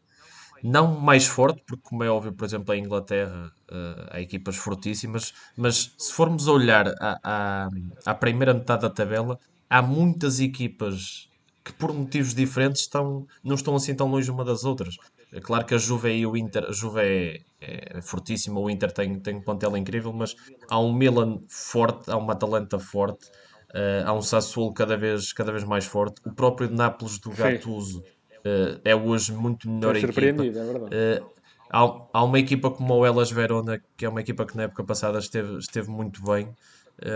não 0.62 1.00
mais 1.00 1.28
forte, 1.28 1.62
porque 1.66 1.84
como 1.84 2.04
é 2.04 2.10
óbvio, 2.10 2.34
por 2.34 2.46
exemplo, 2.46 2.74
a 2.74 2.78
Inglaterra 2.78 3.52
uh, 3.70 4.08
há 4.12 4.22
equipas 4.22 4.56
fortíssimas, 4.56 5.34
mas 5.58 5.94
se 5.98 6.12
formos 6.12 6.48
olhar 6.48 6.88
à, 7.00 7.20
à, 7.24 7.70
à 8.06 8.16
primeira 8.16 8.54
metade 8.54 8.82
da 8.82 8.90
tabela, 8.90 9.40
há 9.70 9.82
muitas 9.82 10.40
equipas 10.40 11.30
que 11.64 11.72
por 11.74 11.94
motivos 11.94 12.34
diferentes 12.34 12.82
estão, 12.82 13.26
não 13.44 13.56
estão 13.56 13.76
assim 13.76 13.96
tão 13.96 14.10
longe 14.10 14.30
uma 14.30 14.44
das 14.44 14.66
outras. 14.66 14.98
É 15.32 15.40
claro 15.40 15.66
que 15.66 15.74
a 15.74 15.78
Juve 15.78 16.12
e 16.12 16.26
o 16.26 16.36
Inter, 16.36 16.66
a 16.66 16.72
Juve 16.72 17.00
é, 17.00 17.42
é 17.62 18.02
fortíssima, 18.02 18.60
o 18.60 18.70
Inter 18.70 18.92
tem, 18.92 19.20
tem 19.20 19.36
um 19.38 19.42
plantel 19.42 19.76
incrível, 19.78 20.12
mas 20.12 20.36
há 20.70 20.80
um 20.80 20.94
Milan 20.94 21.40
forte, 21.48 22.12
há 22.12 22.18
uma 22.18 22.34
Atalanta 22.34 22.78
forte, 22.78 23.28
uh, 23.70 24.06
há 24.06 24.14
um 24.14 24.22
Sassuolo 24.22 24.74
cada 24.74 24.98
vez, 24.98 25.32
cada 25.32 25.52
vez 25.52 25.64
mais 25.64 25.86
forte. 25.86 26.22
O 26.26 26.34
próprio 26.34 26.70
Nápoles 26.70 27.18
do 27.18 27.32
Gattuso 27.32 28.00
uh, 28.02 28.80
é 28.84 28.96
hoje 28.96 29.32
muito 29.32 29.70
melhor 29.70 29.96
equipa. 29.96 30.14
surpreendido, 30.14 30.60
é 30.60 30.66
verdade. 30.66 30.96
Uh, 30.96 31.30
há, 31.72 32.08
há 32.14 32.24
uma 32.24 32.40
equipa 32.40 32.70
como 32.70 32.94
o 32.94 33.06
Elas 33.06 33.32
Verona, 33.32 33.82
que 33.96 34.06
é 34.06 34.10
uma 34.10 34.20
equipa 34.20 34.46
que 34.46 34.58
na 34.58 34.64
época 34.64 34.84
passada 34.84 35.18
esteve, 35.18 35.58
esteve 35.58 35.90
muito 35.90 36.22
bem. 36.22 36.54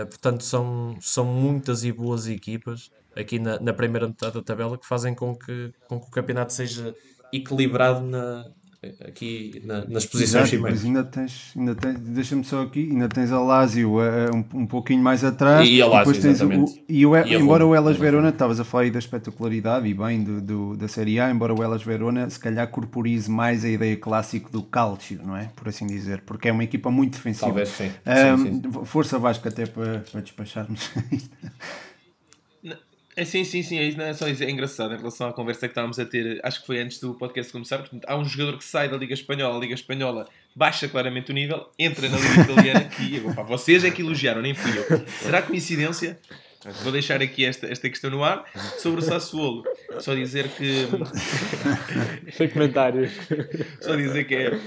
portanto, 0.08 0.42
são, 0.42 0.96
são 1.00 1.24
muitas 1.24 1.84
e 1.84 1.92
boas 1.92 2.26
equipas 2.26 2.90
aqui 3.16 3.38
na, 3.38 3.58
na 3.60 3.72
primeira 3.72 4.06
metade 4.06 4.34
da 4.34 4.42
tabela 4.42 4.78
que 4.78 4.86
fazem 4.86 5.14
com 5.14 5.34
que, 5.34 5.72
com 5.88 6.00
que 6.00 6.06
o 6.06 6.10
campeonato 6.10 6.52
seja 6.52 6.94
equilibrado 7.32 8.04
na, 8.04 8.44
aqui 9.04 9.60
na, 9.64 9.84
nas 9.86 10.06
posições 10.06 10.52
Exato, 10.52 10.62
Mas 10.62 10.84
ainda 10.84 11.02
tens, 11.02 11.52
ainda 11.56 11.74
tens 11.74 11.98
deixa-me 11.98 12.44
só 12.44 12.62
aqui, 12.62 12.88
ainda 12.90 13.08
tens 13.08 13.32
a 13.32 13.40
Lazio 13.40 13.98
uh, 13.98 14.34
um, 14.34 14.60
um 14.60 14.66
pouquinho 14.66 15.02
mais 15.02 15.24
atrás. 15.24 15.68
E, 15.68 15.82
a 15.82 15.86
Lazio, 15.86 16.20
tens 16.20 16.40
o, 16.40 16.48
e, 16.88 17.04
o, 17.04 17.16
e 17.16 17.34
embora 17.34 17.66
o 17.66 17.74
Elas 17.74 17.96
Verona, 17.96 18.28
estavas 18.28 18.60
a 18.60 18.64
falar 18.64 18.84
aí 18.84 18.90
da 18.90 18.98
espetacularidade 18.98 19.86
e 19.88 19.94
bem 19.94 20.22
do, 20.22 20.40
do, 20.40 20.76
da 20.76 20.86
Série 20.86 21.18
A, 21.18 21.30
embora 21.30 21.52
o 21.52 21.62
Elas 21.62 21.82
Verona 21.82 22.30
se 22.30 22.38
calhar 22.38 22.68
corporize 22.68 23.30
mais 23.30 23.64
a 23.64 23.68
ideia 23.68 23.96
clássica 23.96 24.48
do 24.50 24.62
Calcio, 24.62 25.20
não 25.24 25.36
é? 25.36 25.50
Por 25.56 25.68
assim 25.68 25.86
dizer, 25.86 26.22
porque 26.22 26.48
é 26.48 26.52
uma 26.52 26.64
equipa 26.64 26.90
muito 26.90 27.14
defensiva. 27.14 27.46
Talvez 27.46 27.68
sim. 27.70 27.90
Um, 28.06 28.38
sim, 28.38 28.62
sim. 28.62 28.84
Força 28.84 29.18
Vasco 29.18 29.48
até 29.48 29.66
para, 29.66 30.04
para 30.10 30.20
despacharmos 30.20 30.90
É, 33.18 33.24
sim, 33.24 33.42
sim, 33.42 33.64
sim, 33.64 33.76
é, 33.80 33.82
isso, 33.82 34.00
é 34.00 34.14
só 34.14 34.28
isso, 34.28 34.44
é 34.44 34.48
engraçado 34.48 34.94
em 34.94 34.96
relação 34.96 35.28
à 35.28 35.32
conversa 35.32 35.66
que 35.66 35.72
estávamos 35.72 35.98
a 35.98 36.04
ter, 36.04 36.38
acho 36.40 36.60
que 36.60 36.66
foi 36.68 36.80
antes 36.80 37.00
do 37.00 37.14
podcast 37.14 37.50
começar, 37.50 37.78
portanto, 37.78 38.04
há 38.06 38.16
um 38.16 38.24
jogador 38.24 38.56
que 38.56 38.64
sai 38.64 38.88
da 38.88 38.96
Liga 38.96 39.12
Espanhola, 39.12 39.56
a 39.56 39.60
Liga 39.60 39.74
Espanhola 39.74 40.28
baixa 40.54 40.86
claramente 40.86 41.32
o 41.32 41.34
nível, 41.34 41.68
entra 41.76 42.08
na 42.08 42.16
Liga 42.16 42.42
Italiana, 42.42 42.84
que 42.84 43.20
opa, 43.26 43.42
vocês 43.42 43.82
é 43.82 43.90
que 43.90 44.02
elogiaram, 44.02 44.40
nem 44.40 44.54
fui 44.54 44.70
eu. 44.78 45.04
Será 45.20 45.42
coincidência? 45.42 46.16
Vou 46.84 46.92
deixar 46.92 47.20
aqui 47.20 47.44
esta, 47.44 47.66
esta 47.66 47.88
questão 47.90 48.08
no 48.08 48.22
ar 48.22 48.44
sobre 48.78 49.00
o 49.00 49.02
Sassuolo. 49.02 49.64
Só 49.98 50.14
dizer 50.14 50.48
que. 50.48 50.86
Sem 52.32 52.48
comentários. 52.48 53.12
Só 53.80 53.96
dizer 53.96 54.24
que 54.24 54.34
é 54.34 54.60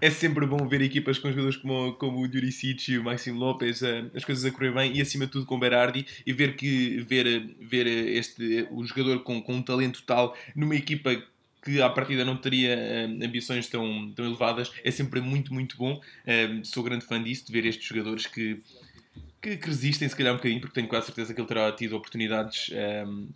é 0.00 0.10
sempre 0.10 0.46
bom 0.46 0.66
ver 0.66 0.82
equipas 0.82 1.18
com 1.18 1.30
jogadores 1.30 1.56
como, 1.56 1.92
como 1.94 2.20
o 2.20 2.26
e 2.26 2.98
o 2.98 3.04
Maximo 3.04 3.38
Lopes, 3.38 3.82
uh, 3.82 4.10
as 4.14 4.24
coisas 4.24 4.44
a 4.44 4.50
correr 4.50 4.72
bem 4.72 4.96
e 4.96 5.00
acima 5.00 5.26
de 5.26 5.32
tudo 5.32 5.46
com 5.46 5.56
o 5.56 5.58
Berardi 5.58 6.06
e 6.26 6.32
ver 6.32 6.56
que 6.56 7.00
ver, 7.00 7.54
ver 7.60 7.86
este 7.86 8.66
o 8.70 8.84
jogador 8.84 9.22
com, 9.22 9.40
com 9.40 9.54
um 9.54 9.62
talento 9.62 10.02
tal 10.02 10.36
numa 10.54 10.74
equipa 10.74 11.22
que 11.62 11.80
à 11.80 11.88
partida 11.88 12.24
não 12.24 12.36
teria 12.36 12.76
uh, 12.76 13.24
ambições 13.24 13.68
tão, 13.68 14.10
tão 14.10 14.24
elevadas 14.24 14.72
é 14.82 14.90
sempre 14.90 15.20
muito, 15.20 15.54
muito 15.54 15.76
bom. 15.76 15.94
Uh, 15.94 16.64
sou 16.64 16.82
grande 16.82 17.04
fã 17.06 17.22
disso, 17.22 17.46
de 17.46 17.52
ver 17.52 17.64
estes 17.64 17.86
jogadores 17.86 18.26
que, 18.26 18.60
que, 19.40 19.56
que, 19.56 19.66
resistem, 19.68 20.08
se 20.08 20.16
calhar 20.16 20.32
um 20.32 20.36
bocadinho, 20.36 20.60
porque 20.60 20.74
tenho 20.74 20.88
quase 20.88 21.06
certeza 21.06 21.32
que 21.32 21.40
ele 21.40 21.48
terá 21.48 21.70
tido 21.70 21.96
oportunidades, 21.96 22.70
um, 23.06 23.28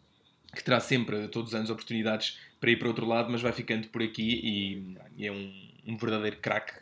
que 0.54 0.64
terá 0.64 0.80
sempre, 0.80 1.28
todos 1.28 1.50
os 1.50 1.54
anos, 1.54 1.70
oportunidades 1.70 2.38
para 2.60 2.70
ir 2.70 2.76
para 2.76 2.88
outro 2.88 3.06
lado, 3.06 3.30
mas 3.30 3.42
vai 3.42 3.52
ficando 3.52 3.86
por 3.88 4.02
aqui 4.02 4.40
e, 4.42 4.96
e 5.16 5.26
é 5.26 5.30
um 5.30 5.65
um 5.86 5.96
verdadeiro 5.96 6.36
craque 6.40 6.72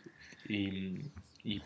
e, 0.49 1.01
e, 1.45 1.61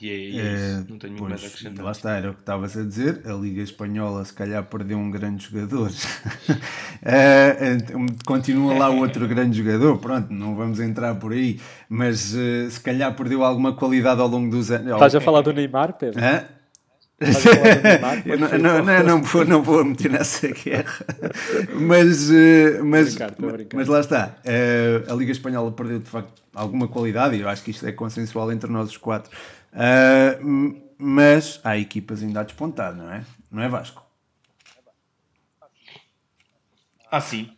e, 0.00 0.10
é, 0.10 0.14
e 0.14 0.40
é, 0.40 0.42
é 0.42 0.84
não 0.88 0.98
tenho 0.98 1.12
muito 1.12 1.28
mais 1.28 1.44
a 1.44 1.46
acrescentar. 1.46 1.84
Lá 1.84 1.92
está, 1.92 2.16
era 2.16 2.30
o 2.30 2.34
que 2.34 2.40
estavas 2.40 2.76
a 2.76 2.82
dizer. 2.82 3.22
A 3.24 3.32
Liga 3.32 3.62
Espanhola, 3.62 4.24
se 4.24 4.32
calhar, 4.32 4.64
perdeu 4.64 4.98
um 4.98 5.10
grande 5.10 5.44
jogador. 5.44 5.90
é, 7.02 7.76
continua 8.26 8.74
lá 8.74 8.88
outro 8.88 9.28
grande 9.28 9.58
jogador. 9.58 9.98
Pronto, 9.98 10.32
não 10.32 10.56
vamos 10.56 10.80
entrar 10.80 11.14
por 11.14 11.32
aí, 11.32 11.60
mas 11.88 12.34
uh, 12.34 12.70
se 12.70 12.80
calhar 12.80 13.14
perdeu 13.14 13.44
alguma 13.44 13.72
qualidade 13.72 14.20
ao 14.20 14.28
longo 14.28 14.50
dos 14.50 14.70
anos. 14.70 14.92
Estás 14.92 15.14
a 15.14 15.20
falar 15.20 15.42
do 15.42 15.52
Neymar, 15.52 15.92
Pedro? 15.96 16.20
Hã? 16.22 16.59
Não, 17.20 18.58
não, 18.58 18.84
não, 18.84 19.04
não, 19.04 19.22
vou, 19.22 19.44
não 19.44 19.62
vou 19.62 19.84
meter 19.84 20.10
nessa 20.10 20.48
guerra, 20.48 21.04
mas, 21.74 22.30
uh, 22.30 22.82
mas, 22.82 23.16
mas 23.74 23.88
lá 23.88 24.00
está. 24.00 24.36
Uh, 24.38 25.12
a 25.12 25.14
Liga 25.14 25.30
Espanhola 25.30 25.70
perdeu 25.70 25.98
de 25.98 26.08
facto 26.08 26.42
alguma 26.54 26.88
qualidade 26.88 27.36
e 27.36 27.40
eu 27.40 27.48
acho 27.48 27.62
que 27.62 27.72
isto 27.72 27.86
é 27.86 27.92
consensual 27.92 28.50
entre 28.50 28.70
nós 28.70 28.88
os 28.88 28.96
quatro. 28.96 29.30
Uh, 29.72 30.80
mas 30.96 31.60
há 31.62 31.76
equipas 31.76 32.22
ainda 32.22 32.40
a 32.40 32.42
despontar, 32.42 32.94
não 32.94 33.10
é? 33.12 33.22
Não 33.50 33.62
é 33.62 33.68
Vasco? 33.68 34.02
Ah, 37.10 37.20
sim. 37.20 37.50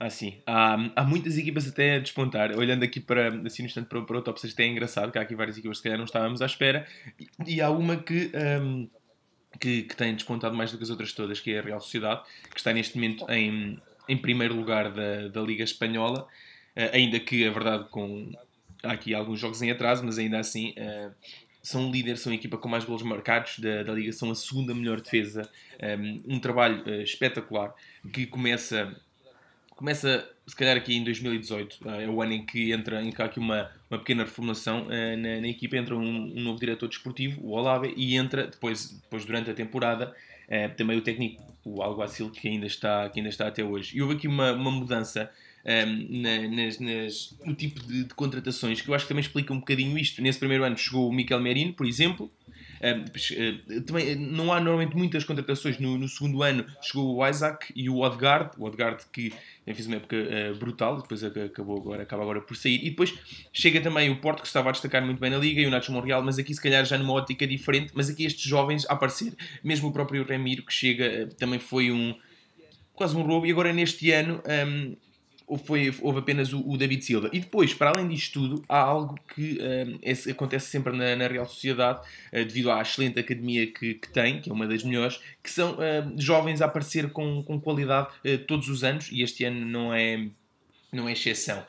Ah, 0.00 0.10
sim. 0.10 0.40
Há, 0.46 0.76
há 0.94 1.04
muitas 1.04 1.36
equipas 1.36 1.66
até 1.66 1.96
a 1.96 1.98
despontar. 1.98 2.56
Olhando 2.56 2.84
aqui 2.84 3.00
para, 3.00 3.28
assim, 3.44 3.62
no 3.62 3.66
instante 3.66 3.88
para, 3.88 4.02
para 4.02 4.18
o 4.18 4.22
top 4.22 4.40
6, 4.40 4.52
até 4.52 4.64
é 4.64 4.68
engraçado 4.68 5.10
que 5.10 5.18
há 5.18 5.22
aqui 5.22 5.34
várias 5.34 5.58
equipas 5.58 5.78
que 5.78 5.82
se 5.82 5.82
calhar 5.84 5.98
não 5.98 6.04
estávamos 6.04 6.40
à 6.40 6.46
espera. 6.46 6.86
E, 7.18 7.54
e 7.54 7.60
há 7.60 7.70
uma 7.70 7.96
que, 7.96 8.30
um, 8.62 8.88
que, 9.58 9.82
que, 9.82 9.96
tem 9.96 10.14
despontado 10.14 10.56
mais 10.56 10.70
do 10.70 10.78
que 10.78 10.84
as 10.84 10.90
outras 10.90 11.12
todas, 11.12 11.40
que 11.40 11.52
é 11.52 11.58
a 11.58 11.62
Real 11.62 11.80
Sociedade, 11.80 12.22
que 12.50 12.58
está 12.58 12.72
neste 12.72 12.96
momento 12.96 13.28
em, 13.30 13.80
em 14.08 14.16
primeiro 14.16 14.54
lugar 14.54 14.90
da, 14.90 15.28
da 15.28 15.40
Liga 15.40 15.64
Espanhola. 15.64 16.26
Uh, 16.76 16.90
ainda 16.92 17.18
que, 17.18 17.46
a 17.46 17.50
verdade, 17.50 17.88
com 17.90 18.32
há 18.82 18.92
aqui 18.92 19.14
alguns 19.14 19.40
jogos 19.40 19.60
em 19.62 19.70
atraso, 19.70 20.04
mas 20.04 20.18
ainda 20.18 20.38
assim 20.38 20.70
uh, 20.70 21.12
são 21.62 21.90
líderes, 21.90 22.20
são 22.20 22.32
a 22.32 22.34
equipa 22.34 22.56
com 22.56 22.68
mais 22.68 22.84
golos 22.84 23.02
marcados 23.02 23.58
da, 23.58 23.82
da 23.82 23.92
Liga, 23.92 24.12
são 24.12 24.30
a 24.30 24.34
segunda 24.34 24.74
melhor 24.74 25.00
defesa. 25.00 25.48
Um, 25.82 26.36
um 26.36 26.40
trabalho 26.40 27.02
espetacular 27.02 27.74
que 28.12 28.26
começa 28.26 28.96
começa 29.78 30.28
se 30.44 30.56
calhar 30.56 30.76
aqui 30.76 30.96
em 30.96 31.04
2018, 31.04 31.78
eh, 31.86 32.04
é 32.04 32.08
o 32.08 32.20
ano 32.20 32.32
em 32.32 32.44
que 32.44 32.72
entra 32.72 33.00
em 33.00 33.12
cá 33.12 33.26
aqui 33.26 33.38
uma, 33.38 33.70
uma 33.88 33.98
pequena 33.98 34.24
reformulação 34.24 34.86
uh, 34.86 35.16
na, 35.16 35.40
na, 35.40 35.46
equipa, 35.48 35.76
entra 35.76 35.94
um, 35.94 36.00
um, 36.00 36.40
novo 36.40 36.58
diretor 36.58 36.88
desportivo, 36.88 37.40
o 37.44 37.50
Olave, 37.50 37.94
e 37.96 38.16
entra 38.16 38.48
depois, 38.48 38.98
depois 39.02 39.24
durante 39.24 39.50
a 39.50 39.54
temporada 39.54 40.12
uh, 40.48 40.74
também 40.74 40.98
o 40.98 41.00
técnico, 41.00 41.44
o 41.64 41.80
Alguacil, 41.80 42.28
que 42.30 42.48
ainda 42.48 42.66
está, 42.66 43.08
que 43.08 43.20
ainda 43.20 43.28
está 43.28 43.46
até 43.46 43.62
hoje. 43.62 43.96
E 43.96 44.02
houve 44.02 44.14
aqui 44.14 44.26
uma, 44.26 44.52
uma 44.52 44.70
mudança 44.70 45.30
um, 45.64 45.70
ehm, 45.70 46.22
na, 46.22 46.48
nas, 46.48 46.80
nas, 46.80 47.38
no 47.44 47.54
tipo 47.54 47.80
de, 47.86 48.04
de, 48.04 48.14
contratações 48.14 48.80
que 48.80 48.88
eu 48.88 48.94
acho 48.94 49.04
que 49.04 49.10
também 49.10 49.22
explica 49.22 49.52
um 49.52 49.60
bocadinho 49.60 49.96
isto. 49.96 50.20
Nesse 50.20 50.40
primeiro 50.40 50.64
ano 50.64 50.76
chegou 50.76 51.08
o 51.08 51.12
Miquel 51.12 51.40
Merino, 51.40 51.72
por 51.72 51.86
exemplo, 51.86 52.32
também 53.86 54.14
não 54.14 54.52
há 54.52 54.60
normalmente 54.60 54.96
muitas 54.96 55.24
contratações. 55.24 55.78
No, 55.78 55.98
no, 55.98 56.08
segundo 56.08 56.42
ano 56.42 56.64
chegou 56.80 57.16
o 57.16 57.26
Isaac 57.26 57.72
e 57.74 57.88
o 57.88 57.98
Odegaard, 58.00 58.50
o 58.58 58.64
Odegaard 58.64 59.04
que 59.12 59.32
fez 59.66 59.86
uma 59.86 59.96
época 59.96 60.16
brutal, 60.58 61.00
depois 61.00 61.22
acabou 61.22 61.78
agora, 61.78 62.02
acaba 62.02 62.22
agora 62.22 62.40
por 62.40 62.56
sair. 62.56 62.84
E 62.84 62.90
depois 62.90 63.14
chega 63.52 63.80
também 63.80 64.10
o 64.10 64.20
Porto, 64.20 64.40
que 64.40 64.46
estava 64.46 64.68
a 64.68 64.72
destacar 64.72 65.04
muito 65.04 65.20
bem 65.20 65.30
na 65.30 65.38
Liga, 65.38 65.60
e 65.60 65.66
o 65.66 65.70
Nacho 65.70 65.92
Monreal, 65.92 66.22
mas 66.22 66.38
aqui 66.38 66.54
se 66.54 66.60
calhar 66.60 66.84
já 66.84 66.96
numa 66.96 67.12
ótica 67.12 67.46
diferente. 67.46 67.92
Mas 67.94 68.08
aqui 68.08 68.24
estes 68.24 68.44
jovens 68.44 68.86
a 68.88 68.94
aparecer, 68.94 69.34
mesmo 69.62 69.88
o 69.88 69.92
próprio 69.92 70.26
Ramiro, 70.26 70.62
que 70.62 70.72
chega, 70.72 71.28
também 71.38 71.58
foi 71.58 71.90
um 71.90 72.14
quase 72.94 73.16
um 73.16 73.22
roubo. 73.22 73.46
E 73.46 73.50
agora 73.50 73.72
neste 73.72 74.10
ano. 74.10 74.42
Um, 74.46 74.96
foi, 75.56 75.94
houve 76.00 76.18
apenas 76.18 76.52
o, 76.52 76.60
o, 76.68 76.76
David 76.76 77.04
Silva. 77.04 77.30
E 77.32 77.40
depois, 77.40 77.72
para 77.72 77.90
além 77.90 78.08
disto 78.08 78.40
tudo, 78.40 78.64
há 78.68 78.78
algo 78.78 79.18
que 79.34 79.58
um, 79.60 79.98
é, 80.02 80.30
acontece 80.30 80.70
sempre 80.70 80.94
na, 80.96 81.16
na 81.16 81.26
Real 81.26 81.46
Sociedade, 81.46 82.00
uh, 82.00 82.44
devido 82.44 82.70
à 82.70 82.82
excelente 82.82 83.18
academia 83.18 83.66
que, 83.66 83.94
que, 83.94 84.08
tem, 84.10 84.40
que 84.40 84.50
é 84.50 84.52
uma 84.52 84.66
das 84.66 84.82
melhores, 84.82 85.20
que 85.42 85.50
são 85.50 85.74
uh, 85.74 86.20
jovens 86.20 86.60
a 86.60 86.66
aparecer 86.66 87.10
com, 87.10 87.42
com 87.42 87.60
qualidade 87.60 88.08
uh, 88.26 88.38
todos 88.46 88.68
os 88.68 88.84
anos, 88.84 89.08
e 89.10 89.22
este 89.22 89.44
ano 89.44 89.64
não 89.64 89.94
é, 89.94 90.26
não 90.92 91.08
é 91.08 91.12
exceção. 91.12 91.64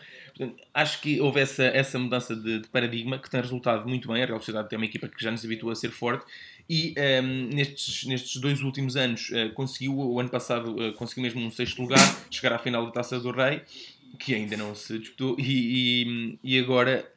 Acho 0.73 1.01
que 1.01 1.19
houve 1.19 1.41
essa, 1.41 1.63
essa 1.63 1.99
mudança 1.99 2.33
de, 2.33 2.59
de, 2.59 2.67
paradigma 2.69 3.19
que 3.19 3.29
tem 3.29 3.41
resultado 3.41 3.87
muito 3.87 4.07
bem. 4.07 4.23
A 4.23 4.25
Real 4.25 4.39
Sociedade 4.39 4.69
tem 4.69 4.77
uma 4.77 4.85
equipa 4.85 5.07
que 5.07 5.21
já 5.21 5.29
nos 5.31 5.43
habitua 5.43 5.73
a 5.73 5.75
ser 5.75 5.91
forte. 5.91 6.25
E 6.69 6.93
um, 6.97 7.01
ehm, 7.01 7.49
nestes, 7.53 8.05
nestes 8.05 8.39
dois 8.39 8.61
últimos 8.61 8.95
anos 8.95 9.29
uh, 9.31 9.51
conseguiu, 9.53 9.97
o 9.97 10.19
ano 10.19 10.29
passado 10.29 10.75
uh, 10.75 10.93
conseguiu 10.93 11.23
mesmo 11.23 11.41
um 11.41 11.51
sexto 11.51 11.81
lugar, 11.81 11.99
chegar 12.29 12.53
à 12.53 12.59
final 12.59 12.85
da 12.85 12.91
Taça 12.91 13.19
do 13.19 13.31
Rei, 13.31 13.63
que 14.19 14.35
ainda 14.35 14.55
não 14.55 14.75
se 14.75 14.99
disputou, 14.99 15.35
e, 15.39 16.37
e, 16.43 16.55
e 16.55 16.59
agora 16.59 17.11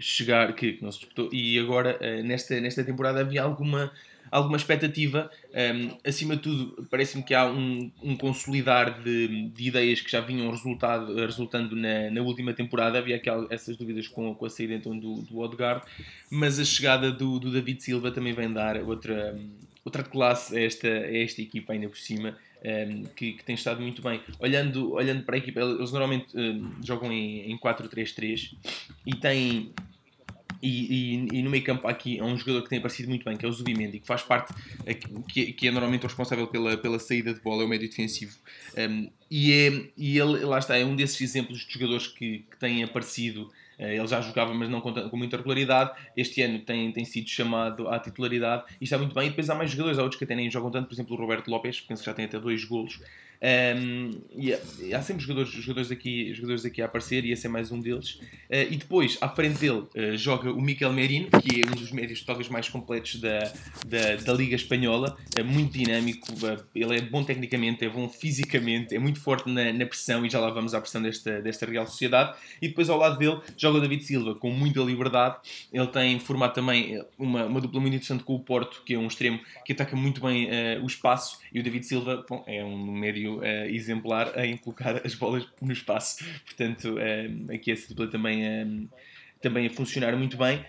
chegar, 0.00 0.52
que, 0.54 0.74
que, 0.74 0.82
não 0.82 0.92
se 0.92 1.00
disputou, 1.00 1.28
e 1.32 1.58
agora 1.58 1.98
uh, 2.00 2.22
nesta, 2.22 2.58
nesta 2.60 2.84
temporada 2.84 3.20
havia 3.20 3.42
alguma 3.42 3.92
alguma 4.32 4.56
expectativa. 4.56 5.30
Um, 5.52 5.98
acima 6.04 6.34
de 6.34 6.42
tudo, 6.42 6.88
parece-me 6.90 7.22
que 7.22 7.34
há 7.34 7.46
um, 7.46 7.92
um 8.02 8.16
consolidar 8.16 9.02
de, 9.02 9.50
de, 9.50 9.68
ideias 9.68 10.00
que 10.00 10.10
já 10.10 10.22
vinham 10.22 10.50
resultado, 10.50 11.14
resultando 11.14 11.76
na, 11.76 12.10
na 12.10 12.22
última 12.22 12.54
temporada. 12.54 12.98
Havia 12.98 13.16
aquelas, 13.16 13.50
essas 13.50 13.76
dúvidas 13.76 14.08
com, 14.08 14.34
com 14.34 14.46
a 14.46 14.50
saída 14.50 14.72
então 14.72 14.98
do, 14.98 15.20
do 15.20 15.38
Odegaard, 15.38 15.84
mas 16.30 16.58
a 16.58 16.64
chegada 16.64 17.12
do, 17.12 17.38
do 17.38 17.52
David 17.52 17.82
Silva 17.82 18.10
também 18.10 18.32
vem 18.32 18.50
dar 18.50 18.78
outra, 18.78 19.38
outra 19.84 20.02
classe 20.02 20.56
a 20.56 20.62
esta, 20.62 20.88
a 20.88 21.16
esta 21.18 21.42
equipa, 21.42 21.74
ainda 21.74 21.88
por 21.88 21.98
cima. 21.98 22.34
Um, 22.64 23.02
que, 23.16 23.32
que, 23.32 23.44
tem 23.44 23.56
estado 23.56 23.82
muito 23.82 24.00
bem. 24.00 24.22
Olhando, 24.38 24.92
olhando 24.92 25.24
para 25.24 25.34
a 25.34 25.38
equipa, 25.38 25.60
eles 25.60 25.90
normalmente 25.90 26.28
um, 26.34 26.76
jogam 26.80 27.12
em, 27.12 27.50
em 27.50 27.58
4-3-3 27.58 28.54
e 29.04 29.16
têm 29.16 29.72
e, 30.62 30.68
e, 30.68 31.38
e, 31.38 31.42
no 31.42 31.50
meio 31.50 31.64
campo 31.64 31.88
aqui 31.88 32.20
há 32.20 32.24
um 32.24 32.36
jogador 32.36 32.62
que 32.62 32.68
tem 32.68 32.78
aparecido 32.78 33.08
muito 33.08 33.24
bem, 33.24 33.36
que 33.36 33.44
é 33.44 33.48
o 33.48 33.52
Zubimendi, 33.52 33.98
que 33.98 34.06
faz 34.06 34.22
parte, 34.22 34.54
que, 35.28 35.52
que 35.52 35.66
é 35.66 35.70
normalmente 35.72 36.04
o 36.04 36.06
responsável 36.06 36.46
pela, 36.46 36.76
pela 36.76 37.00
saída 37.00 37.34
de 37.34 37.40
bola, 37.40 37.62
é 37.62 37.66
o 37.66 37.68
médio 37.68 37.88
defensivo. 37.88 38.36
Um, 38.78 39.10
e, 39.28 39.52
é, 39.52 39.90
e 39.96 40.18
ele, 40.18 40.44
lá 40.44 40.58
está, 40.58 40.76
é 40.76 40.84
um 40.84 40.94
desses 40.94 41.20
exemplos 41.20 41.66
de 41.66 41.72
jogadores 41.72 42.06
que, 42.06 42.44
que 42.50 42.56
têm 42.58 42.84
aparecido. 42.84 43.50
Uh, 43.78 43.86
ele 43.86 44.06
já 44.06 44.20
jogava, 44.20 44.54
mas 44.54 44.68
não 44.68 44.80
com, 44.80 44.92
com 44.92 45.16
muita 45.16 45.36
regularidade. 45.36 45.90
Este 46.16 46.42
ano 46.42 46.60
tem, 46.60 46.92
tem 46.92 47.04
sido 47.04 47.28
chamado 47.28 47.88
à 47.88 47.98
titularidade 47.98 48.64
e 48.80 48.84
está 48.84 48.96
muito 48.96 49.14
bem. 49.14 49.26
E 49.26 49.30
depois 49.30 49.50
há 49.50 49.56
mais 49.56 49.70
jogadores, 49.70 49.98
há 49.98 50.02
outros 50.02 50.18
que 50.18 50.24
até 50.24 50.36
nem 50.36 50.48
jogam 50.48 50.70
tanto, 50.70 50.86
por 50.86 50.94
exemplo, 50.94 51.16
o 51.16 51.18
Roberto 51.18 51.50
Lopes, 51.50 51.80
penso 51.80 52.02
que 52.02 52.06
já 52.06 52.14
tem 52.14 52.26
até 52.26 52.38
dois 52.38 52.64
golos. 52.64 53.00
Um, 53.42 54.20
e, 54.36 54.54
há, 54.94 55.02
sempre 55.02 55.20
jogadores, 55.22 55.50
jogadores, 55.50 55.90
aqui, 55.90 56.32
jogadores 56.32 56.64
aqui 56.64 56.80
a 56.80 56.84
aparecer 56.84 57.24
e 57.24 57.32
esse 57.32 57.44
é 57.44 57.50
mais 57.50 57.72
um 57.72 57.80
deles. 57.80 58.14
Uh, 58.48 58.70
e 58.70 58.76
depois, 58.76 59.18
à 59.20 59.28
frente 59.28 59.58
dele, 59.58 59.80
uh, 59.96 60.16
joga 60.16 60.52
o 60.52 60.62
Miquel 60.62 60.92
Merino, 60.92 61.28
que 61.40 61.62
é 61.62 61.64
um 61.64 61.74
dos 61.74 61.90
médios 61.90 62.22
talvez 62.22 62.48
mais 62.48 62.68
completos 62.68 63.16
da, 63.16 63.52
da, 63.84 64.16
da 64.24 64.32
Liga 64.32 64.54
Espanhola, 64.54 65.16
uh, 65.38 65.44
muito 65.44 65.76
dinâmico, 65.76 66.28
ele 66.72 66.98
é 66.98 67.00
bom 67.00 67.24
tecnicamente, 67.24 67.84
é 67.84 67.88
bom 67.88 68.08
fisicamente, 68.08 68.94
é 68.94 68.98
muito 69.00 69.20
forte 69.20 69.50
na, 69.50 69.72
na, 69.72 69.86
pressão 69.86 70.24
e 70.24 70.30
já 70.30 70.38
lá 70.38 70.50
vamos 70.50 70.72
à 70.72 70.80
pressão 70.80 71.02
desta, 71.02 71.42
desta 71.42 71.66
Real 71.66 71.86
Sociedade. 71.86 72.38
E 72.60 72.68
depois 72.68 72.88
ao 72.88 72.96
lado 72.96 73.18
dele 73.18 73.40
joga 73.56 73.78
o 73.78 73.80
David 73.80 74.04
Silva 74.04 74.36
com 74.36 74.50
muita 74.50 74.80
liberdade. 74.80 75.38
Ele 75.72 75.86
tem 75.88 76.20
formado 76.20 76.54
também 76.54 77.02
uma, 77.18 77.46
uma 77.46 77.60
dupla 77.60 77.80
muito 77.80 77.94
interessante 77.94 78.22
com 78.22 78.36
o 78.36 78.40
Porto, 78.40 78.82
que 78.86 78.94
é 78.94 78.98
um 78.98 79.08
extremo 79.08 79.40
que 79.64 79.72
ataca 79.72 79.96
muito 79.96 80.20
bem 80.20 80.48
o 80.82 80.86
espaço, 80.86 81.38
e 81.52 81.58
o 81.58 81.62
David 81.62 81.84
Silva 81.84 82.24
bom, 82.28 82.44
é 82.46 82.64
um 82.64 82.92
médio 82.92 83.31
uh, 83.38 83.66
exemplar 83.66 84.32
em 84.44 84.56
colocar 84.56 85.04
as 85.04 85.14
bolas 85.14 85.46
no 85.60 85.72
espaço. 85.72 86.24
Portanto, 86.44 86.96
uh, 86.96 87.52
aqui 87.52 87.72
essa 87.72 87.88
dupla 87.88 88.08
também, 88.08 88.42
uh, 88.44 88.88
também 89.40 89.66
a 89.66 89.70
funcionar 89.70 90.16
muito 90.16 90.36
bem. 90.36 90.64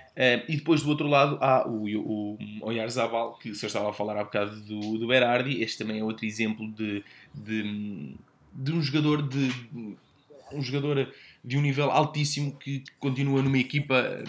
e 0.47 0.55
depois 0.57 0.81
do 0.81 0.89
outro 0.89 1.07
lado 1.07 1.37
há 1.41 1.67
o, 1.67 1.85
o, 1.99 2.37
o 2.61 3.37
que 3.37 3.53
se 3.53 3.65
estava 3.65 3.89
a 3.89 3.93
falar 3.93 4.17
há 4.17 4.23
bocado 4.23 4.59
do, 4.61 4.97
do 4.97 5.07
Berardi. 5.07 5.61
Este 5.61 5.77
também 5.77 5.99
é 5.99 6.03
outro 6.03 6.25
exemplo 6.25 6.71
de, 6.71 7.03
de, 7.33 8.15
de 8.53 8.71
um 8.71 8.81
jogador 8.81 9.21
de, 9.21 9.51
um 10.51 10.61
jogador 10.61 11.11
de 11.43 11.57
um 11.57 11.61
nível 11.61 11.91
altíssimo 11.91 12.55
que 12.55 12.83
continua 12.99 13.41
numa 13.41 13.57
equipa 13.57 14.23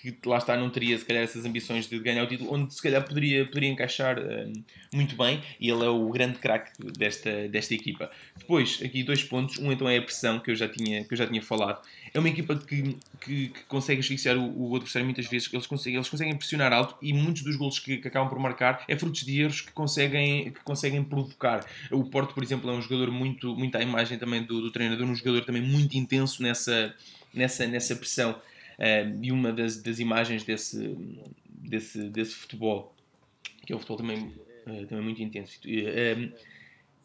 que 0.00 0.16
lá 0.28 0.38
está 0.38 0.56
não 0.56 0.70
teria 0.70 0.96
se 0.96 1.04
calhar 1.04 1.22
essas 1.22 1.44
ambições 1.44 1.88
de 1.88 1.98
ganhar 1.98 2.22
o 2.22 2.26
título, 2.26 2.54
onde 2.54 2.72
se 2.72 2.80
calhar 2.80 3.02
poderia, 3.02 3.44
poderia 3.44 3.68
encaixar 3.68 4.18
um, 4.18 4.52
muito 4.92 5.16
bem 5.16 5.42
e 5.60 5.68
ele 5.68 5.84
é 5.84 5.88
o 5.88 6.08
grande 6.10 6.38
craque 6.38 6.70
desta, 6.96 7.48
desta 7.48 7.74
equipa. 7.74 8.10
Depois, 8.36 8.80
aqui 8.84 9.02
dois 9.02 9.24
pontos, 9.24 9.58
um 9.58 9.72
então 9.72 9.88
é 9.88 9.98
a 9.98 10.02
pressão 10.02 10.38
que 10.38 10.50
eu 10.50 10.56
já 10.56 10.68
tinha, 10.68 11.04
que 11.04 11.12
eu 11.12 11.18
já 11.18 11.26
tinha 11.26 11.42
falado. 11.42 11.80
É 12.14 12.18
uma 12.18 12.28
equipa 12.28 12.56
que, 12.56 12.96
que, 13.20 13.48
que 13.48 13.62
consegue 13.66 14.00
asfixiar 14.00 14.36
o, 14.36 14.70
o 14.70 14.76
adversário 14.76 15.04
muitas 15.04 15.26
vezes, 15.26 15.52
eles 15.52 15.66
conseguem, 15.66 15.96
eles 15.96 16.08
conseguem 16.08 16.36
pressionar 16.36 16.72
alto 16.72 16.96
e 17.02 17.12
muitos 17.12 17.42
dos 17.42 17.56
golos 17.56 17.78
que, 17.78 17.98
que 17.98 18.08
acabam 18.08 18.28
por 18.28 18.38
marcar 18.38 18.84
é 18.88 18.96
frutos 18.96 19.24
de 19.24 19.40
erros 19.40 19.60
que 19.60 19.72
conseguem, 19.72 20.52
que 20.52 20.60
conseguem 20.60 21.02
provocar. 21.02 21.66
O 21.90 22.04
Porto, 22.04 22.34
por 22.34 22.42
exemplo, 22.42 22.70
é 22.70 22.72
um 22.72 22.80
jogador 22.80 23.10
muito, 23.10 23.54
muito 23.56 23.76
à 23.76 23.82
imagem 23.82 24.18
também 24.18 24.42
do, 24.42 24.60
do 24.60 24.70
treinador, 24.70 25.06
um 25.06 25.14
jogador 25.14 25.44
também 25.44 25.62
muito 25.62 25.96
intenso 25.96 26.42
nessa, 26.42 26.94
nessa, 27.34 27.66
nessa 27.66 27.96
pressão. 27.96 28.36
Uh, 28.78 29.18
e 29.20 29.32
uma 29.32 29.52
das, 29.52 29.82
das 29.82 29.98
imagens 29.98 30.44
desse, 30.44 30.96
desse, 31.48 32.08
desse 32.10 32.34
futebol, 32.34 32.94
que 33.66 33.72
é 33.72 33.76
um 33.76 33.78
futebol 33.78 33.98
também, 33.98 34.32
uh, 34.66 34.86
também 34.86 35.04
muito 35.04 35.22
intenso. 35.22 35.58
Uh, 35.66 36.32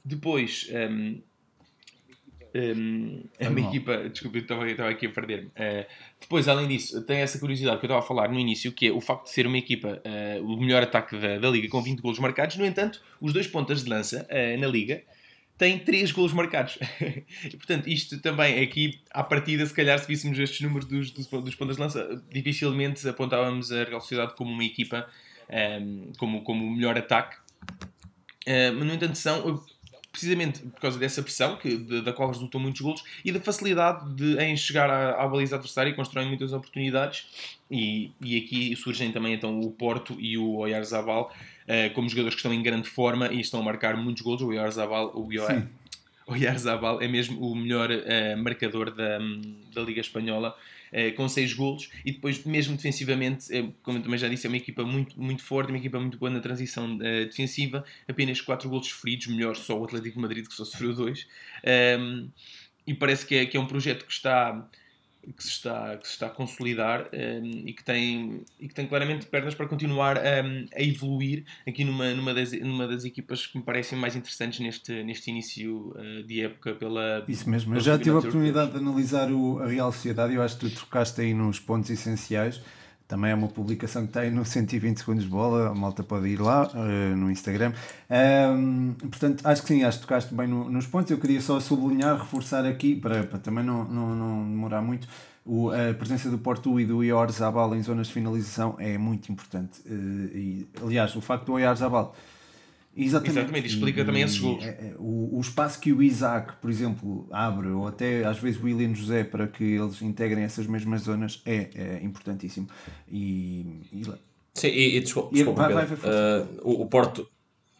depois, 0.05 0.69
um, 0.71 1.21
um, 2.55 3.23
é 3.39 3.49
uma 3.49 3.59
equipa. 3.59 4.09
Desculpa, 4.09 4.37
eu 4.37 4.41
estava, 4.43 4.69
estava 4.69 4.89
aqui 4.89 5.07
a 5.07 5.09
perder-me. 5.09 5.47
Uh, 5.47 5.85
depois, 6.21 6.47
além 6.47 6.67
disso, 6.67 7.01
tem 7.05 7.17
essa 7.17 7.39
curiosidade 7.39 7.79
que 7.79 7.85
eu 7.85 7.87
estava 7.87 8.03
a 8.03 8.07
falar 8.07 8.29
no 8.29 8.39
início, 8.39 8.71
que 8.71 8.87
é 8.87 8.91
o 8.91 9.01
facto 9.01 9.23
de 9.23 9.31
ser 9.31 9.47
uma 9.47 9.57
equipa, 9.57 10.01
o 10.43 10.57
melhor 10.57 10.83
ataque 10.83 11.17
da, 11.17 11.39
da 11.39 11.49
Liga, 11.49 11.67
com 11.69 11.81
20 11.81 12.01
golos 12.01 12.19
marcados. 12.19 12.55
No 12.55 12.65
entanto, 12.65 13.01
os 13.19 13.33
dois 13.33 13.47
pontas 13.47 13.83
de 13.83 13.89
lança 13.89 14.27
na 14.59 14.67
Liga 14.67 15.03
tem 15.57 15.79
3 15.79 16.11
golos 16.11 16.33
marcados. 16.33 16.77
e, 17.45 17.57
portanto, 17.57 17.87
isto 17.87 18.19
também 18.19 18.61
aqui, 18.61 18.99
à 19.11 19.23
partida, 19.23 19.65
se 19.65 19.73
calhar, 19.73 19.97
se 19.99 20.07
víssemos 20.07 20.37
estes 20.39 20.61
números 20.61 20.87
dos, 20.87 21.11
dos, 21.11 21.27
dos 21.27 21.55
pontos 21.55 21.75
de 21.75 21.81
lança, 21.81 22.23
dificilmente 22.31 23.07
apontávamos 23.07 23.71
a 23.71 23.83
Real 23.83 24.01
Sociedade 24.01 24.35
como 24.35 24.51
uma 24.51 24.63
equipa 24.63 25.07
um, 25.49 26.11
como, 26.17 26.43
como 26.43 26.65
o 26.65 26.71
melhor 26.71 26.97
ataque. 26.97 27.37
Uh, 28.47 28.71
no 28.73 28.93
entanto, 28.93 29.17
são 29.17 29.63
precisamente 30.11 30.59
por 30.59 30.79
causa 30.79 30.99
dessa 30.99 31.23
pressão 31.23 31.57
que, 31.57 31.75
de, 31.75 32.01
da 32.01 32.13
qual 32.13 32.29
resultam 32.29 32.61
muitos 32.61 32.81
golos 32.81 33.03
e 33.25 33.31
da 33.31 33.39
facilidade 33.39 34.13
de, 34.13 34.37
em 34.37 34.55
chegar 34.55 34.87
à, 34.87 35.23
à 35.23 35.27
baliza 35.27 35.55
adversária 35.55 35.89
e 35.89 35.93
construir 35.93 36.25
muitas 36.25 36.53
oportunidades. 36.53 37.25
E, 37.69 38.11
e 38.21 38.37
aqui 38.37 38.75
surgem 38.75 39.11
também 39.11 39.33
então 39.33 39.59
o 39.59 39.71
Porto 39.71 40.15
e 40.19 40.37
o 40.37 40.57
Oyarzabal 40.57 41.33
como 41.93 42.09
jogadores 42.09 42.35
que 42.35 42.39
estão 42.39 42.53
em 42.53 42.61
grande 42.61 42.87
forma 42.87 43.31
e 43.31 43.39
estão 43.39 43.59
a 43.59 43.63
marcar 43.63 43.95
muitos 43.95 44.21
golos. 44.21 44.41
O 44.41 44.47
Oyarzabal, 44.47 45.11
o 45.15 45.27
Oyarzabal 46.27 47.01
é 47.01 47.07
mesmo 47.07 47.39
o 47.39 47.55
melhor 47.55 47.89
uh, 47.91 48.37
marcador 48.37 48.91
da, 48.91 49.19
da 49.73 49.81
Liga 49.81 50.01
Espanhola 50.01 50.55
eh, 50.95 51.09
com 51.09 51.27
6 51.27 51.53
golos 51.53 51.89
e 52.05 52.11
depois, 52.11 52.43
mesmo 52.45 52.75
defensivamente, 52.75 53.51
eh, 53.51 53.67
como 53.81 53.97
eu 53.97 54.03
também 54.03 54.19
já 54.19 54.27
disse, 54.27 54.45
é 54.45 54.49
uma 54.49 54.57
equipa 54.57 54.83
muito, 54.83 55.19
muito 55.19 55.41
forte, 55.41 55.69
uma 55.69 55.77
equipa 55.79 55.99
muito 55.99 56.19
boa 56.19 56.29
na 56.29 56.39
transição 56.39 56.95
defensiva, 56.97 57.83
apenas 58.07 58.39
4 58.39 58.69
golos 58.69 58.87
sofridos, 58.87 59.25
melhor 59.25 59.55
só 59.55 59.75
o 59.79 59.83
Atlético 59.85 60.17
de 60.17 60.21
Madrid 60.21 60.47
que 60.47 60.53
só 60.53 60.63
sofreu 60.63 60.93
2. 60.93 61.27
Um, 61.99 62.29
e 62.85 62.93
parece 62.93 63.25
que 63.25 63.33
é, 63.33 63.45
que 63.47 63.57
é 63.57 63.59
um 63.59 63.65
projeto 63.65 64.05
que 64.05 64.11
está 64.11 64.69
que 65.31 65.43
se 65.43 65.49
está, 65.49 65.97
que 65.97 66.07
se 66.07 66.13
está 66.13 66.27
a 66.27 66.29
consolidar 66.29 67.09
um, 67.13 67.63
e, 67.65 67.73
que 67.73 67.83
tem, 67.83 68.41
e 68.59 68.67
que 68.67 68.73
tem 68.73 68.85
claramente 68.87 69.25
pernas 69.25 69.55
para 69.55 69.67
continuar 69.67 70.17
um, 70.17 70.65
a 70.75 70.81
evoluir 70.81 71.45
aqui 71.67 71.83
numa, 71.85 72.13
numa, 72.13 72.33
das, 72.33 72.51
numa 72.51 72.87
das 72.87 73.05
equipas 73.05 73.47
que 73.47 73.57
me 73.57 73.63
parecem 73.63 73.97
mais 73.97 74.15
interessantes 74.15 74.59
neste, 74.59 75.03
neste 75.03 75.29
início 75.29 75.93
uh, 75.95 76.23
de 76.23 76.41
época 76.41 76.75
pela. 76.75 77.23
Isso 77.27 77.49
mesmo, 77.49 77.75
eu 77.75 77.79
já 77.79 77.97
tive 77.97 78.11
a 78.11 78.19
oportunidade 78.19 78.71
de 78.71 78.77
analisar 78.77 79.31
o, 79.31 79.59
a 79.59 79.67
Real 79.67 79.91
Sociedade 79.91 80.33
e 80.33 80.35
eu 80.35 80.41
acho 80.41 80.57
que 80.57 80.69
tu 80.69 80.75
trocaste 80.75 81.21
aí 81.21 81.33
nos 81.33 81.59
pontos 81.59 81.89
essenciais. 81.89 82.61
Também 83.13 83.29
é 83.29 83.35
uma 83.35 83.47
publicação 83.47 84.07
que 84.07 84.11
tem 84.11 84.31
no 84.31 84.43
120 84.43 84.97
segundos 84.97 85.23
de 85.23 85.29
bola, 85.29 85.69
a 85.69 85.75
malta 85.75 86.01
pode 86.01 86.29
ir 86.29 86.41
lá 86.41 86.67
uh, 86.73 87.15
no 87.15 87.29
Instagram. 87.29 87.71
Um, 88.09 88.93
portanto, 88.93 89.45
acho 89.45 89.61
que 89.61 89.67
sim, 89.67 89.83
acho 89.83 89.99
que 89.99 90.07
tocaste 90.07 90.33
bem 90.33 90.47
no, 90.47 90.67
nos 90.67 90.87
pontos. 90.87 91.11
Eu 91.11 91.19
queria 91.19 91.39
só 91.39 91.59
sublinhar, 91.59 92.17
reforçar 92.17 92.65
aqui, 92.65 92.95
para, 92.95 93.23
para 93.23 93.37
também 93.37 93.63
não, 93.63 93.83
não, 93.83 94.15
não 94.15 94.49
demorar 94.49 94.81
muito, 94.81 95.07
o, 95.45 95.69
a 95.69 95.93
presença 95.93 96.27
do 96.27 96.39
Porto 96.39 96.79
e 96.79 96.87
do 96.87 96.97
Oyarzabal 96.97 97.75
em 97.75 97.83
zonas 97.83 98.07
de 98.07 98.13
finalização 98.13 98.77
é 98.79 98.97
muito 98.97 99.31
importante. 99.31 99.79
Uh, 99.85 100.35
e, 100.35 100.67
aliás, 100.81 101.15
o 101.15 101.21
facto 101.21 101.45
do 101.45 101.53
Oyarzabal 101.53 102.15
Exatamente, 102.95 103.39
Exatamente 103.39 103.67
explica 103.67 104.01
e, 104.01 104.05
também 104.05 104.21
esses 104.21 104.37
gols. 104.37 104.63
É, 104.63 104.67
é, 104.67 104.95
o, 104.99 105.37
o 105.37 105.41
espaço 105.41 105.79
que 105.79 105.91
o 105.91 106.03
Isaac, 106.03 106.53
por 106.61 106.69
exemplo, 106.69 107.27
abre, 107.31 107.69
ou 107.69 107.87
até 107.87 108.23
às 108.23 108.37
vezes 108.37 108.61
o 108.61 108.65
William 108.65 108.93
José, 108.93 109.23
para 109.23 109.47
que 109.47 109.63
eles 109.63 110.01
integrem 110.01 110.43
essas 110.43 110.67
mesmas 110.67 111.01
zonas, 111.01 111.41
é, 111.43 111.69
é 111.73 112.03
importantíssimo. 112.03 112.67
E, 113.07 113.89
e... 113.91 114.03
Sim, 114.53 114.67
e, 114.67 114.97
e 114.97 114.99
desculpa, 114.99 115.33
desculpa 115.33 115.63
vai, 115.63 115.73
vai, 115.73 115.85
vai, 115.87 116.11
uh, 116.11 116.47
o, 116.61 116.83
o, 116.83 116.87
Porto. 116.87 117.27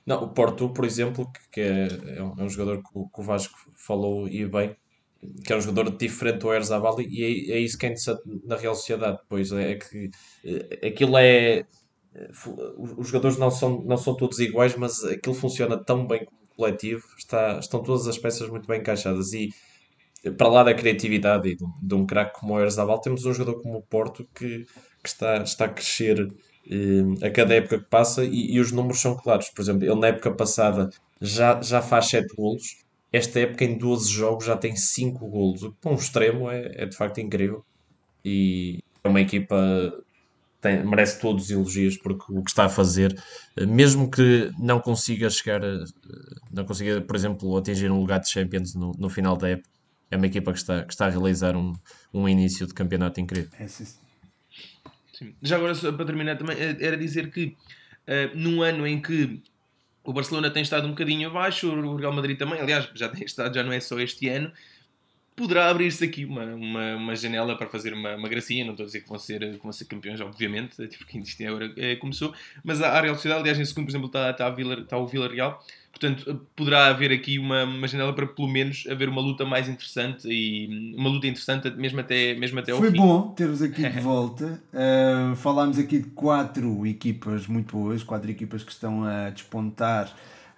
Não, 0.03 0.23
o 0.23 0.29
Porto, 0.29 0.69
por 0.69 0.83
exemplo, 0.83 1.31
que 1.51 1.61
é, 1.61 1.87
é, 2.17 2.23
um, 2.23 2.33
é 2.39 2.43
um 2.43 2.49
jogador 2.49 2.81
que 2.81 2.89
o, 2.95 3.07
que 3.07 3.21
o, 3.21 3.23
Vasco 3.23 3.55
falou 3.75 4.27
e 4.27 4.47
bem, 4.47 4.75
que 5.45 5.53
é 5.53 5.55
um 5.55 5.61
jogador 5.61 5.95
diferente 5.95 6.39
do 6.39 6.51
Erzabal, 6.51 6.99
e 6.99 7.51
é, 7.51 7.57
é 7.57 7.59
isso 7.59 7.77
que 7.77 7.85
é 7.85 7.89
interessante 7.89 8.23
na 8.43 8.55
Real 8.55 8.73
Sociedade, 8.73 9.19
pois 9.29 9.51
é, 9.51 9.73
é 9.73 9.75
que 9.75 10.07
uh, 10.07 10.87
aquilo 10.87 11.19
é 11.19 11.67
os 12.77 13.07
jogadores 13.07 13.37
não 13.37 13.49
são, 13.49 13.81
não 13.83 13.97
são 13.97 14.15
todos 14.15 14.39
iguais, 14.39 14.75
mas 14.75 15.03
aquilo 15.03 15.35
funciona 15.35 15.77
tão 15.77 16.05
bem 16.05 16.25
como 16.25 16.37
coletivo, 16.55 17.03
está, 17.17 17.59
estão 17.59 17.81
todas 17.81 18.07
as 18.07 18.17
peças 18.17 18.47
muito 18.49 18.67
bem 18.67 18.79
encaixadas 18.79 19.33
e 19.33 19.49
para 20.37 20.47
lá 20.47 20.63
da 20.63 20.73
criatividade 20.73 21.49
e 21.49 21.55
de, 21.55 21.65
de 21.81 21.95
um 21.95 22.05
craque 22.05 22.39
como 22.39 22.53
o 22.53 22.59
Erzabal, 22.59 22.99
temos 23.01 23.25
um 23.25 23.33
jogador 23.33 23.61
como 23.61 23.77
o 23.77 23.81
Porto 23.81 24.27
que, 24.33 24.65
que 25.01 25.09
está, 25.09 25.37
está 25.43 25.65
a 25.65 25.69
crescer 25.69 26.31
eh, 26.69 27.27
a 27.27 27.29
cada 27.29 27.55
época 27.55 27.79
que 27.79 27.89
passa 27.89 28.23
e, 28.23 28.53
e, 28.53 28.59
os 28.59 28.71
números 28.71 29.01
são 29.01 29.17
claros. 29.17 29.49
Por 29.49 29.61
exemplo, 29.61 29.83
ele 29.83 29.99
na 29.99 30.07
época 30.07 30.31
passada 30.31 30.89
já, 31.19 31.61
já 31.61 31.81
faz 31.81 32.07
7 32.07 32.35
golos, 32.35 32.77
esta 33.11 33.39
época 33.39 33.65
em 33.65 33.77
12 33.77 34.09
jogos 34.11 34.45
já 34.45 34.55
tem 34.55 34.75
5 34.75 35.27
golos, 35.27 35.63
o 35.63 35.71
que 35.71 35.77
para 35.81 35.91
um 35.91 35.95
extremo 35.95 36.49
é, 36.49 36.71
é 36.75 36.85
de 36.85 36.95
facto 36.95 37.19
incrível 37.19 37.63
e 38.23 38.79
é 39.03 39.09
uma 39.09 39.21
equipa 39.21 39.93
tem, 40.63 40.83
merece 40.83 41.19
todos 41.19 41.43
os 41.43 41.51
elogios 41.51 41.97
porque 41.97 42.23
o 42.29 42.41
que 42.41 42.49
está 42.49 42.65
a 42.65 42.69
fazer, 42.69 43.21
eh, 43.57 43.65
mesmo 43.65 44.09
que 44.09 44.49
não 44.57 44.79
consiga 44.79 45.29
chegar, 45.29 45.63
a, 45.63 45.83
não 46.51 46.63
consiga, 46.63 47.01
por 47.01 47.15
exemplo, 47.15 47.55
atingir 47.57 47.91
um 47.91 47.99
lugar 47.99 48.19
de 48.19 48.29
Champions 48.29 48.73
no, 48.73 48.93
no 48.97 49.09
final 49.09 49.35
da 49.35 49.49
época, 49.49 49.69
é 50.09 50.15
uma 50.15 50.25
equipa 50.25 50.53
que 50.53 50.57
está, 50.57 50.83
que 50.83 50.93
está 50.93 51.07
a 51.07 51.09
realizar 51.09 51.55
um, 51.55 51.73
um 52.13 52.29
início 52.29 52.65
de 52.65 52.73
campeonato 52.73 53.19
incrível. 53.19 53.51
É, 53.59 53.67
sim. 53.67 53.85
Sim. 55.11 55.35
Já 55.41 55.57
agora, 55.57 55.75
para 55.75 56.05
terminar, 56.05 56.37
também 56.37 56.57
eh, 56.57 56.77
era 56.79 56.95
dizer 56.97 57.29
que 57.29 57.57
uh, 58.07 58.35
num 58.35 58.61
ano 58.61 58.87
em 58.87 59.01
que 59.01 59.43
o 60.03 60.13
Barcelona 60.13 60.49
tem 60.49 60.63
estado 60.63 60.87
um 60.87 60.91
bocadinho 60.91 61.29
abaixo, 61.29 61.69
o 61.69 61.95
Real 61.97 62.13
Madrid 62.13 62.37
também, 62.37 62.59
aliás, 62.59 62.89
já 62.93 63.09
tem 63.09 63.23
estado, 63.23 63.53
já 63.53 63.63
não 63.63 63.71
é 63.71 63.79
só 63.79 63.99
este 63.99 64.29
ano, 64.29 64.51
poderá 65.35 65.69
abrir-se 65.69 66.03
aqui 66.03 66.25
uma, 66.25 66.43
uma, 66.45 66.95
uma, 66.95 67.15
janela 67.15 67.57
para 67.57 67.67
fazer 67.67 67.93
uma, 67.93 68.15
uma 68.15 68.27
gracinha. 68.27 68.63
Não 68.63 68.71
estou 68.71 68.83
a 68.83 68.87
dizer 68.87 69.01
que 69.01 69.09
vão 69.09 69.19
ser, 69.19 69.39
que 69.39 69.63
vão 69.63 69.71
ser 69.71 69.85
campeões, 69.85 70.21
obviamente, 70.21 70.75
porque 70.97 71.19
isto 71.19 71.43
agora 71.45 71.73
é, 71.77 71.95
começou. 71.95 72.33
Mas 72.63 72.81
a, 72.81 72.99
Real 72.99 73.15
Sociedade, 73.15 73.41
aliás, 73.41 73.59
em 73.59 73.65
segundo, 73.65 73.85
por 73.85 73.91
exemplo, 73.91 74.07
está, 74.07 74.29
está, 74.29 74.49
Vila, 74.49 74.79
está 74.79 74.97
o 74.97 75.07
Vila 75.07 75.27
Real. 75.27 75.63
Portanto, 75.91 76.41
poderá 76.55 76.87
haver 76.87 77.11
aqui 77.11 77.37
uma, 77.37 77.65
uma 77.65 77.87
janela 77.87 78.13
para 78.13 78.25
pelo 78.25 78.47
menos 78.47 78.85
haver 78.89 79.07
uma 79.07 79.21
luta 79.21 79.45
mais 79.45 79.69
interessante 79.69 80.27
e 80.27 80.95
uma 80.97 81.07
luta 81.07 81.27
interessante 81.27 81.69
mesmo 81.71 81.99
até, 81.99 82.33
mesmo 82.33 82.59
até 82.59 82.71
ao 82.71 82.79
Foi 82.79 82.89
fim. 82.89 82.97
Foi 82.97 83.05
bom 83.05 83.27
ter-vos 83.29 83.61
aqui 83.61 83.87
de 83.87 83.99
volta. 84.01 84.61
Uh, 84.73 85.35
falámos 85.35 85.77
aqui 85.77 85.99
de 85.99 86.09
quatro 86.09 86.85
equipas 86.87 87.45
muito 87.45 87.77
boas, 87.77 88.01
quatro 88.01 88.29
equipas 88.29 88.63
que 88.63 88.71
estão 88.71 89.03
a 89.03 89.29
despontar 89.29 90.11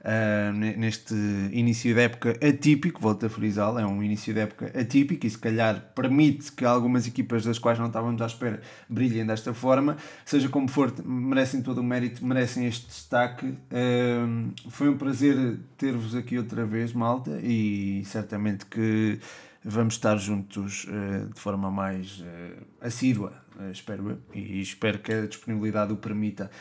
uh, 0.06 0.54
neste 0.54 1.14
início 1.52 1.94
de 1.94 2.00
época 2.00 2.38
atípico, 2.48 3.02
volto 3.02 3.26
a 3.26 3.30
frisá-lo, 3.30 3.80
é 3.80 3.86
um 3.86 4.04
início 4.04 4.34
de 4.34 4.40
época 4.40 4.72
atípico 4.80 5.26
e 5.26 5.30
se 5.30 5.38
calhar 5.38 5.92
permite 5.96 6.52
que 6.52 6.64
algumas 6.64 7.08
equipas 7.08 7.44
das 7.44 7.58
quais 7.58 7.80
não 7.80 7.88
estávamos 7.88 8.22
à 8.22 8.28
espera 8.28 8.62
brilhem 8.88 9.26
desta 9.26 9.54
forma, 9.54 9.98
seja 10.24 10.48
como 10.48 10.68
for, 10.68 10.94
merecem 11.04 11.62
todo 11.62 11.80
o 11.80 11.84
mérito, 11.84 12.26
merecem 12.26 12.68
este 12.68 12.88
destaque. 12.88 13.48
Uh, 13.48 14.54
foi 14.70 14.90
um 14.90 14.98
prazer 14.98 15.58
ter-vos 15.78 16.16
aqui 16.16 16.38
outra 16.38 16.66
vez, 16.66 16.94
malta, 16.94 17.40
e 17.42 18.04
certamente 18.06 18.66
que 18.68 19.20
vamos 19.64 19.96
estar 19.96 20.16
juntos 20.18 20.86
uh, 20.86 21.34
de 21.34 21.40
forma 21.40 21.72
mais 21.72 22.20
uh, 22.20 22.64
assídua, 22.80 23.34
uh, 23.60 23.72
espero 23.72 24.12
eu, 24.12 24.18
e 24.34 24.62
espero 24.62 25.00
que 25.00 25.12
a 25.12 25.26
disponibilidade 25.26 25.92
o 25.92 25.98
permita. 25.98 26.52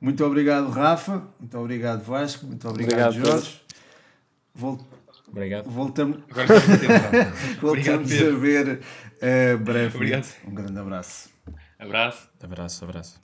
Muito 0.00 0.24
obrigado, 0.24 0.70
Rafa. 0.70 1.22
Muito 1.38 1.58
obrigado, 1.58 2.02
Vasco. 2.02 2.46
Muito 2.46 2.66
obrigado, 2.68 3.10
obrigado 3.10 3.32
Jorge. 3.32 3.60
Volt... 4.54 4.80
Obrigado. 5.28 5.68
Voltamos, 5.70 6.18
Voltamos 7.60 8.12
a 8.12 8.30
ver 8.36 8.80
uh, 8.80 9.58
breve. 9.58 10.22
Um 10.46 10.54
grande 10.54 10.78
abraço. 10.78 11.30
Abraço. 11.78 12.28
Abraço, 12.42 12.84
abraço. 12.84 13.20